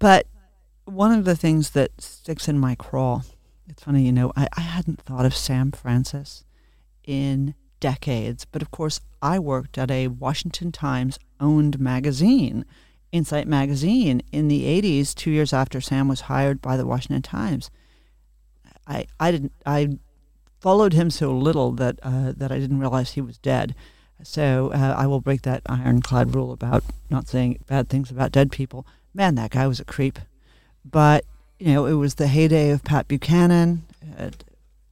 But 0.01 0.27
one 0.85 1.12
of 1.12 1.24
the 1.24 1.37
things 1.37 1.70
that 1.70 2.01
sticks 2.01 2.49
in 2.49 2.59
my 2.59 2.74
craw, 2.74 3.22
it's 3.68 3.82
funny, 3.82 4.03
you 4.03 4.12
know, 4.12 4.32
I, 4.37 4.49
I 4.57 4.61
hadn't 4.61 5.01
thought 5.01 5.26
of 5.26 5.35
Sam 5.35 5.72
Francis 5.72 6.45
in 7.05 7.55
decades, 7.80 8.45
but 8.45 8.62
of 8.62 8.70
course, 8.70 9.01
I 9.22 9.39
worked 9.39 9.78
at 9.78 9.91
a 9.91 10.09
Washington 10.09 10.72
Times 10.72 11.18
owned 11.41 11.80
magazine, 11.80 12.64
Insight 13.12 13.47
Magazine, 13.47 14.22
in 14.32 14.49
the 14.49 14.64
80s, 14.80 15.14
two 15.14 15.30
years 15.30 15.53
after 15.53 15.80
Sam 15.80 16.09
was 16.09 16.22
hired 16.22 16.61
by 16.61 16.76
the 16.76 16.87
Washington 16.87 17.22
Times. 17.22 17.70
I, 18.87 19.07
I 19.18 19.30
didn't 19.30 19.53
I 19.64 19.99
followed 20.61 20.93
him 20.93 21.11
so 21.11 21.30
little 21.32 21.72
that 21.72 21.99
uh, 22.03 22.32
that 22.37 22.53
I 22.53 22.59
didn't 22.59 22.80
realize 22.80 23.12
he 23.12 23.20
was 23.20 23.39
dead. 23.39 23.74
So 24.22 24.72
uh, 24.72 24.95
I 24.97 25.07
will 25.07 25.20
break 25.20 25.43
that 25.43 25.62
ironclad 25.66 26.35
rule 26.35 26.53
about 26.53 26.85
not 27.11 27.28
saying 27.28 27.61
bad 27.66 27.89
things 27.89 28.11
about 28.11 28.32
dead 28.32 28.51
people. 28.53 28.87
Man, 29.12 29.35
that 29.35 29.51
guy 29.51 29.66
was 29.66 29.80
a 29.80 29.85
creep. 29.85 30.18
But 30.85 31.24
you 31.59 31.72
know, 31.72 31.87
it 31.87 31.95
was 31.95 32.16
the 32.16 32.26
heyday 32.26 32.70
of 32.70 32.85
Pat 32.85 33.09
Buchanan, 33.09 33.85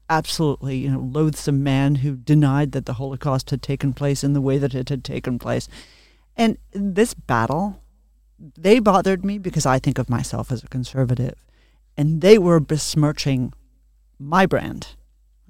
absolutely 0.08 0.76
you 0.76 0.90
know 0.90 1.00
loathsome 1.00 1.62
man 1.62 1.96
who 1.96 2.16
denied 2.16 2.72
that 2.72 2.84
the 2.84 2.94
Holocaust 2.94 3.48
had 3.48 3.62
taken 3.62 3.94
place 3.94 4.22
in 4.22 4.34
the 4.34 4.40
way 4.40 4.58
that 4.58 4.74
it 4.74 4.88
had 4.88 5.04
taken 5.04 5.38
place. 5.38 5.68
And 6.36 6.58
this 6.72 7.14
battle, 7.14 7.82
they 8.38 8.78
bothered 8.78 9.24
me 9.24 9.38
because 9.38 9.66
I 9.66 9.78
think 9.78 9.98
of 9.98 10.10
myself 10.10 10.50
as 10.52 10.62
a 10.62 10.68
conservative, 10.68 11.44
and 11.96 12.20
they 12.20 12.38
were 12.38 12.60
besmirching 12.60 13.52
my 14.18 14.46
brand. 14.46 14.88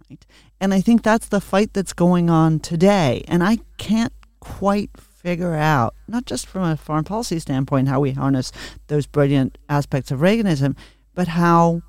Right? 0.08 0.24
And 0.60 0.72
I 0.72 0.80
think 0.80 1.02
that's 1.02 1.28
the 1.28 1.40
fight 1.40 1.72
that's 1.72 1.92
going 1.92 2.30
on 2.30 2.60
today. 2.60 3.24
And 3.28 3.42
I 3.42 3.58
can't 3.78 4.12
quite 4.40 4.90
figure 5.22 5.54
out, 5.54 5.94
not 6.08 6.26
just 6.26 6.46
from 6.46 6.64
a 6.64 6.76
foreign 6.76 7.04
policy 7.04 7.38
standpoint, 7.38 7.88
how 7.88 8.00
we 8.00 8.12
harness 8.12 8.52
those 8.88 9.06
brilliant 9.06 9.56
aspects 9.68 10.10
of 10.10 10.20
Reaganism, 10.20 10.76
but 11.14 11.28
how 11.28 11.82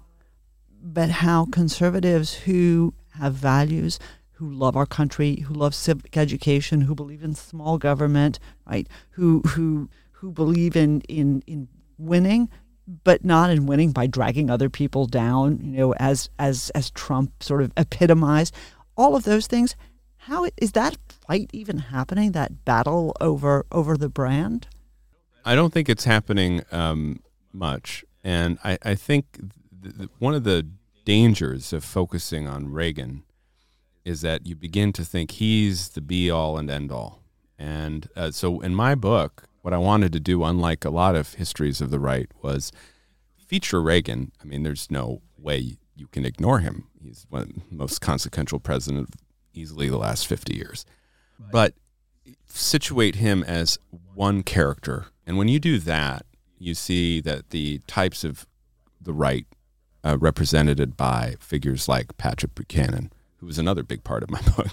but 0.86 1.10
how 1.10 1.46
conservatives 1.46 2.34
who 2.34 2.94
have 3.12 3.34
values, 3.34 4.00
who 4.34 4.52
love 4.52 4.76
our 4.76 4.86
country, 4.86 5.40
who 5.48 5.54
love 5.54 5.74
civic 5.74 6.18
education, 6.18 6.82
who 6.82 6.94
believe 6.94 7.24
in 7.24 7.34
small 7.34 7.78
government, 7.78 8.38
right? 8.68 8.88
Who 9.12 9.42
who 9.48 9.90
who 10.12 10.32
believe 10.32 10.76
in 10.76 11.02
in 11.02 11.44
in 11.48 11.68
winning, 11.98 12.50
but 13.04 13.24
not 13.24 13.50
in 13.50 13.66
winning 13.66 13.92
by 13.92 14.08
dragging 14.08 14.50
other 14.50 14.70
people 14.70 15.06
down, 15.06 15.60
you 15.62 15.78
know, 15.78 15.94
as 15.96 16.30
as 16.38 16.70
as 16.72 16.92
Trump 16.92 17.42
sort 17.42 17.64
of 17.64 17.72
epitomized. 17.78 18.54
All 18.96 19.16
of 19.16 19.24
those 19.24 19.48
things. 19.48 19.76
How 20.28 20.48
is 20.56 20.72
that 20.72 20.98
fight 21.28 21.50
even 21.52 21.80
happening? 21.80 22.32
That 22.32 22.64
battle 22.64 23.14
over 23.20 23.66
over 23.72 23.98
the 23.98 24.08
brand? 24.08 24.68
I 25.44 25.54
don't 25.54 25.74
think 25.74 25.90
it's 25.90 26.06
happening 26.06 26.62
um, 26.72 27.20
much, 27.52 28.06
and 28.24 28.58
I, 28.64 28.78
I 28.84 28.96
think 28.96 29.26
th- 29.84 29.98
th- 29.98 30.10
one 30.20 30.34
of 30.34 30.46
the 30.46 30.66
dangers 31.04 31.74
of 31.74 31.84
focusing 31.84 32.48
on 32.48 32.72
Reagan 32.72 33.24
is 34.06 34.22
that 34.22 34.48
you 34.48 34.56
begin 34.56 34.94
to 34.94 35.04
think 35.04 35.32
he's 35.32 35.90
the 35.90 36.02
be 36.02 36.32
all 36.32 36.58
and 36.58 36.70
end 36.70 36.90
all. 36.90 37.20
And 37.60 38.08
uh, 38.16 38.32
so, 38.32 38.62
in 38.62 38.74
my 38.74 38.96
book, 38.96 39.44
what 39.62 39.74
I 39.74 39.78
wanted 39.78 40.14
to 40.14 40.22
do, 40.22 40.46
unlike 40.46 40.86
a 40.86 40.90
lot 40.90 41.16
of 41.16 41.34
histories 41.34 41.82
of 41.82 41.90
the 41.90 42.00
right, 42.00 42.30
was 42.42 42.72
feature 43.46 43.82
Reagan. 43.82 44.32
I 44.42 44.46
mean, 44.46 44.64
there's 44.64 44.90
no 44.90 45.22
way 45.38 45.78
you 45.96 46.08
can 46.08 46.24
ignore 46.24 46.60
him. 46.60 46.88
He's 47.02 47.26
one 47.30 47.42
of 47.42 47.48
the 47.50 47.62
most 47.70 48.00
consequential 48.00 48.60
president 48.60 49.10
of 49.10 49.16
easily 49.54 49.90
the 49.90 49.98
last 49.98 50.28
50 50.28 50.56
years. 50.56 50.86
But 51.52 51.74
situate 52.48 53.16
him 53.16 53.44
as 53.44 53.80
one 54.14 54.44
character. 54.44 55.08
And 55.26 55.38
when 55.38 55.48
you 55.48 55.60
do 55.60 55.80
that, 55.80 56.26
you 56.60 56.74
see 56.74 57.20
that 57.22 57.50
the 57.50 57.80
types 57.88 58.24
of 58.24 58.46
the 59.02 59.14
right 59.14 59.46
uh, 60.04 60.18
represented 60.20 60.96
by 60.96 61.36
figures 61.40 61.88
like 61.88 62.16
Patrick 62.18 62.56
Buchanan, 62.56 63.12
who 63.38 63.46
was 63.46 63.58
another 63.58 63.84
big 63.84 64.04
part 64.04 64.24
of 64.24 64.30
my 64.30 64.42
book, 64.56 64.68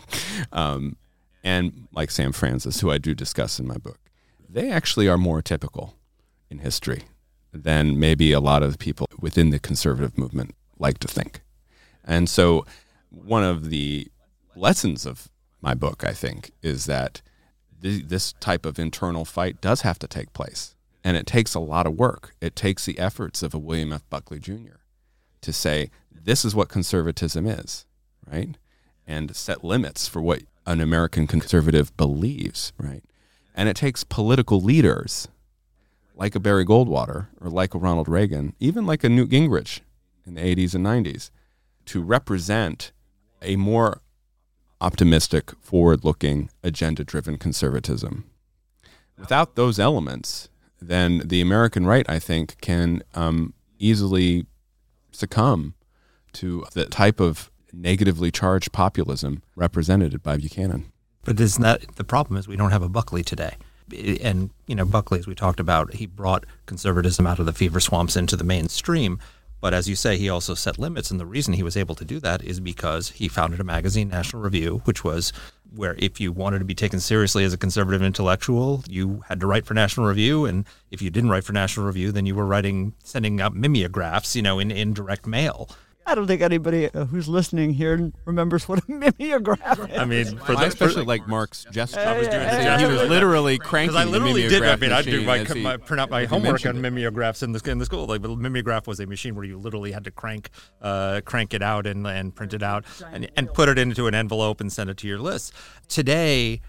um, 0.52 0.96
and 1.42 1.88
like 1.92 2.10
Sam 2.10 2.32
Francis, 2.32 2.80
who 2.80 2.90
I 2.90 2.98
do 2.98 3.14
discuss 3.14 3.58
in 3.58 3.66
my 3.66 3.76
book, 3.76 3.98
they 4.48 4.70
actually 4.70 5.08
are 5.08 5.18
more 5.18 5.40
typical 5.40 5.94
in 6.50 6.58
history 6.58 7.04
than 7.52 7.98
maybe 7.98 8.32
a 8.32 8.40
lot 8.40 8.62
of 8.62 8.78
people 8.78 9.06
within 9.18 9.50
the 9.50 9.58
conservative 9.58 10.18
movement 10.18 10.54
like 10.78 10.98
to 10.98 11.08
think. 11.08 11.42
And 12.04 12.28
so, 12.28 12.64
one 13.10 13.44
of 13.44 13.70
the 13.70 14.08
lessons 14.60 15.06
of 15.06 15.28
my 15.60 15.74
book, 15.74 16.04
I 16.04 16.12
think, 16.12 16.52
is 16.62 16.86
that 16.86 17.22
th- 17.82 18.04
this 18.04 18.32
type 18.34 18.64
of 18.64 18.78
internal 18.78 19.24
fight 19.24 19.60
does 19.60 19.82
have 19.82 19.98
to 20.00 20.06
take 20.06 20.32
place. 20.32 20.74
And 21.02 21.16
it 21.16 21.26
takes 21.26 21.54
a 21.54 21.60
lot 21.60 21.86
of 21.86 21.98
work. 21.98 22.34
It 22.40 22.54
takes 22.54 22.84
the 22.84 22.98
efforts 22.98 23.42
of 23.42 23.54
a 23.54 23.58
William 23.58 23.92
F. 23.92 24.08
Buckley 24.10 24.38
Jr. 24.38 24.80
to 25.40 25.52
say, 25.52 25.90
this 26.12 26.44
is 26.44 26.54
what 26.54 26.68
conservatism 26.68 27.46
is, 27.46 27.86
right? 28.30 28.56
And 29.06 29.34
set 29.34 29.64
limits 29.64 30.06
for 30.06 30.20
what 30.20 30.42
an 30.66 30.80
American 30.80 31.26
conservative 31.26 31.96
believes, 31.96 32.72
right? 32.78 33.02
And 33.54 33.68
it 33.68 33.76
takes 33.76 34.04
political 34.04 34.60
leaders 34.60 35.28
like 36.14 36.34
a 36.34 36.40
Barry 36.40 36.66
Goldwater 36.66 37.28
or 37.40 37.48
like 37.48 37.74
a 37.74 37.78
Ronald 37.78 38.08
Reagan, 38.08 38.54
even 38.60 38.84
like 38.84 39.02
a 39.02 39.08
Newt 39.08 39.30
Gingrich 39.30 39.80
in 40.26 40.34
the 40.34 40.42
80s 40.42 40.74
and 40.74 40.84
90s, 40.84 41.30
to 41.86 42.02
represent 42.02 42.92
a 43.40 43.56
more 43.56 44.02
optimistic, 44.80 45.52
forward 45.60 46.04
looking, 46.04 46.50
agenda 46.62 47.04
driven 47.04 47.36
conservatism. 47.36 48.24
Without 49.18 49.54
those 49.54 49.78
elements, 49.78 50.48
then 50.80 51.22
the 51.24 51.40
American 51.40 51.86
right, 51.86 52.08
I 52.08 52.18
think, 52.18 52.60
can 52.60 53.02
um, 53.14 53.52
easily 53.78 54.46
succumb 55.12 55.74
to 56.32 56.64
the 56.72 56.86
type 56.86 57.20
of 57.20 57.50
negatively 57.72 58.30
charged 58.30 58.72
populism 58.72 59.42
represented 59.54 60.22
by 60.22 60.36
Buchanan. 60.36 60.90
But 61.24 61.38
isn't 61.38 61.62
that 61.62 61.96
the 61.96 62.04
problem? 62.04 62.38
Is 62.38 62.48
we 62.48 62.56
don't 62.56 62.70
have 62.70 62.82
a 62.82 62.88
Buckley 62.88 63.22
today, 63.22 63.56
and 64.22 64.50
you 64.66 64.74
know 64.74 64.84
Buckley, 64.84 65.18
as 65.18 65.26
we 65.26 65.34
talked 65.34 65.60
about, 65.60 65.94
he 65.94 66.06
brought 66.06 66.46
conservatism 66.66 67.26
out 67.26 67.38
of 67.38 67.46
the 67.46 67.52
fever 67.52 67.80
swamps 67.80 68.16
into 68.16 68.36
the 68.36 68.44
mainstream. 68.44 69.18
But 69.60 69.74
as 69.74 69.88
you 69.88 69.94
say, 69.94 70.16
he 70.16 70.28
also 70.28 70.54
set 70.54 70.78
limits, 70.78 71.10
and 71.10 71.20
the 71.20 71.26
reason 71.26 71.54
he 71.54 71.62
was 71.62 71.76
able 71.76 71.94
to 71.96 72.04
do 72.04 72.18
that 72.20 72.42
is 72.42 72.60
because 72.60 73.10
he 73.10 73.28
founded 73.28 73.60
a 73.60 73.64
magazine, 73.64 74.08
National 74.08 74.42
Review, 74.42 74.80
which 74.84 75.04
was 75.04 75.32
where 75.74 75.94
if 75.98 76.20
you 76.20 76.32
wanted 76.32 76.58
to 76.58 76.64
be 76.64 76.74
taken 76.74 76.98
seriously 76.98 77.44
as 77.44 77.52
a 77.52 77.58
conservative 77.58 78.02
intellectual, 78.02 78.82
you 78.88 79.22
had 79.28 79.38
to 79.40 79.46
write 79.46 79.66
for 79.66 79.74
National 79.74 80.06
Review, 80.06 80.44
and 80.46 80.64
if 80.90 81.00
you 81.02 81.10
didn't 81.10 81.30
write 81.30 81.44
for 81.44 81.52
National 81.52 81.86
Review, 81.86 82.10
then 82.10 82.26
you 82.26 82.34
were 82.34 82.46
writing, 82.46 82.94
sending 83.04 83.40
out 83.40 83.54
mimeographs, 83.54 84.34
you 84.34 84.42
know, 84.42 84.58
in, 84.58 84.70
in 84.70 84.94
direct 84.94 85.26
mail. 85.26 85.68
I 86.06 86.14
don't 86.14 86.26
think 86.26 86.42
anybody 86.42 86.92
uh, 86.92 87.04
who's 87.04 87.28
listening 87.28 87.72
here 87.74 88.10
remembers 88.24 88.68
what 88.68 88.80
a 88.80 88.82
mimeograph 88.88 89.78
is. 89.90 89.98
I 89.98 90.04
mean, 90.04 90.38
for 90.38 90.52
I 90.56 90.62
the, 90.62 90.66
especially 90.66 91.04
like 91.04 91.28
Marc's 91.28 91.66
gesture. 91.70 92.00
I 92.00 92.18
was 92.18 92.26
doing 92.28 92.40
the 92.40 92.78
he 92.78 92.86
was 92.86 93.08
literally 93.08 93.58
cranking 93.58 93.92
Because 93.92 94.06
I 94.06 94.10
literally 94.10 94.48
did. 94.48 94.62
I 94.62 94.76
mean, 94.76 94.92
I 94.92 95.02
do 95.02 95.22
my, 95.22 95.38
he- 95.44 95.62
my 95.62 95.76
print 95.76 96.00
out 96.00 96.10
my 96.10 96.24
homework 96.24 96.66
on 96.66 96.80
mimeographs 96.80 97.42
in 97.42 97.52
the 97.52 97.70
in 97.70 97.78
the 97.78 97.84
school. 97.84 98.06
Like, 98.06 98.22
but 98.22 98.36
mimeograph 98.36 98.86
was 98.86 98.98
a 98.98 99.06
machine 99.06 99.34
where 99.34 99.44
you 99.44 99.58
literally 99.58 99.92
had 99.92 100.04
to 100.04 100.10
crank 100.10 100.50
uh, 100.82 101.20
crank 101.24 101.54
it 101.54 101.62
out 101.62 101.86
and 101.86 102.06
and 102.06 102.34
print 102.34 102.54
it 102.54 102.62
out 102.62 102.84
and 103.12 103.30
and 103.36 103.52
put 103.52 103.68
it 103.68 103.78
into 103.78 104.06
an 104.06 104.14
envelope 104.14 104.60
and 104.60 104.72
send 104.72 104.90
it 104.90 104.96
to 104.98 105.06
your 105.06 105.18
list. 105.18 105.52
Today, 105.88 106.60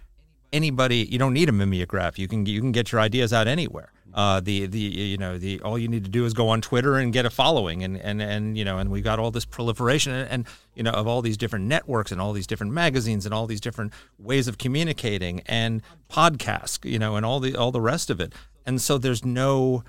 anybody 0.53 1.07
you 1.09 1.17
don't 1.17 1.34
need 1.34 1.49
a 1.49 1.53
mimeograph. 1.53 2.19
You 2.19 2.27
can 2.27 2.45
you 2.45 2.59
can 2.59 2.71
get 2.71 2.91
your 2.91 3.01
ideas 3.01 3.34
out 3.34 3.47
anywhere. 3.47 3.91
Uh, 4.14 4.39
the 4.39 4.66
the 4.66 4.80
you 4.80 5.18
know 5.18 5.38
the 5.38 5.62
all 5.62 5.78
you 5.78 5.88
need 5.88 6.03
to 6.03 6.09
do 6.09 6.26
is 6.26 6.34
go 6.34 6.49
on 6.49 6.62
Twitter 6.62 6.95
and 6.95 7.14
get 7.14 7.26
a 7.26 7.30
following 7.30 7.84
and 7.84 7.97
and 7.97 8.22
and 8.22 8.57
you 8.57 8.66
know 8.66 8.78
and 8.78 8.89
we 8.89 9.01
got 9.01 9.20
all 9.20 9.32
this 9.32 9.45
proliferation 9.45 10.12
and, 10.14 10.30
and 10.30 10.47
you 10.76 10.84
know 10.84 10.91
of 10.91 11.07
all 11.07 11.22
these 11.22 11.38
different 11.38 11.66
networks 11.66 12.12
and 12.12 12.20
all 12.20 12.34
these 12.34 12.47
different 12.47 12.74
magazines 12.74 13.26
and 13.26 13.34
all 13.34 13.47
these 13.47 13.62
different 13.62 13.93
ways 14.18 14.47
of 14.47 14.57
communicating 14.57 15.41
and 15.45 15.82
podcasts 16.09 16.84
you 16.89 16.99
know 16.99 17.16
and 17.16 17.26
all 17.26 17.39
the 17.39 17.55
all 17.55 17.72
the 17.72 17.82
rest 17.82 18.09
of 18.09 18.20
it. 18.20 18.34
And 18.66 18.82
so 18.82 18.97
there's 18.97 19.26
no 19.26 19.84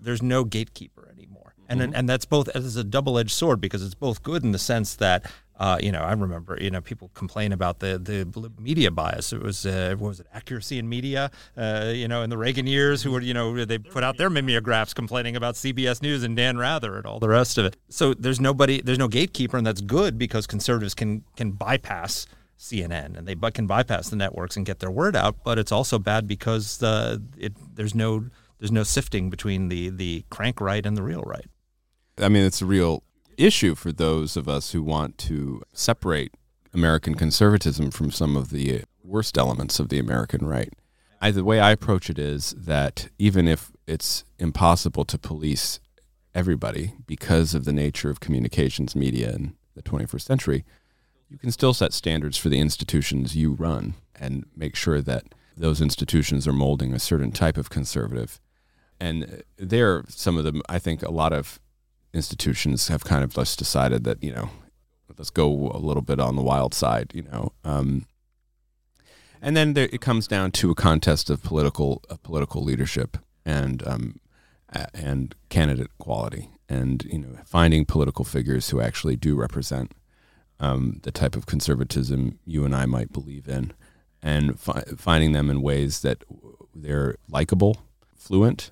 there's 0.00 0.22
no 0.22 0.44
gatekeeper 0.44 1.08
anymore 1.12 1.31
and 1.80 1.94
and 1.94 2.08
that's 2.08 2.24
both 2.24 2.48
as 2.50 2.76
a 2.76 2.84
double 2.84 3.18
edged 3.18 3.30
sword 3.30 3.60
because 3.60 3.82
it's 3.82 3.94
both 3.94 4.22
good 4.22 4.42
in 4.44 4.52
the 4.52 4.58
sense 4.58 4.96
that 4.96 5.30
uh, 5.62 5.78
you 5.80 5.92
know, 5.92 6.00
I 6.00 6.12
remember, 6.12 6.58
you 6.60 6.70
know, 6.70 6.80
people 6.80 7.12
complain 7.14 7.52
about 7.52 7.78
the 7.78 7.96
the 7.96 8.50
media 8.58 8.90
bias. 8.90 9.32
It 9.32 9.40
was, 9.40 9.64
uh, 9.64 9.94
what 9.96 10.08
was 10.08 10.20
it, 10.20 10.26
accuracy 10.34 10.78
in 10.78 10.88
media? 10.88 11.30
Uh, 11.56 11.92
you 11.94 12.08
know, 12.08 12.22
in 12.22 12.30
the 12.30 12.36
Reagan 12.36 12.66
years, 12.66 13.02
who 13.02 13.12
were, 13.12 13.20
you 13.20 13.32
know, 13.32 13.64
they 13.64 13.78
put 13.78 14.02
out 14.02 14.16
their 14.16 14.28
mimeographs 14.28 14.92
complaining 14.92 15.36
about 15.36 15.54
CBS 15.54 16.02
News 16.02 16.24
and 16.24 16.36
Dan 16.36 16.58
Rather 16.58 16.96
and 16.96 17.06
all 17.06 17.20
the 17.20 17.28
rest 17.28 17.58
of 17.58 17.64
it. 17.64 17.76
So 17.90 18.12
there's 18.12 18.40
nobody, 18.40 18.82
there's 18.82 18.98
no 18.98 19.06
gatekeeper, 19.06 19.56
and 19.56 19.64
that's 19.64 19.80
good 19.80 20.18
because 20.18 20.48
conservatives 20.48 20.94
can 20.94 21.22
can 21.36 21.52
bypass 21.52 22.26
CNN 22.58 23.16
and 23.16 23.28
they 23.28 23.36
can 23.50 23.68
bypass 23.68 24.08
the 24.08 24.16
networks 24.16 24.56
and 24.56 24.66
get 24.66 24.80
their 24.80 24.90
word 24.90 25.14
out. 25.14 25.44
But 25.44 25.60
it's 25.60 25.70
also 25.70 25.98
bad 25.98 26.26
because 26.26 26.78
the 26.78 27.22
it 27.36 27.52
there's 27.76 27.94
no 27.94 28.24
there's 28.58 28.72
no 28.72 28.82
sifting 28.82 29.30
between 29.30 29.68
the 29.68 29.90
the 29.90 30.24
crank 30.30 30.60
right 30.60 30.84
and 30.84 30.96
the 30.96 31.02
real 31.04 31.22
right. 31.22 31.46
I 32.22 32.28
mean, 32.28 32.44
it's 32.44 32.62
a 32.62 32.66
real 32.66 33.02
issue 33.36 33.74
for 33.74 33.92
those 33.92 34.36
of 34.36 34.48
us 34.48 34.72
who 34.72 34.82
want 34.82 35.18
to 35.18 35.62
separate 35.72 36.32
American 36.72 37.14
conservatism 37.14 37.90
from 37.90 38.10
some 38.10 38.36
of 38.36 38.50
the 38.50 38.84
worst 39.02 39.36
elements 39.36 39.80
of 39.80 39.88
the 39.88 39.98
American 39.98 40.46
right. 40.46 40.72
I, 41.20 41.30
the 41.30 41.44
way 41.44 41.60
I 41.60 41.70
approach 41.70 42.08
it 42.08 42.18
is 42.18 42.52
that 42.52 43.08
even 43.18 43.46
if 43.46 43.70
it's 43.86 44.24
impossible 44.38 45.04
to 45.06 45.18
police 45.18 45.80
everybody 46.34 46.94
because 47.06 47.54
of 47.54 47.64
the 47.64 47.72
nature 47.72 48.10
of 48.10 48.20
communications 48.20 48.96
media 48.96 49.32
in 49.32 49.56
the 49.74 49.82
21st 49.82 50.22
century, 50.22 50.64
you 51.28 51.38
can 51.38 51.52
still 51.52 51.74
set 51.74 51.92
standards 51.92 52.36
for 52.36 52.48
the 52.48 52.60
institutions 52.60 53.36
you 53.36 53.52
run 53.52 53.94
and 54.14 54.46
make 54.56 54.76
sure 54.76 55.00
that 55.00 55.24
those 55.56 55.80
institutions 55.80 56.46
are 56.48 56.52
molding 56.52 56.92
a 56.92 56.98
certain 56.98 57.32
type 57.32 57.56
of 57.56 57.70
conservative. 57.70 58.40
And 58.98 59.42
there, 59.56 59.96
are 59.96 60.04
some 60.08 60.38
of 60.38 60.44
them, 60.44 60.62
I 60.68 60.78
think 60.78 61.02
a 61.02 61.10
lot 61.10 61.32
of 61.32 61.60
institutions 62.12 62.88
have 62.88 63.04
kind 63.04 63.24
of 63.24 63.34
just 63.34 63.58
decided 63.58 64.04
that, 64.04 64.22
you 64.22 64.32
know, 64.32 64.50
let's 65.16 65.30
go 65.30 65.70
a 65.72 65.78
little 65.78 66.02
bit 66.02 66.20
on 66.20 66.36
the 66.36 66.42
wild 66.42 66.74
side, 66.74 67.12
you 67.14 67.22
know. 67.22 67.52
Um, 67.64 68.06
and 69.40 69.56
then 69.56 69.74
there, 69.74 69.88
it 69.92 70.00
comes 70.00 70.26
down 70.28 70.52
to 70.52 70.70
a 70.70 70.74
contest 70.74 71.28
of 71.28 71.42
political 71.42 72.02
of 72.08 72.22
political 72.22 72.62
leadership 72.62 73.18
and 73.44 73.86
um, 73.86 74.20
and 74.94 75.34
candidate 75.48 75.90
quality, 75.98 76.50
and 76.68 77.04
you 77.04 77.18
know 77.18 77.38
finding 77.44 77.84
political 77.84 78.24
figures 78.24 78.70
who 78.70 78.80
actually 78.80 79.16
do 79.16 79.34
represent 79.34 79.92
um, 80.60 81.00
the 81.02 81.10
type 81.10 81.34
of 81.34 81.46
conservatism 81.46 82.38
you 82.46 82.64
and 82.64 82.74
I 82.74 82.86
might 82.86 83.12
believe 83.12 83.48
in, 83.48 83.72
and 84.22 84.58
fi- 84.58 84.84
finding 84.96 85.32
them 85.32 85.50
in 85.50 85.60
ways 85.60 86.02
that 86.02 86.22
they're 86.72 87.16
likable, 87.28 87.78
fluent, 88.14 88.70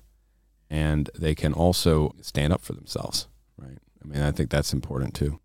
and 0.71 1.09
they 1.19 1.35
can 1.35 1.51
also 1.51 2.15
stand 2.21 2.53
up 2.53 2.61
for 2.61 2.71
themselves. 2.71 3.27
Right. 3.57 3.77
I 4.01 4.07
mean, 4.07 4.21
I 4.21 4.31
think 4.31 4.49
that's 4.49 4.71
important 4.71 5.13
too. 5.13 5.39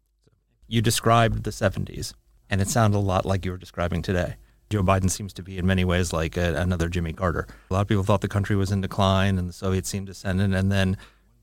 You 0.69 0.81
described 0.81 1.43
the 1.43 1.51
70s, 1.51 2.15
and 2.49 2.61
it 2.61 2.69
sounded 2.69 2.97
a 2.97 3.01
lot 3.01 3.27
like 3.27 3.45
you 3.45 3.51
were 3.51 3.59
describing 3.59 4.03
today. 4.03 4.37
Joe 4.71 4.83
Biden 4.83 5.11
seems 5.11 5.33
to 5.35 5.43
be 5.43 5.59
in 5.59 5.67
many 5.67 5.85
ways 5.85 6.13
like 6.13 6.37
a, 6.37 6.55
another 6.55 6.89
Jimmy 6.89 7.13
Carter. 7.13 7.47
A 7.71 7.75
lot 7.75 7.81
of 7.81 7.89
people 7.89 8.05
thought 8.05 8.21
the 8.21 8.29
country 8.29 8.57
was 8.57 8.71
in 8.71 8.81
decline 8.81 9.37
and 9.37 9.49
the 9.49 9.53
Soviets 9.53 9.89
seemed 9.89 10.09
ascendant, 10.09 10.55
and 10.55 10.71
then 10.71 10.97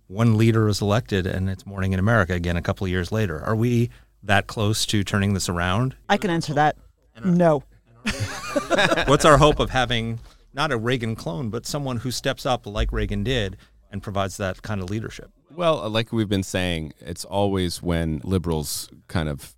one 0.07 0.37
leader 0.37 0.65
was 0.65 0.81
elected, 0.81 1.27
and 1.27 1.49
it's 1.49 1.65
morning 1.65 1.91
in 1.91 1.99
America 1.99 2.33
again 2.33 2.55
a 2.55 2.61
couple 2.61 2.85
of 2.85 2.91
years 2.91 3.11
later. 3.11 3.41
Are 3.41 3.55
we 3.55 3.89
that 4.23 4.47
close 4.47 4.85
to 4.87 5.03
turning 5.03 5.33
this 5.33 5.49
around? 5.49 5.95
I 6.07 6.15
can 6.15 6.29
answer 6.29 6.53
that. 6.53 6.77
No. 7.23 7.63
What's 9.07 9.25
our 9.25 9.37
hope 9.37 9.59
of 9.59 9.69
having 9.69 10.19
not 10.53 10.71
a 10.71 10.77
Reagan 10.77 11.15
clone, 11.15 11.49
but 11.49 11.65
someone 11.65 11.97
who 11.97 12.11
steps 12.11 12.45
up 12.45 12.65
like 12.65 12.91
Reagan 12.91 13.23
did 13.23 13.57
and 13.93 14.01
provides 14.01 14.37
that 14.37 14.63
kind 14.63 14.81
of 14.81 14.89
leadership? 14.89 15.31
Well, 15.55 15.87
like 15.87 16.11
we've 16.11 16.27
been 16.27 16.43
saying, 16.43 16.93
it's 16.99 17.23
always 17.23 17.81
when 17.81 18.21
liberals 18.23 18.89
kind 19.07 19.29
of 19.29 19.55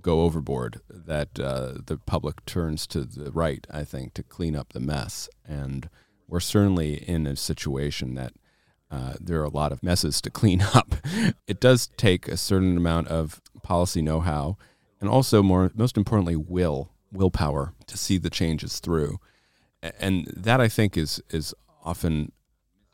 go 0.00 0.20
overboard 0.20 0.80
that 0.88 1.40
uh, 1.40 1.72
the 1.84 1.98
public 1.98 2.46
turns 2.46 2.86
to 2.86 3.00
the 3.00 3.32
right, 3.32 3.66
I 3.68 3.82
think, 3.82 4.14
to 4.14 4.22
clean 4.22 4.54
up 4.54 4.72
the 4.72 4.80
mess. 4.80 5.28
And 5.44 5.90
we're 6.28 6.38
certainly 6.38 6.94
in 6.94 7.26
a 7.26 7.34
situation 7.34 8.14
that 8.14 8.34
uh, 8.88 9.14
there 9.20 9.40
are 9.40 9.44
a 9.44 9.50
lot 9.50 9.72
of 9.72 9.82
messes 9.82 10.20
to 10.20 10.30
clean 10.40 10.62
up. 10.62 10.94
It 11.48 11.60
does 11.60 11.88
take 11.96 12.28
a 12.28 12.36
certain 12.36 12.76
amount 12.76 13.08
of 13.08 13.40
policy 13.64 14.00
know-how, 14.00 14.56
and 15.00 15.10
also 15.10 15.42
more, 15.42 15.72
most 15.74 15.96
importantly, 15.96 16.36
will, 16.36 16.92
willpower 17.10 17.74
to 17.88 17.98
see 17.98 18.16
the 18.16 18.30
changes 18.30 18.78
through. 18.78 19.18
And 19.82 20.26
that 20.36 20.60
I 20.60 20.68
think 20.68 20.96
is 20.96 21.20
is 21.30 21.54
often 21.84 22.32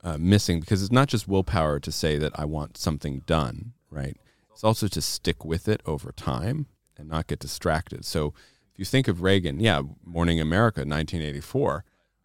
uh, 0.02 0.18
missing 0.18 0.60
because 0.60 0.82
it's 0.82 0.92
not 0.92 1.08
just 1.08 1.28
willpower 1.28 1.78
to 1.80 1.92
say 1.92 2.18
that 2.18 2.38
I 2.38 2.44
want 2.44 2.76
something 2.76 3.20
done, 3.26 3.72
right? 3.90 4.16
It's 4.52 4.64
also 4.64 4.88
to 4.88 5.00
stick 5.00 5.44
with 5.44 5.68
it 5.68 5.80
over 5.86 6.12
time 6.12 6.66
and 6.96 7.08
not 7.08 7.26
get 7.26 7.38
distracted. 7.38 8.04
So 8.04 8.34
if 8.72 8.78
you 8.78 8.84
think 8.84 9.08
of 9.08 9.22
Reagan, 9.22 9.60
yeah, 9.60 9.82
Morning 10.04 10.40
America, 10.40 10.80
1984, 10.80 11.84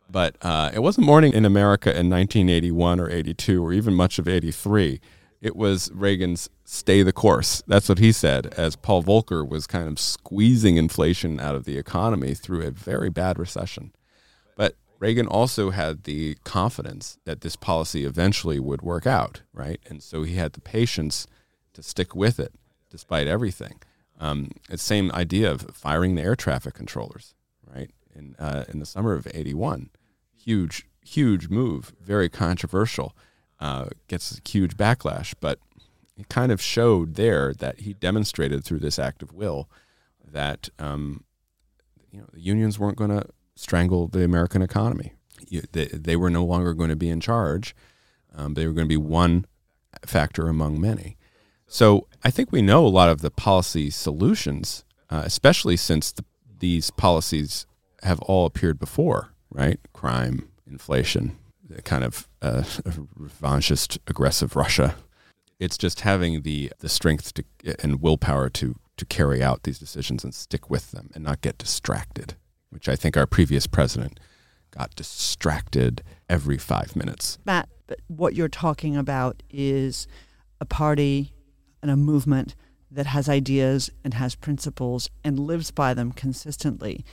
but 0.09 0.35
uh, 0.41 0.71
it 0.73 0.79
wasn't 0.79 1.05
Morning 1.05 1.33
in 1.33 1.45
America 1.45 1.89
in 1.89 2.09
1981 2.09 2.99
or 2.99 3.09
82 3.09 3.63
or 3.63 3.73
even 3.73 3.93
much 3.93 4.19
of 4.19 4.27
83. 4.27 5.01
It 5.41 5.55
was 5.55 5.91
Reagan's 5.93 6.49
stay 6.63 7.03
the 7.03 7.13
course. 7.13 7.61
That's 7.67 7.89
what 7.89 7.99
he 7.99 8.11
said, 8.11 8.47
as 8.57 8.75
Paul 8.75 9.03
Volcker 9.03 9.47
was 9.47 9.67
kind 9.67 9.87
of 9.87 9.99
squeezing 9.99 10.77
inflation 10.77 11.39
out 11.39 11.55
of 11.55 11.65
the 11.65 11.77
economy 11.77 12.33
through 12.33 12.65
a 12.65 12.71
very 12.71 13.09
bad 13.09 13.37
recession. 13.37 13.91
Reagan 14.99 15.27
also 15.27 15.69
had 15.69 16.03
the 16.03 16.35
confidence 16.43 17.17
that 17.25 17.41
this 17.41 17.55
policy 17.55 18.03
eventually 18.03 18.59
would 18.59 18.81
work 18.81 19.05
out, 19.05 19.41
right? 19.53 19.79
And 19.87 20.01
so 20.01 20.23
he 20.23 20.35
had 20.35 20.53
the 20.53 20.61
patience 20.61 21.27
to 21.73 21.83
stick 21.83 22.15
with 22.15 22.39
it 22.39 22.53
despite 22.89 23.27
everything. 23.27 23.79
Um, 24.19 24.51
same 24.75 25.11
idea 25.11 25.51
of 25.51 25.67
firing 25.73 26.15
the 26.15 26.23
air 26.23 26.35
traffic 26.35 26.73
controllers, 26.73 27.35
right? 27.71 27.91
In 28.15 28.35
uh, 28.39 28.65
in 28.67 28.79
the 28.79 28.85
summer 28.85 29.13
of 29.13 29.27
'81, 29.31 29.91
huge 30.35 30.87
huge 31.05 31.49
move, 31.49 31.93
very 32.01 32.29
controversial, 32.29 33.15
uh, 33.59 33.89
gets 34.07 34.41
huge 34.47 34.75
backlash, 34.75 35.35
but 35.39 35.59
it 36.17 36.29
kind 36.29 36.51
of 36.51 36.61
showed 36.61 37.13
there 37.13 37.53
that 37.53 37.81
he 37.81 37.93
demonstrated 37.93 38.63
through 38.63 38.79
this 38.79 38.97
act 38.97 39.21
of 39.21 39.33
will 39.33 39.69
that 40.25 40.69
um, 40.79 41.23
you 42.11 42.19
know 42.19 42.27
the 42.33 42.41
unions 42.41 42.79
weren't 42.79 42.97
going 42.97 43.11
to 43.11 43.23
strangle 43.57 44.07
the 44.07 44.23
American 44.23 44.61
economy. 44.61 45.13
You, 45.47 45.63
they, 45.71 45.85
they 45.87 46.15
were 46.15 46.29
no 46.29 46.45
longer 46.45 46.73
going 46.73 46.89
to 46.89 46.95
be 46.95 47.09
in 47.09 47.19
charge. 47.19 47.75
Um, 48.35 48.53
they 48.53 48.65
were 48.67 48.73
going 48.73 48.87
to 48.87 48.89
be 48.89 48.97
one 48.97 49.45
factor 50.05 50.47
among 50.47 50.79
many. 50.79 51.17
So 51.67 52.07
I 52.23 52.31
think 52.31 52.51
we 52.51 52.61
know 52.61 52.85
a 52.85 52.87
lot 52.87 53.09
of 53.09 53.21
the 53.21 53.31
policy 53.31 53.89
solutions, 53.89 54.85
uh, 55.09 55.23
especially 55.25 55.77
since 55.77 56.11
the, 56.11 56.23
these 56.59 56.91
policies 56.91 57.65
have 58.03 58.19
all 58.21 58.45
appeared 58.45 58.79
before, 58.79 59.33
right? 59.49 59.79
Crime, 59.93 60.49
inflation, 60.69 61.37
kind 61.83 62.03
of 62.03 62.27
uh, 62.41 62.63
revanchist, 63.19 63.97
aggressive 64.07 64.55
Russia. 64.55 64.95
It's 65.59 65.77
just 65.77 66.01
having 66.01 66.43
the 66.43 66.71
the 66.79 66.89
strength 66.89 67.33
to, 67.33 67.43
and 67.79 68.01
willpower 68.01 68.49
to 68.51 68.75
to 68.97 69.05
carry 69.05 69.43
out 69.43 69.63
these 69.63 69.79
decisions 69.79 70.23
and 70.23 70.33
stick 70.33 70.69
with 70.69 70.91
them 70.91 71.09
and 71.13 71.23
not 71.23 71.41
get 71.41 71.57
distracted, 71.57 72.35
which 72.69 72.89
I 72.89 72.95
think 72.95 73.17
our 73.17 73.25
previous 73.25 73.67
president 73.67 74.19
got 74.71 74.95
distracted 74.95 76.03
every 76.29 76.57
five 76.57 76.95
minutes. 76.95 77.39
Matt, 77.45 77.69
but 77.87 77.99
what 78.07 78.35
you're 78.35 78.49
talking 78.49 78.95
about 78.95 79.41
is 79.49 80.07
a 80.59 80.65
party 80.65 81.33
and 81.81 81.89
a 81.89 81.97
movement 81.97 82.55
that 82.91 83.07
has 83.07 83.27
ideas 83.29 83.89
and 84.03 84.13
has 84.13 84.35
principles 84.35 85.09
and 85.23 85.39
lives 85.39 85.71
by 85.71 85.93
them 85.93 86.11
consistently. 86.11 87.05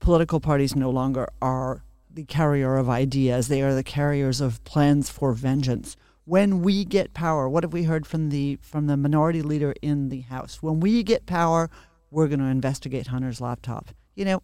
Political 0.00 0.40
parties 0.40 0.74
no 0.74 0.90
longer 0.90 1.28
are 1.40 1.84
the 2.10 2.24
carrier 2.24 2.76
of 2.76 2.88
ideas, 2.88 3.48
they 3.48 3.62
are 3.62 3.74
the 3.74 3.84
carriers 3.84 4.40
of 4.40 4.62
plans 4.64 5.08
for 5.08 5.32
vengeance. 5.32 5.96
When 6.24 6.62
we 6.62 6.84
get 6.84 7.14
power, 7.14 7.48
what 7.48 7.64
have 7.64 7.72
we 7.72 7.84
heard 7.84 8.06
from 8.06 8.28
the 8.28 8.58
from 8.62 8.86
the 8.86 8.96
minority 8.96 9.42
leader 9.42 9.74
in 9.82 10.08
the 10.08 10.20
House? 10.20 10.62
When 10.62 10.78
we 10.78 11.02
get 11.02 11.26
power, 11.26 11.70
we're 12.10 12.28
going 12.28 12.40
to 12.40 12.46
investigate 12.46 13.08
Hunter's 13.08 13.40
laptop. 13.40 13.88
You 14.14 14.26
know, 14.26 14.42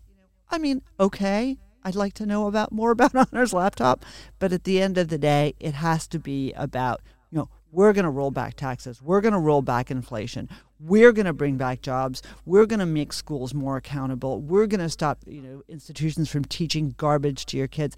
I 0.51 0.59
mean, 0.59 0.83
okay, 0.99 1.59
I'd 1.85 1.95
like 1.95 2.15
to 2.15 2.27
know 2.27 2.47
about 2.47 2.73
more 2.73 2.91
about 2.91 3.13
Hunter's 3.15 3.53
laptop, 3.53 4.05
but 4.39 4.53
at 4.53 4.65
the 4.65 4.81
end 4.81 4.99
of 4.99 5.09
the 5.09 5.19
day, 5.19 5.55
it 5.61 5.75
has 5.75 6.07
to 6.09 6.19
be 6.19 6.53
about 6.55 7.01
you 7.31 7.39
know 7.39 7.49
we're 7.71 7.93
going 7.93 8.05
to 8.05 8.11
roll 8.11 8.31
back 8.31 8.55
taxes. 8.55 9.03
We're 9.03 9.21
going 9.21 9.35
to 9.35 9.39
roll 9.39 9.63
back 9.63 9.91
inflation. 9.91 10.49
We're 10.81 11.13
going 11.13 11.27
to 11.27 11.33
bring 11.33 11.57
back 11.57 11.83
jobs. 11.83 12.23
We're 12.47 12.67
going 12.67 12.81
to 12.81 12.87
make 12.87 13.13
schools 13.13 13.53
more 13.53 13.77
accountable. 13.77 14.41
We're 14.41 14.67
going 14.67 14.81
to 14.81 14.89
stop, 14.89 15.19
you 15.27 15.43
know, 15.43 15.63
institutions 15.69 16.31
from 16.31 16.45
teaching 16.45 16.95
garbage 16.97 17.47
to 17.47 17.57
your 17.57 17.69
kids. 17.69 17.97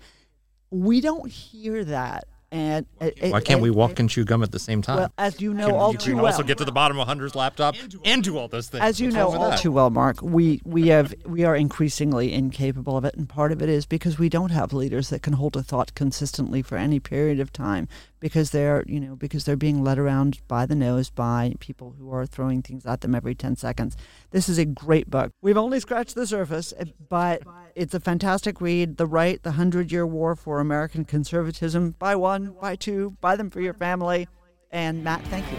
We 0.71 1.01
don't 1.01 1.31
hear 1.31 1.85
that. 1.85 2.25
And 2.53 2.85
why 3.21 3.41
can't 3.41 3.61
we 3.61 3.71
walk 3.71 4.01
and 4.01 4.11
chew 4.11 4.25
gum 4.25 4.43
at 4.43 4.51
the 4.51 4.59
same 4.59 4.83
time? 4.83 4.97
Well, 4.97 5.13
as 5.19 5.41
you 5.41 5.55
know 5.55 5.67
can, 5.67 5.75
all 5.77 5.93
you 5.93 5.99
too 5.99 6.11
can 6.11 6.17
well. 6.23 6.27
also 6.27 6.43
get 6.43 6.59
to 6.59 6.65
the 6.65 6.73
bottom 6.73 6.99
of 6.99 7.07
Hunter's 7.07 7.37
laptop 7.37 7.77
and 8.05 8.25
do 8.25 8.37
all 8.37 8.49
those 8.49 8.69
things. 8.69 8.83
As 8.83 9.01
you 9.01 9.07
What's 9.07 9.17
know 9.17 9.29
all 9.33 9.51
that? 9.51 9.61
too 9.61 9.71
well, 9.71 9.91
Marc, 9.91 10.21
we 10.21 10.61
we 10.65 10.89
have 10.89 11.15
we 11.25 11.45
are 11.45 11.55
increasingly 11.55 12.33
incapable 12.33 12.97
of 12.97 13.05
it, 13.05 13.15
and 13.15 13.29
part 13.29 13.53
of 13.53 13.63
it 13.63 13.69
is 13.69 13.87
because 13.87 14.19
we 14.19 14.29
don't 14.29 14.51
have 14.51 14.73
leaders 14.73 15.11
that 15.11 15.23
can 15.23 15.35
hold 15.35 15.57
a 15.57 15.63
thought 15.63 15.95
consistently 15.95 16.61
for 16.61 16.77
any 16.77 16.99
period 16.99 17.39
of 17.39 17.53
time, 17.53 17.87
because 18.19 18.51
they're 18.51 18.83
you 18.89 18.99
know 18.99 19.15
because 19.15 19.45
they're 19.45 19.57
being 19.57 19.85
led 19.85 19.99
around 19.99 20.41
by 20.49 20.67
the 20.67 20.75
nose 20.75 21.09
by 21.09 21.55
people 21.61 21.95
who 22.01 22.13
are 22.13 22.27
throwing 22.27 22.63
things 22.63 22.85
at 22.85 23.01
them 23.01 23.15
every 23.15 23.35
ten 23.37 23.55
seconds. 23.55 23.97
This 24.33 24.49
is 24.49 24.59
a 24.59 24.65
great 24.65 25.09
book. 25.09 25.31
We've 25.41 25.57
only 25.57 25.79
scratched 25.79 26.17
the 26.17 26.27
surface, 26.27 26.73
eh, 26.79 26.87
but 27.09 27.43
it's 27.77 27.95
a 27.95 28.01
fantastic 28.01 28.61
read. 28.61 28.97
The 28.97 29.07
Right, 29.07 29.41
The 29.41 29.53
Hundred 29.53 29.93
Year 29.93 30.05
War 30.07 30.35
for 30.35 30.59
American 30.59 31.05
Conservatism. 31.05 31.95
by 31.99 32.17
one, 32.17 32.40
buy 32.47 32.77
two, 32.77 33.17
buy 33.21 33.37
them 33.37 33.51
for 33.51 33.61
your 33.61 33.75
family. 33.75 34.29
And 34.71 35.03
Matt, 35.03 35.23
thank 35.25 35.51
you. 35.51 35.59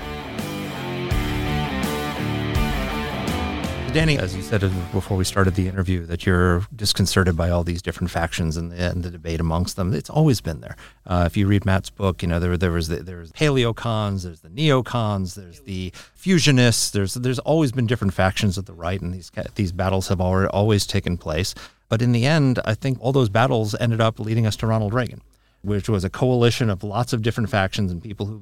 Dany, 3.91 4.17
as 4.17 4.34
you 4.34 4.41
said 4.41 4.61
before 4.93 5.17
we 5.17 5.25
started 5.25 5.55
the 5.55 5.67
interview, 5.67 6.05
that 6.05 6.25
you're 6.25 6.65
disconcerted 6.73 7.36
by 7.36 7.49
all 7.49 7.65
these 7.65 7.82
different 7.82 8.09
factions 8.09 8.55
and 8.55 8.71
the, 8.71 8.77
and 8.77 9.03
the 9.03 9.11
debate 9.11 9.41
amongst 9.41 9.75
them. 9.75 9.93
It's 9.93 10.09
always 10.09 10.39
been 10.39 10.61
there. 10.61 10.77
Uh, 11.05 11.25
if 11.27 11.36
you 11.36 11.45
read 11.45 11.65
Matt's 11.65 11.89
book, 11.89 12.21
you 12.21 12.29
know 12.29 12.39
there 12.39 12.55
there 12.55 12.71
was 12.71 12.88
the, 12.88 13.03
there's 13.03 13.34
paleocons, 13.34 14.23
there's 14.23 14.39
the 14.39 14.47
neocons, 14.47 15.36
there's 15.36 15.59
the 15.61 15.91
fusionists. 16.15 16.91
There's 16.91 17.15
there's 17.15 17.39
always 17.39 17.73
been 17.73 17.86
different 17.86 18.13
factions 18.13 18.57
of 18.57 18.65
the 18.65 18.73
right, 18.73 19.01
and 19.01 19.13
these 19.13 19.29
these 19.55 19.73
battles 19.73 20.07
have 20.07 20.21
already, 20.21 20.49
always 20.51 20.88
taken 20.88 21.17
place. 21.17 21.53
But 21.89 22.01
in 22.01 22.13
the 22.13 22.25
end, 22.25 22.61
I 22.63 22.75
think 22.75 22.97
all 23.01 23.11
those 23.11 23.27
battles 23.27 23.75
ended 23.77 23.99
up 23.99 24.21
leading 24.21 24.45
us 24.45 24.55
to 24.57 24.67
Ronald 24.67 24.93
Reagan, 24.93 25.21
which 25.62 25.89
was 25.89 26.03
a 26.03 26.09
coalition 26.09 26.70
of 26.70 26.84
lots 26.84 27.14
of 27.14 27.22
different 27.22 27.49
factions 27.49 27.91
and 27.91 28.01
people 28.01 28.26
who 28.26 28.41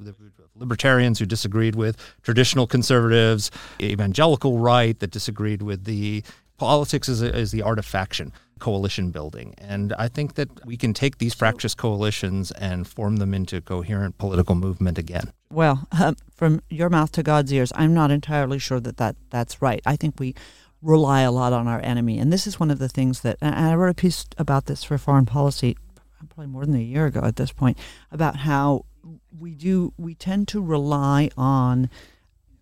libertarians 0.56 1.20
who 1.20 1.26
disagreed 1.26 1.76
with 1.76 1.98
traditional 2.22 2.68
conservatives, 2.68 3.50
evangelical 3.82 4.60
right 4.60 5.00
that 5.00 5.12
disagreed 5.12 5.62
with 5.62 5.86
the 5.86 6.24
politics 6.58 7.08
is, 7.08 7.22
is 7.22 7.52
the 7.52 7.62
art 7.62 7.80
of 7.80 7.86
faction 7.86 8.34
coalition 8.60 9.10
building. 9.10 9.56
And 9.58 9.94
I 9.94 10.10
think 10.10 10.36
that 10.36 10.66
we 10.66 10.76
can 10.76 10.94
take 10.94 11.18
these 11.18 11.34
fractious 11.34 11.74
coalitions 11.74 12.52
and 12.52 12.86
form 12.86 13.16
them 13.18 13.34
into 13.34 13.62
coherent 13.62 14.18
political 14.18 14.56
movement 14.56 14.98
again. 14.98 15.32
Well, 15.50 15.88
um, 15.98 16.18
from 16.36 16.62
your 16.70 16.90
mouth 16.90 17.14
to 17.14 17.24
God's 17.24 17.54
ears, 17.54 17.72
I'm 17.76 17.94
not 17.94 18.12
entirely 18.12 18.60
sure 18.60 18.82
that, 18.82 18.98
that 18.98 19.16
that's 19.30 19.62
right. 19.62 19.82
I 19.86 19.96
think 19.96 20.20
we 20.20 20.36
rely 20.82 21.22
a 21.22 21.32
lot 21.32 21.54
on 21.54 21.68
our 21.68 21.80
enemy. 21.82 22.20
And 22.20 22.32
this 22.32 22.46
is 22.46 22.60
one 22.60 22.70
of 22.70 22.80
the 22.80 22.90
things 22.90 23.22
that, 23.22 23.38
and 23.42 23.56
I 23.56 23.76
wrote 23.76 23.92
a 23.92 23.94
piece 23.94 24.26
about 24.38 24.66
this 24.66 24.84
for 24.84 24.98
foreign 24.98 25.26
policy 25.26 25.78
probably 26.28 26.48
more 26.48 26.66
than 26.66 26.76
a 26.76 26.80
year 26.80 27.06
ago 27.06 27.22
at 27.24 27.36
this 27.38 27.52
point, 27.52 27.78
about 28.12 28.38
how 28.38 28.86
we 29.38 29.54
do, 29.56 29.94
we 29.98 30.14
tend 30.14 30.48
to 30.50 30.62
rely 30.62 31.30
on 31.38 31.90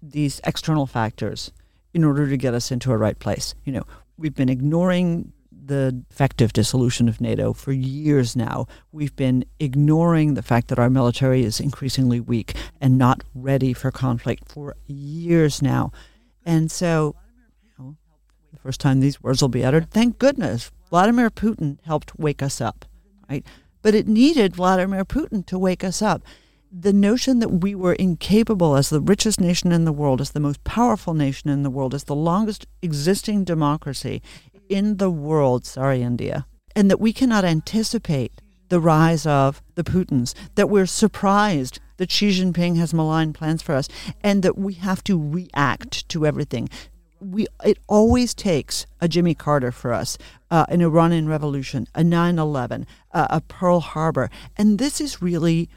these 0.01 0.39
external 0.43 0.85
factors 0.85 1.51
in 1.93 2.03
order 2.03 2.29
to 2.29 2.37
get 2.37 2.53
us 2.53 2.71
into 2.71 2.91
a 2.91 2.97
right 2.97 3.17
place. 3.17 3.55
You 3.65 3.73
know, 3.73 3.83
we've 4.17 4.35
been 4.35 4.49
ignoring 4.49 5.33
the 5.51 6.03
effective 6.09 6.53
dissolution 6.53 7.09
of 7.09 7.19
NATO 7.19 7.51
for 7.51 7.71
years 7.73 8.35
now. 8.35 8.67
We've 8.91 9.15
been 9.15 9.43
ignoring 9.59 10.35
the 10.35 10.43
fact 10.43 10.69
that 10.69 10.79
our 10.79 10.89
military 10.89 11.43
is 11.43 11.59
increasingly 11.59 12.19
weak 12.19 12.55
and 12.79 12.97
not 12.97 13.23
ready 13.33 13.73
for 13.73 13.91
conflict 13.91 14.49
for 14.49 14.75
years 14.85 15.61
now. 15.61 15.91
And 16.45 16.71
so, 16.71 17.15
you 17.63 17.83
know, 17.83 17.97
the 18.53 18.59
first 18.59 18.79
time 18.79 18.99
these 18.99 19.21
words 19.21 19.41
will 19.41 19.49
be 19.49 19.65
uttered, 19.65 19.91
thank 19.91 20.19
goodness 20.19 20.71
Vladimir 20.89 21.29
Putin 21.29 21.79
helped 21.83 22.17
wake 22.17 22.41
us 22.41 22.61
up, 22.61 22.85
right? 23.29 23.45
But 23.81 23.95
it 23.95 24.07
needed 24.07 24.55
Vladimir 24.55 25.05
Putin 25.05 25.45
to 25.47 25.59
wake 25.59 25.83
us 25.83 26.01
up 26.01 26.23
the 26.71 26.93
notion 26.93 27.39
that 27.39 27.61
we 27.61 27.73
were 27.73 27.93
incapable 27.93 28.75
as 28.75 28.89
the 28.89 28.99
richest 28.99 29.39
nation 29.39 29.71
in 29.71 29.85
the 29.85 29.93
world, 29.93 30.19
as 30.19 30.31
the 30.31 30.39
most 30.39 30.63
powerful 30.63 31.13
nation 31.13 31.49
in 31.49 31.63
the 31.63 31.69
world, 31.69 31.93
as 31.93 32.03
the 32.05 32.15
longest 32.15 32.67
existing 32.81 33.43
democracy 33.43 34.21
in 34.69 34.97
the 34.97 35.09
world, 35.09 35.65
sorry, 35.65 36.01
India, 36.01 36.45
and 36.75 36.91
that 36.91 36.99
we 36.99 37.13
cannot 37.13 37.45
anticipate 37.45 38.41
the 38.69 38.79
rise 38.79 39.25
of 39.25 39.61
the 39.75 39.83
Putins, 39.83 40.33
that 40.55 40.69
we're 40.69 40.85
surprised 40.85 41.79
that 41.97 42.11
Xi 42.11 42.29
Jinping 42.29 42.75
has 42.77 42.93
malign 42.93 43.31
plans 43.31 43.61
for 43.61 43.73
us, 43.73 43.87
and 44.21 44.43
that 44.43 44.57
we 44.57 44.73
have 44.73 45.03
to 45.05 45.17
react 45.17 46.07
to 46.09 46.25
everything. 46.25 46.69
We, 47.19 47.47
it 47.63 47.79
always 47.87 48.33
takes 48.33 48.85
a 49.01 49.07
Jimmy 49.07 49.33
Carter 49.33 49.71
for 49.71 49.93
us, 49.93 50.17
uh, 50.51 50.65
an 50.69 50.81
Iranian 50.81 51.27
Revolution, 51.27 51.87
a 51.95 52.03
9 52.03 52.37
11, 52.39 52.85
uh, 53.13 53.27
a 53.29 53.41
Pearl 53.41 53.79
Harbor. 53.79 54.29
And 54.57 54.77
this 54.77 55.01
is 55.01 55.21
really 55.21 55.69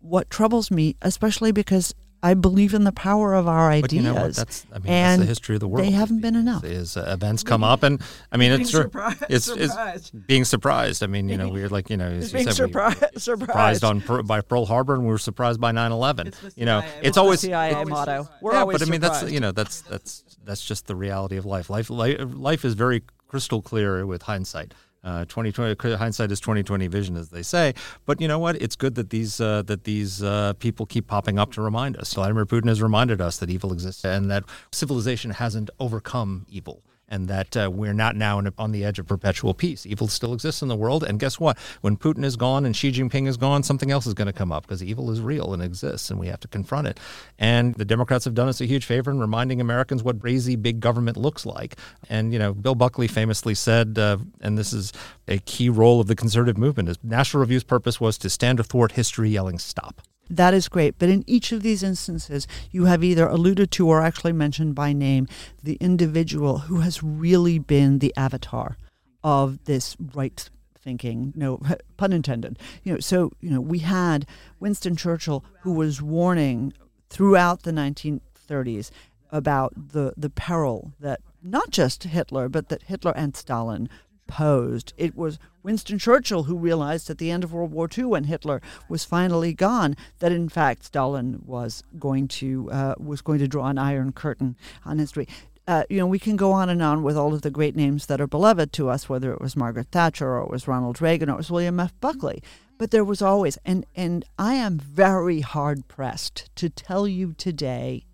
what 0.00 0.30
troubles 0.30 0.70
me, 0.70 0.96
especially 1.02 1.52
because 1.52 1.94
I 2.24 2.32
believe 2.32 2.72
in 2.72 2.84
the 2.84 2.92
power 2.92 3.34
of 3.34 3.46
our 3.46 3.70
ideas. 3.70 3.82
But 3.82 3.92
you 3.92 4.00
know 4.02 4.14
what? 4.14 4.34
That's 4.34 4.64
I 4.72 4.78
mean 4.78 4.90
and 4.90 5.20
that's 5.20 5.26
the 5.26 5.28
history 5.28 5.56
of 5.56 5.60
the 5.60 5.68
world. 5.68 5.86
They 5.86 5.90
haven't 5.90 6.20
been 6.20 6.36
enough. 6.36 6.64
Is 6.64 6.96
uh, 6.96 7.04
events 7.06 7.42
come 7.42 7.62
up, 7.62 7.82
and 7.82 8.00
I 8.32 8.38
mean 8.38 8.50
it's 8.52 8.70
surprised, 8.70 9.24
it's, 9.28 9.44
surprised. 9.44 9.96
it's 9.96 10.10
being 10.10 10.46
surprised. 10.46 11.02
I 11.02 11.06
mean 11.06 11.28
you 11.28 11.36
know 11.36 11.50
we're 11.50 11.68
like 11.68 11.90
you 11.90 11.98
know 11.98 12.06
as 12.06 12.32
you 12.32 12.38
being 12.38 12.46
said, 12.46 12.54
surprised, 12.54 13.04
we, 13.12 13.20
surprised. 13.20 13.82
surprised 13.82 13.84
on 13.84 14.24
by 14.24 14.40
Pearl 14.40 14.64
Harbor, 14.64 14.94
and 14.94 15.02
we 15.02 15.10
were 15.10 15.18
surprised 15.18 15.60
by 15.60 15.70
9/11. 15.72 16.34
You 16.56 16.64
know 16.64 16.82
it's 17.02 17.18
always 17.18 17.40
CIA 17.40 17.84
motto. 17.84 18.26
We're 18.40 18.54
yeah, 18.54 18.60
always 18.60 18.78
but 18.78 18.88
I 18.88 18.90
mean 18.90 19.02
surprised. 19.02 19.24
that's 19.24 19.32
you 19.32 19.40
know 19.40 19.52
that's 19.52 19.82
that's 19.82 20.24
that's 20.44 20.64
just 20.64 20.86
the 20.86 20.96
reality 20.96 21.36
of 21.36 21.44
life. 21.44 21.68
Life 21.68 21.90
life, 21.90 22.18
life 22.20 22.64
is 22.64 22.72
very 22.72 23.02
crystal 23.28 23.60
clear 23.60 24.06
with 24.06 24.22
hindsight. 24.22 24.72
Uh, 25.04 25.24
2020 25.26 25.96
hindsight 25.96 26.32
is 26.32 26.40
2020 26.40 26.86
vision, 26.86 27.16
as 27.16 27.28
they 27.28 27.42
say. 27.42 27.74
But 28.06 28.20
you 28.20 28.28
know 28.28 28.38
what? 28.38 28.60
It's 28.60 28.74
good 28.74 28.94
that 28.94 29.10
these 29.10 29.40
uh, 29.40 29.62
that 29.62 29.84
these 29.84 30.22
uh, 30.22 30.54
people 30.54 30.86
keep 30.86 31.06
popping 31.06 31.38
up 31.38 31.52
to 31.52 31.62
remind 31.62 31.96
us. 31.96 32.14
Vladimir 32.14 32.46
Putin 32.46 32.68
has 32.68 32.80
reminded 32.80 33.20
us 33.20 33.36
that 33.38 33.50
evil 33.50 33.72
exists 33.72 34.04
and 34.04 34.30
that 34.30 34.44
civilization 34.72 35.32
hasn't 35.32 35.70
overcome 35.78 36.46
evil 36.48 36.82
and 37.08 37.28
that 37.28 37.56
uh, 37.56 37.70
we're 37.72 37.92
not 37.92 38.16
now 38.16 38.40
a, 38.40 38.52
on 38.58 38.72
the 38.72 38.84
edge 38.84 38.98
of 38.98 39.06
perpetual 39.06 39.54
peace. 39.54 39.86
Evil 39.86 40.08
still 40.08 40.32
exists 40.32 40.62
in 40.62 40.68
the 40.68 40.76
world, 40.76 41.04
and 41.04 41.18
guess 41.18 41.38
what? 41.38 41.58
When 41.80 41.96
Putin 41.96 42.24
is 42.24 42.36
gone 42.36 42.64
and 42.64 42.74
Xi 42.74 42.92
Jinping 42.92 43.26
is 43.26 43.36
gone, 43.36 43.62
something 43.62 43.90
else 43.90 44.06
is 44.06 44.14
going 44.14 44.26
to 44.26 44.32
come 44.32 44.52
up 44.52 44.66
because 44.66 44.82
evil 44.82 45.10
is 45.10 45.20
real 45.20 45.52
and 45.52 45.62
exists, 45.62 46.10
and 46.10 46.18
we 46.18 46.28
have 46.28 46.40
to 46.40 46.48
confront 46.48 46.86
it. 46.86 47.00
And 47.38 47.74
the 47.74 47.84
Democrats 47.84 48.24
have 48.24 48.34
done 48.34 48.48
us 48.48 48.60
a 48.60 48.66
huge 48.66 48.84
favor 48.84 49.10
in 49.10 49.18
reminding 49.18 49.60
Americans 49.60 50.02
what 50.02 50.20
crazy 50.20 50.56
big 50.56 50.80
government 50.80 51.16
looks 51.16 51.44
like. 51.44 51.76
And 52.08 52.32
you 52.32 52.38
know, 52.38 52.54
Bill 52.54 52.74
Buckley 52.74 53.08
famously 53.08 53.54
said, 53.54 53.98
uh, 53.98 54.18
and 54.40 54.56
this 54.56 54.72
is 54.72 54.92
a 55.28 55.38
key 55.38 55.68
role 55.68 56.00
of 56.00 56.06
the 56.06 56.16
conservative 56.16 56.58
movement: 56.58 56.88
is 56.88 56.98
National 57.02 57.40
Review's 57.40 57.64
purpose 57.64 58.00
was 58.00 58.18
to 58.18 58.30
stand 58.30 58.60
athwart 58.60 58.92
history, 58.92 59.30
yelling 59.30 59.58
"Stop." 59.58 60.00
That 60.34 60.52
is 60.52 60.68
great. 60.68 60.98
But 60.98 61.10
in 61.10 61.22
each 61.28 61.52
of 61.52 61.62
these 61.62 61.84
instances, 61.84 62.48
you 62.72 62.86
have 62.86 63.04
either 63.04 63.26
alluded 63.26 63.70
to 63.72 63.88
or 63.88 64.02
actually 64.02 64.32
mentioned 64.32 64.74
by 64.74 64.92
name 64.92 65.28
the 65.62 65.74
individual 65.74 66.58
who 66.58 66.80
has 66.80 67.02
really 67.02 67.60
been 67.60 68.00
the 68.00 68.12
avatar 68.16 68.76
of 69.22 69.64
this 69.64 69.96
right 70.14 70.50
thinking, 70.80 71.32
no 71.36 71.60
pun 71.96 72.12
intended. 72.12 72.58
You 72.82 72.94
know, 72.94 73.00
so 73.00 73.30
you 73.40 73.50
know, 73.50 73.60
we 73.60 73.78
had 73.78 74.26
Winston 74.58 74.96
Churchill 74.96 75.44
who 75.62 75.72
was 75.72 76.02
warning 76.02 76.72
throughout 77.10 77.62
the 77.62 77.72
1930s 77.72 78.90
about 79.30 79.72
the 79.92 80.14
the 80.16 80.30
peril 80.30 80.92
that 80.98 81.20
not 81.44 81.70
just 81.70 82.02
Hitler, 82.02 82.48
but 82.48 82.70
that 82.70 82.82
Hitler 82.82 83.12
and 83.16 83.36
Stalin 83.36 83.88
posed. 84.26 84.94
It 84.96 85.14
was 85.14 85.38
Winston 85.64 85.98
Churchill 85.98 86.44
who 86.44 86.56
realized 86.56 87.08
at 87.08 87.16
the 87.18 87.30
end 87.30 87.42
of 87.42 87.52
World 87.52 87.72
War 87.72 87.88
II, 87.96 88.04
when 88.04 88.24
Hitler 88.24 88.60
was 88.88 89.04
finally 89.04 89.54
gone, 89.54 89.96
that 90.18 90.30
in 90.30 90.48
fact 90.48 90.84
Stalin 90.84 91.40
was 91.44 91.82
going 91.98 92.28
to 92.28 92.70
uh, 92.70 92.94
was 92.98 93.22
going 93.22 93.38
to 93.38 93.48
draw 93.48 93.66
an 93.68 93.78
iron 93.78 94.12
curtain 94.12 94.56
on 94.84 94.98
history. 94.98 95.26
Uh, 95.66 95.84
you 95.88 95.96
know, 95.96 96.06
we 96.06 96.18
can 96.18 96.36
go 96.36 96.52
on 96.52 96.68
and 96.68 96.82
on 96.82 97.02
with 97.02 97.16
all 97.16 97.32
of 97.32 97.40
the 97.40 97.50
great 97.50 97.74
names 97.74 98.04
that 98.06 98.20
are 98.20 98.26
beloved 98.26 98.70
to 98.74 98.90
us, 98.90 99.08
whether 99.08 99.32
it 99.32 99.40
was 99.40 99.56
Margaret 99.56 99.88
Thatcher 99.90 100.36
or 100.36 100.42
it 100.44 100.50
was 100.50 100.68
Ronald 100.68 101.00
Reagan 101.00 101.30
or 101.30 101.32
it 101.32 101.38
was 101.38 101.50
William 101.50 101.80
F. 101.80 101.98
Buckley. 102.00 102.42
But 102.76 102.90
there 102.90 103.04
was 103.04 103.22
always, 103.22 103.56
and 103.64 103.86
and 103.96 104.26
I 104.38 104.54
am 104.54 104.78
very 104.78 105.40
hard 105.40 105.88
pressed 105.88 106.50
to 106.56 106.68
tell 106.68 107.08
you 107.08 107.32
today 107.32 108.04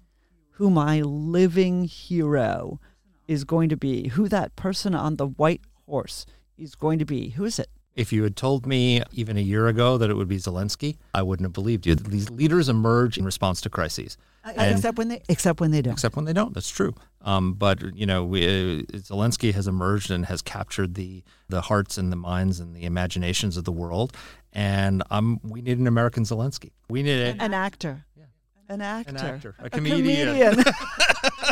who 0.53 0.71
my 0.71 1.01
living 1.01 1.85
hero 1.85 2.79
is 3.27 3.43
going 3.43 3.69
to 3.71 3.77
be, 3.77 4.09
who 4.09 4.29
that 4.29 4.55
person 4.55 4.95
on 4.95 5.17
the 5.17 5.27
white 5.27 5.63
horse 5.87 6.27
is 6.61 6.75
going 6.75 6.99
to 6.99 7.05
be. 7.05 7.31
Who 7.31 7.45
is 7.45 7.59
it? 7.59 7.69
If 7.97 8.13
you 8.13 8.23
had 8.23 8.37
told 8.37 8.67
me 8.67 9.03
even 9.13 9.37
a 9.37 9.41
year 9.41 9.67
ago 9.67 9.99
that 9.99 10.11
it 10.11 10.15
would 10.15 10.29
be 10.29 10.37
Zelensky, 10.39 10.97
I 11.13 11.23
wouldn't 11.23 11.45
have 11.45 11.53
believed 11.53 11.87
you. 11.87 11.97
These 11.97 12.31
leaders 12.31 12.69
emerge 12.69 13.19
in 13.19 13.25
response 13.25 13.61
to 13.63 13.71
crises. 13.71 14.17
And- 14.45 14.73
except 14.77 14.97
when 14.97 15.09
they 15.09 15.23
except 15.29 15.61
when 15.61 15.71
they 15.73 15.83
don't. 15.83 15.93
except 15.95 16.15
when 16.17 16.25
they 16.25 16.33
don't. 16.33 16.55
That's 16.55 16.71
true. 16.71 16.95
Um, 17.23 17.55
but 17.55 17.83
you 17.95 18.07
know, 18.07 18.25
we, 18.25 18.45
uh, 18.47 18.83
Zelensky 18.97 19.53
has 19.53 19.67
emerged 19.67 20.11
and 20.11 20.25
has 20.27 20.41
captured 20.41 20.95
the 20.95 21.23
the 21.49 21.63
hearts 21.63 21.99
and 21.99 22.11
the 22.13 22.17
minds 22.17 22.61
and 22.61 22.75
the 22.75 22.85
imaginations 22.85 23.57
of 23.57 23.65
the 23.65 23.73
world. 23.73 24.17
And 24.53 25.03
um, 25.11 25.41
we 25.43 25.61
need 25.61 25.79
an 25.79 25.87
American 25.87 26.23
Zelensky. 26.25 26.71
We 26.89 27.03
need 27.03 27.21
a, 27.21 27.43
An 27.43 27.53
actor. 27.55 28.05
Yeah. 28.17 28.25
An 28.69 28.81
actor. 28.81 29.11
An 29.11 29.17
actor, 29.17 29.55
a 29.59 29.67
A 29.67 29.71
comedian. 29.71 30.29
comedian. 30.29 30.65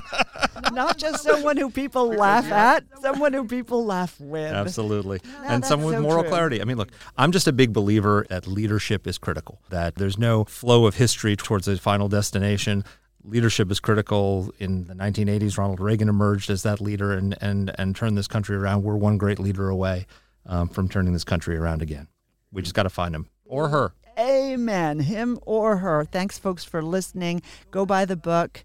Not 0.72 0.98
just 0.98 1.22
someone 1.22 1.56
who 1.56 1.70
people 1.70 2.08
laugh 2.08 2.50
at, 2.50 2.84
someone 3.00 3.32
who 3.32 3.44
people 3.44 3.84
laugh 3.84 4.18
with. 4.20 4.52
Absolutely. 4.52 5.20
and 5.44 5.62
that's 5.62 5.68
someone 5.68 5.94
with 5.94 6.02
moral 6.02 6.22
true. 6.22 6.30
clarity. 6.30 6.60
I 6.60 6.64
mean, 6.64 6.76
look, 6.76 6.90
I'm 7.16 7.32
just 7.32 7.46
a 7.46 7.52
big 7.52 7.72
believer 7.72 8.26
that 8.28 8.46
leadership 8.46 9.06
is 9.06 9.18
critical, 9.18 9.60
that 9.70 9.96
there's 9.96 10.18
no 10.18 10.44
flow 10.44 10.86
of 10.86 10.96
history 10.96 11.36
towards 11.36 11.68
a 11.68 11.76
final 11.76 12.08
destination. 12.08 12.84
Leadership 13.24 13.70
is 13.70 13.80
critical. 13.80 14.52
In 14.58 14.84
the 14.84 14.94
1980s, 14.94 15.58
Ronald 15.58 15.80
Reagan 15.80 16.08
emerged 16.08 16.50
as 16.50 16.62
that 16.62 16.80
leader 16.80 17.12
and, 17.12 17.36
and, 17.40 17.72
and 17.78 17.94
turned 17.94 18.16
this 18.16 18.28
country 18.28 18.56
around. 18.56 18.82
We're 18.82 18.96
one 18.96 19.18
great 19.18 19.38
leader 19.38 19.68
away 19.68 20.06
um, 20.46 20.68
from 20.68 20.88
turning 20.88 21.12
this 21.12 21.24
country 21.24 21.56
around 21.56 21.82
again. 21.82 22.08
We 22.52 22.62
just 22.62 22.74
got 22.74 22.84
to 22.84 22.90
find 22.90 23.14
him 23.14 23.28
or 23.44 23.68
her. 23.68 23.92
Amen. 24.18 25.00
Him 25.00 25.38
or 25.42 25.76
her. 25.76 26.04
Thanks, 26.04 26.38
folks, 26.38 26.64
for 26.64 26.82
listening. 26.82 27.42
Go 27.70 27.86
buy 27.86 28.04
the 28.04 28.16
book. 28.16 28.64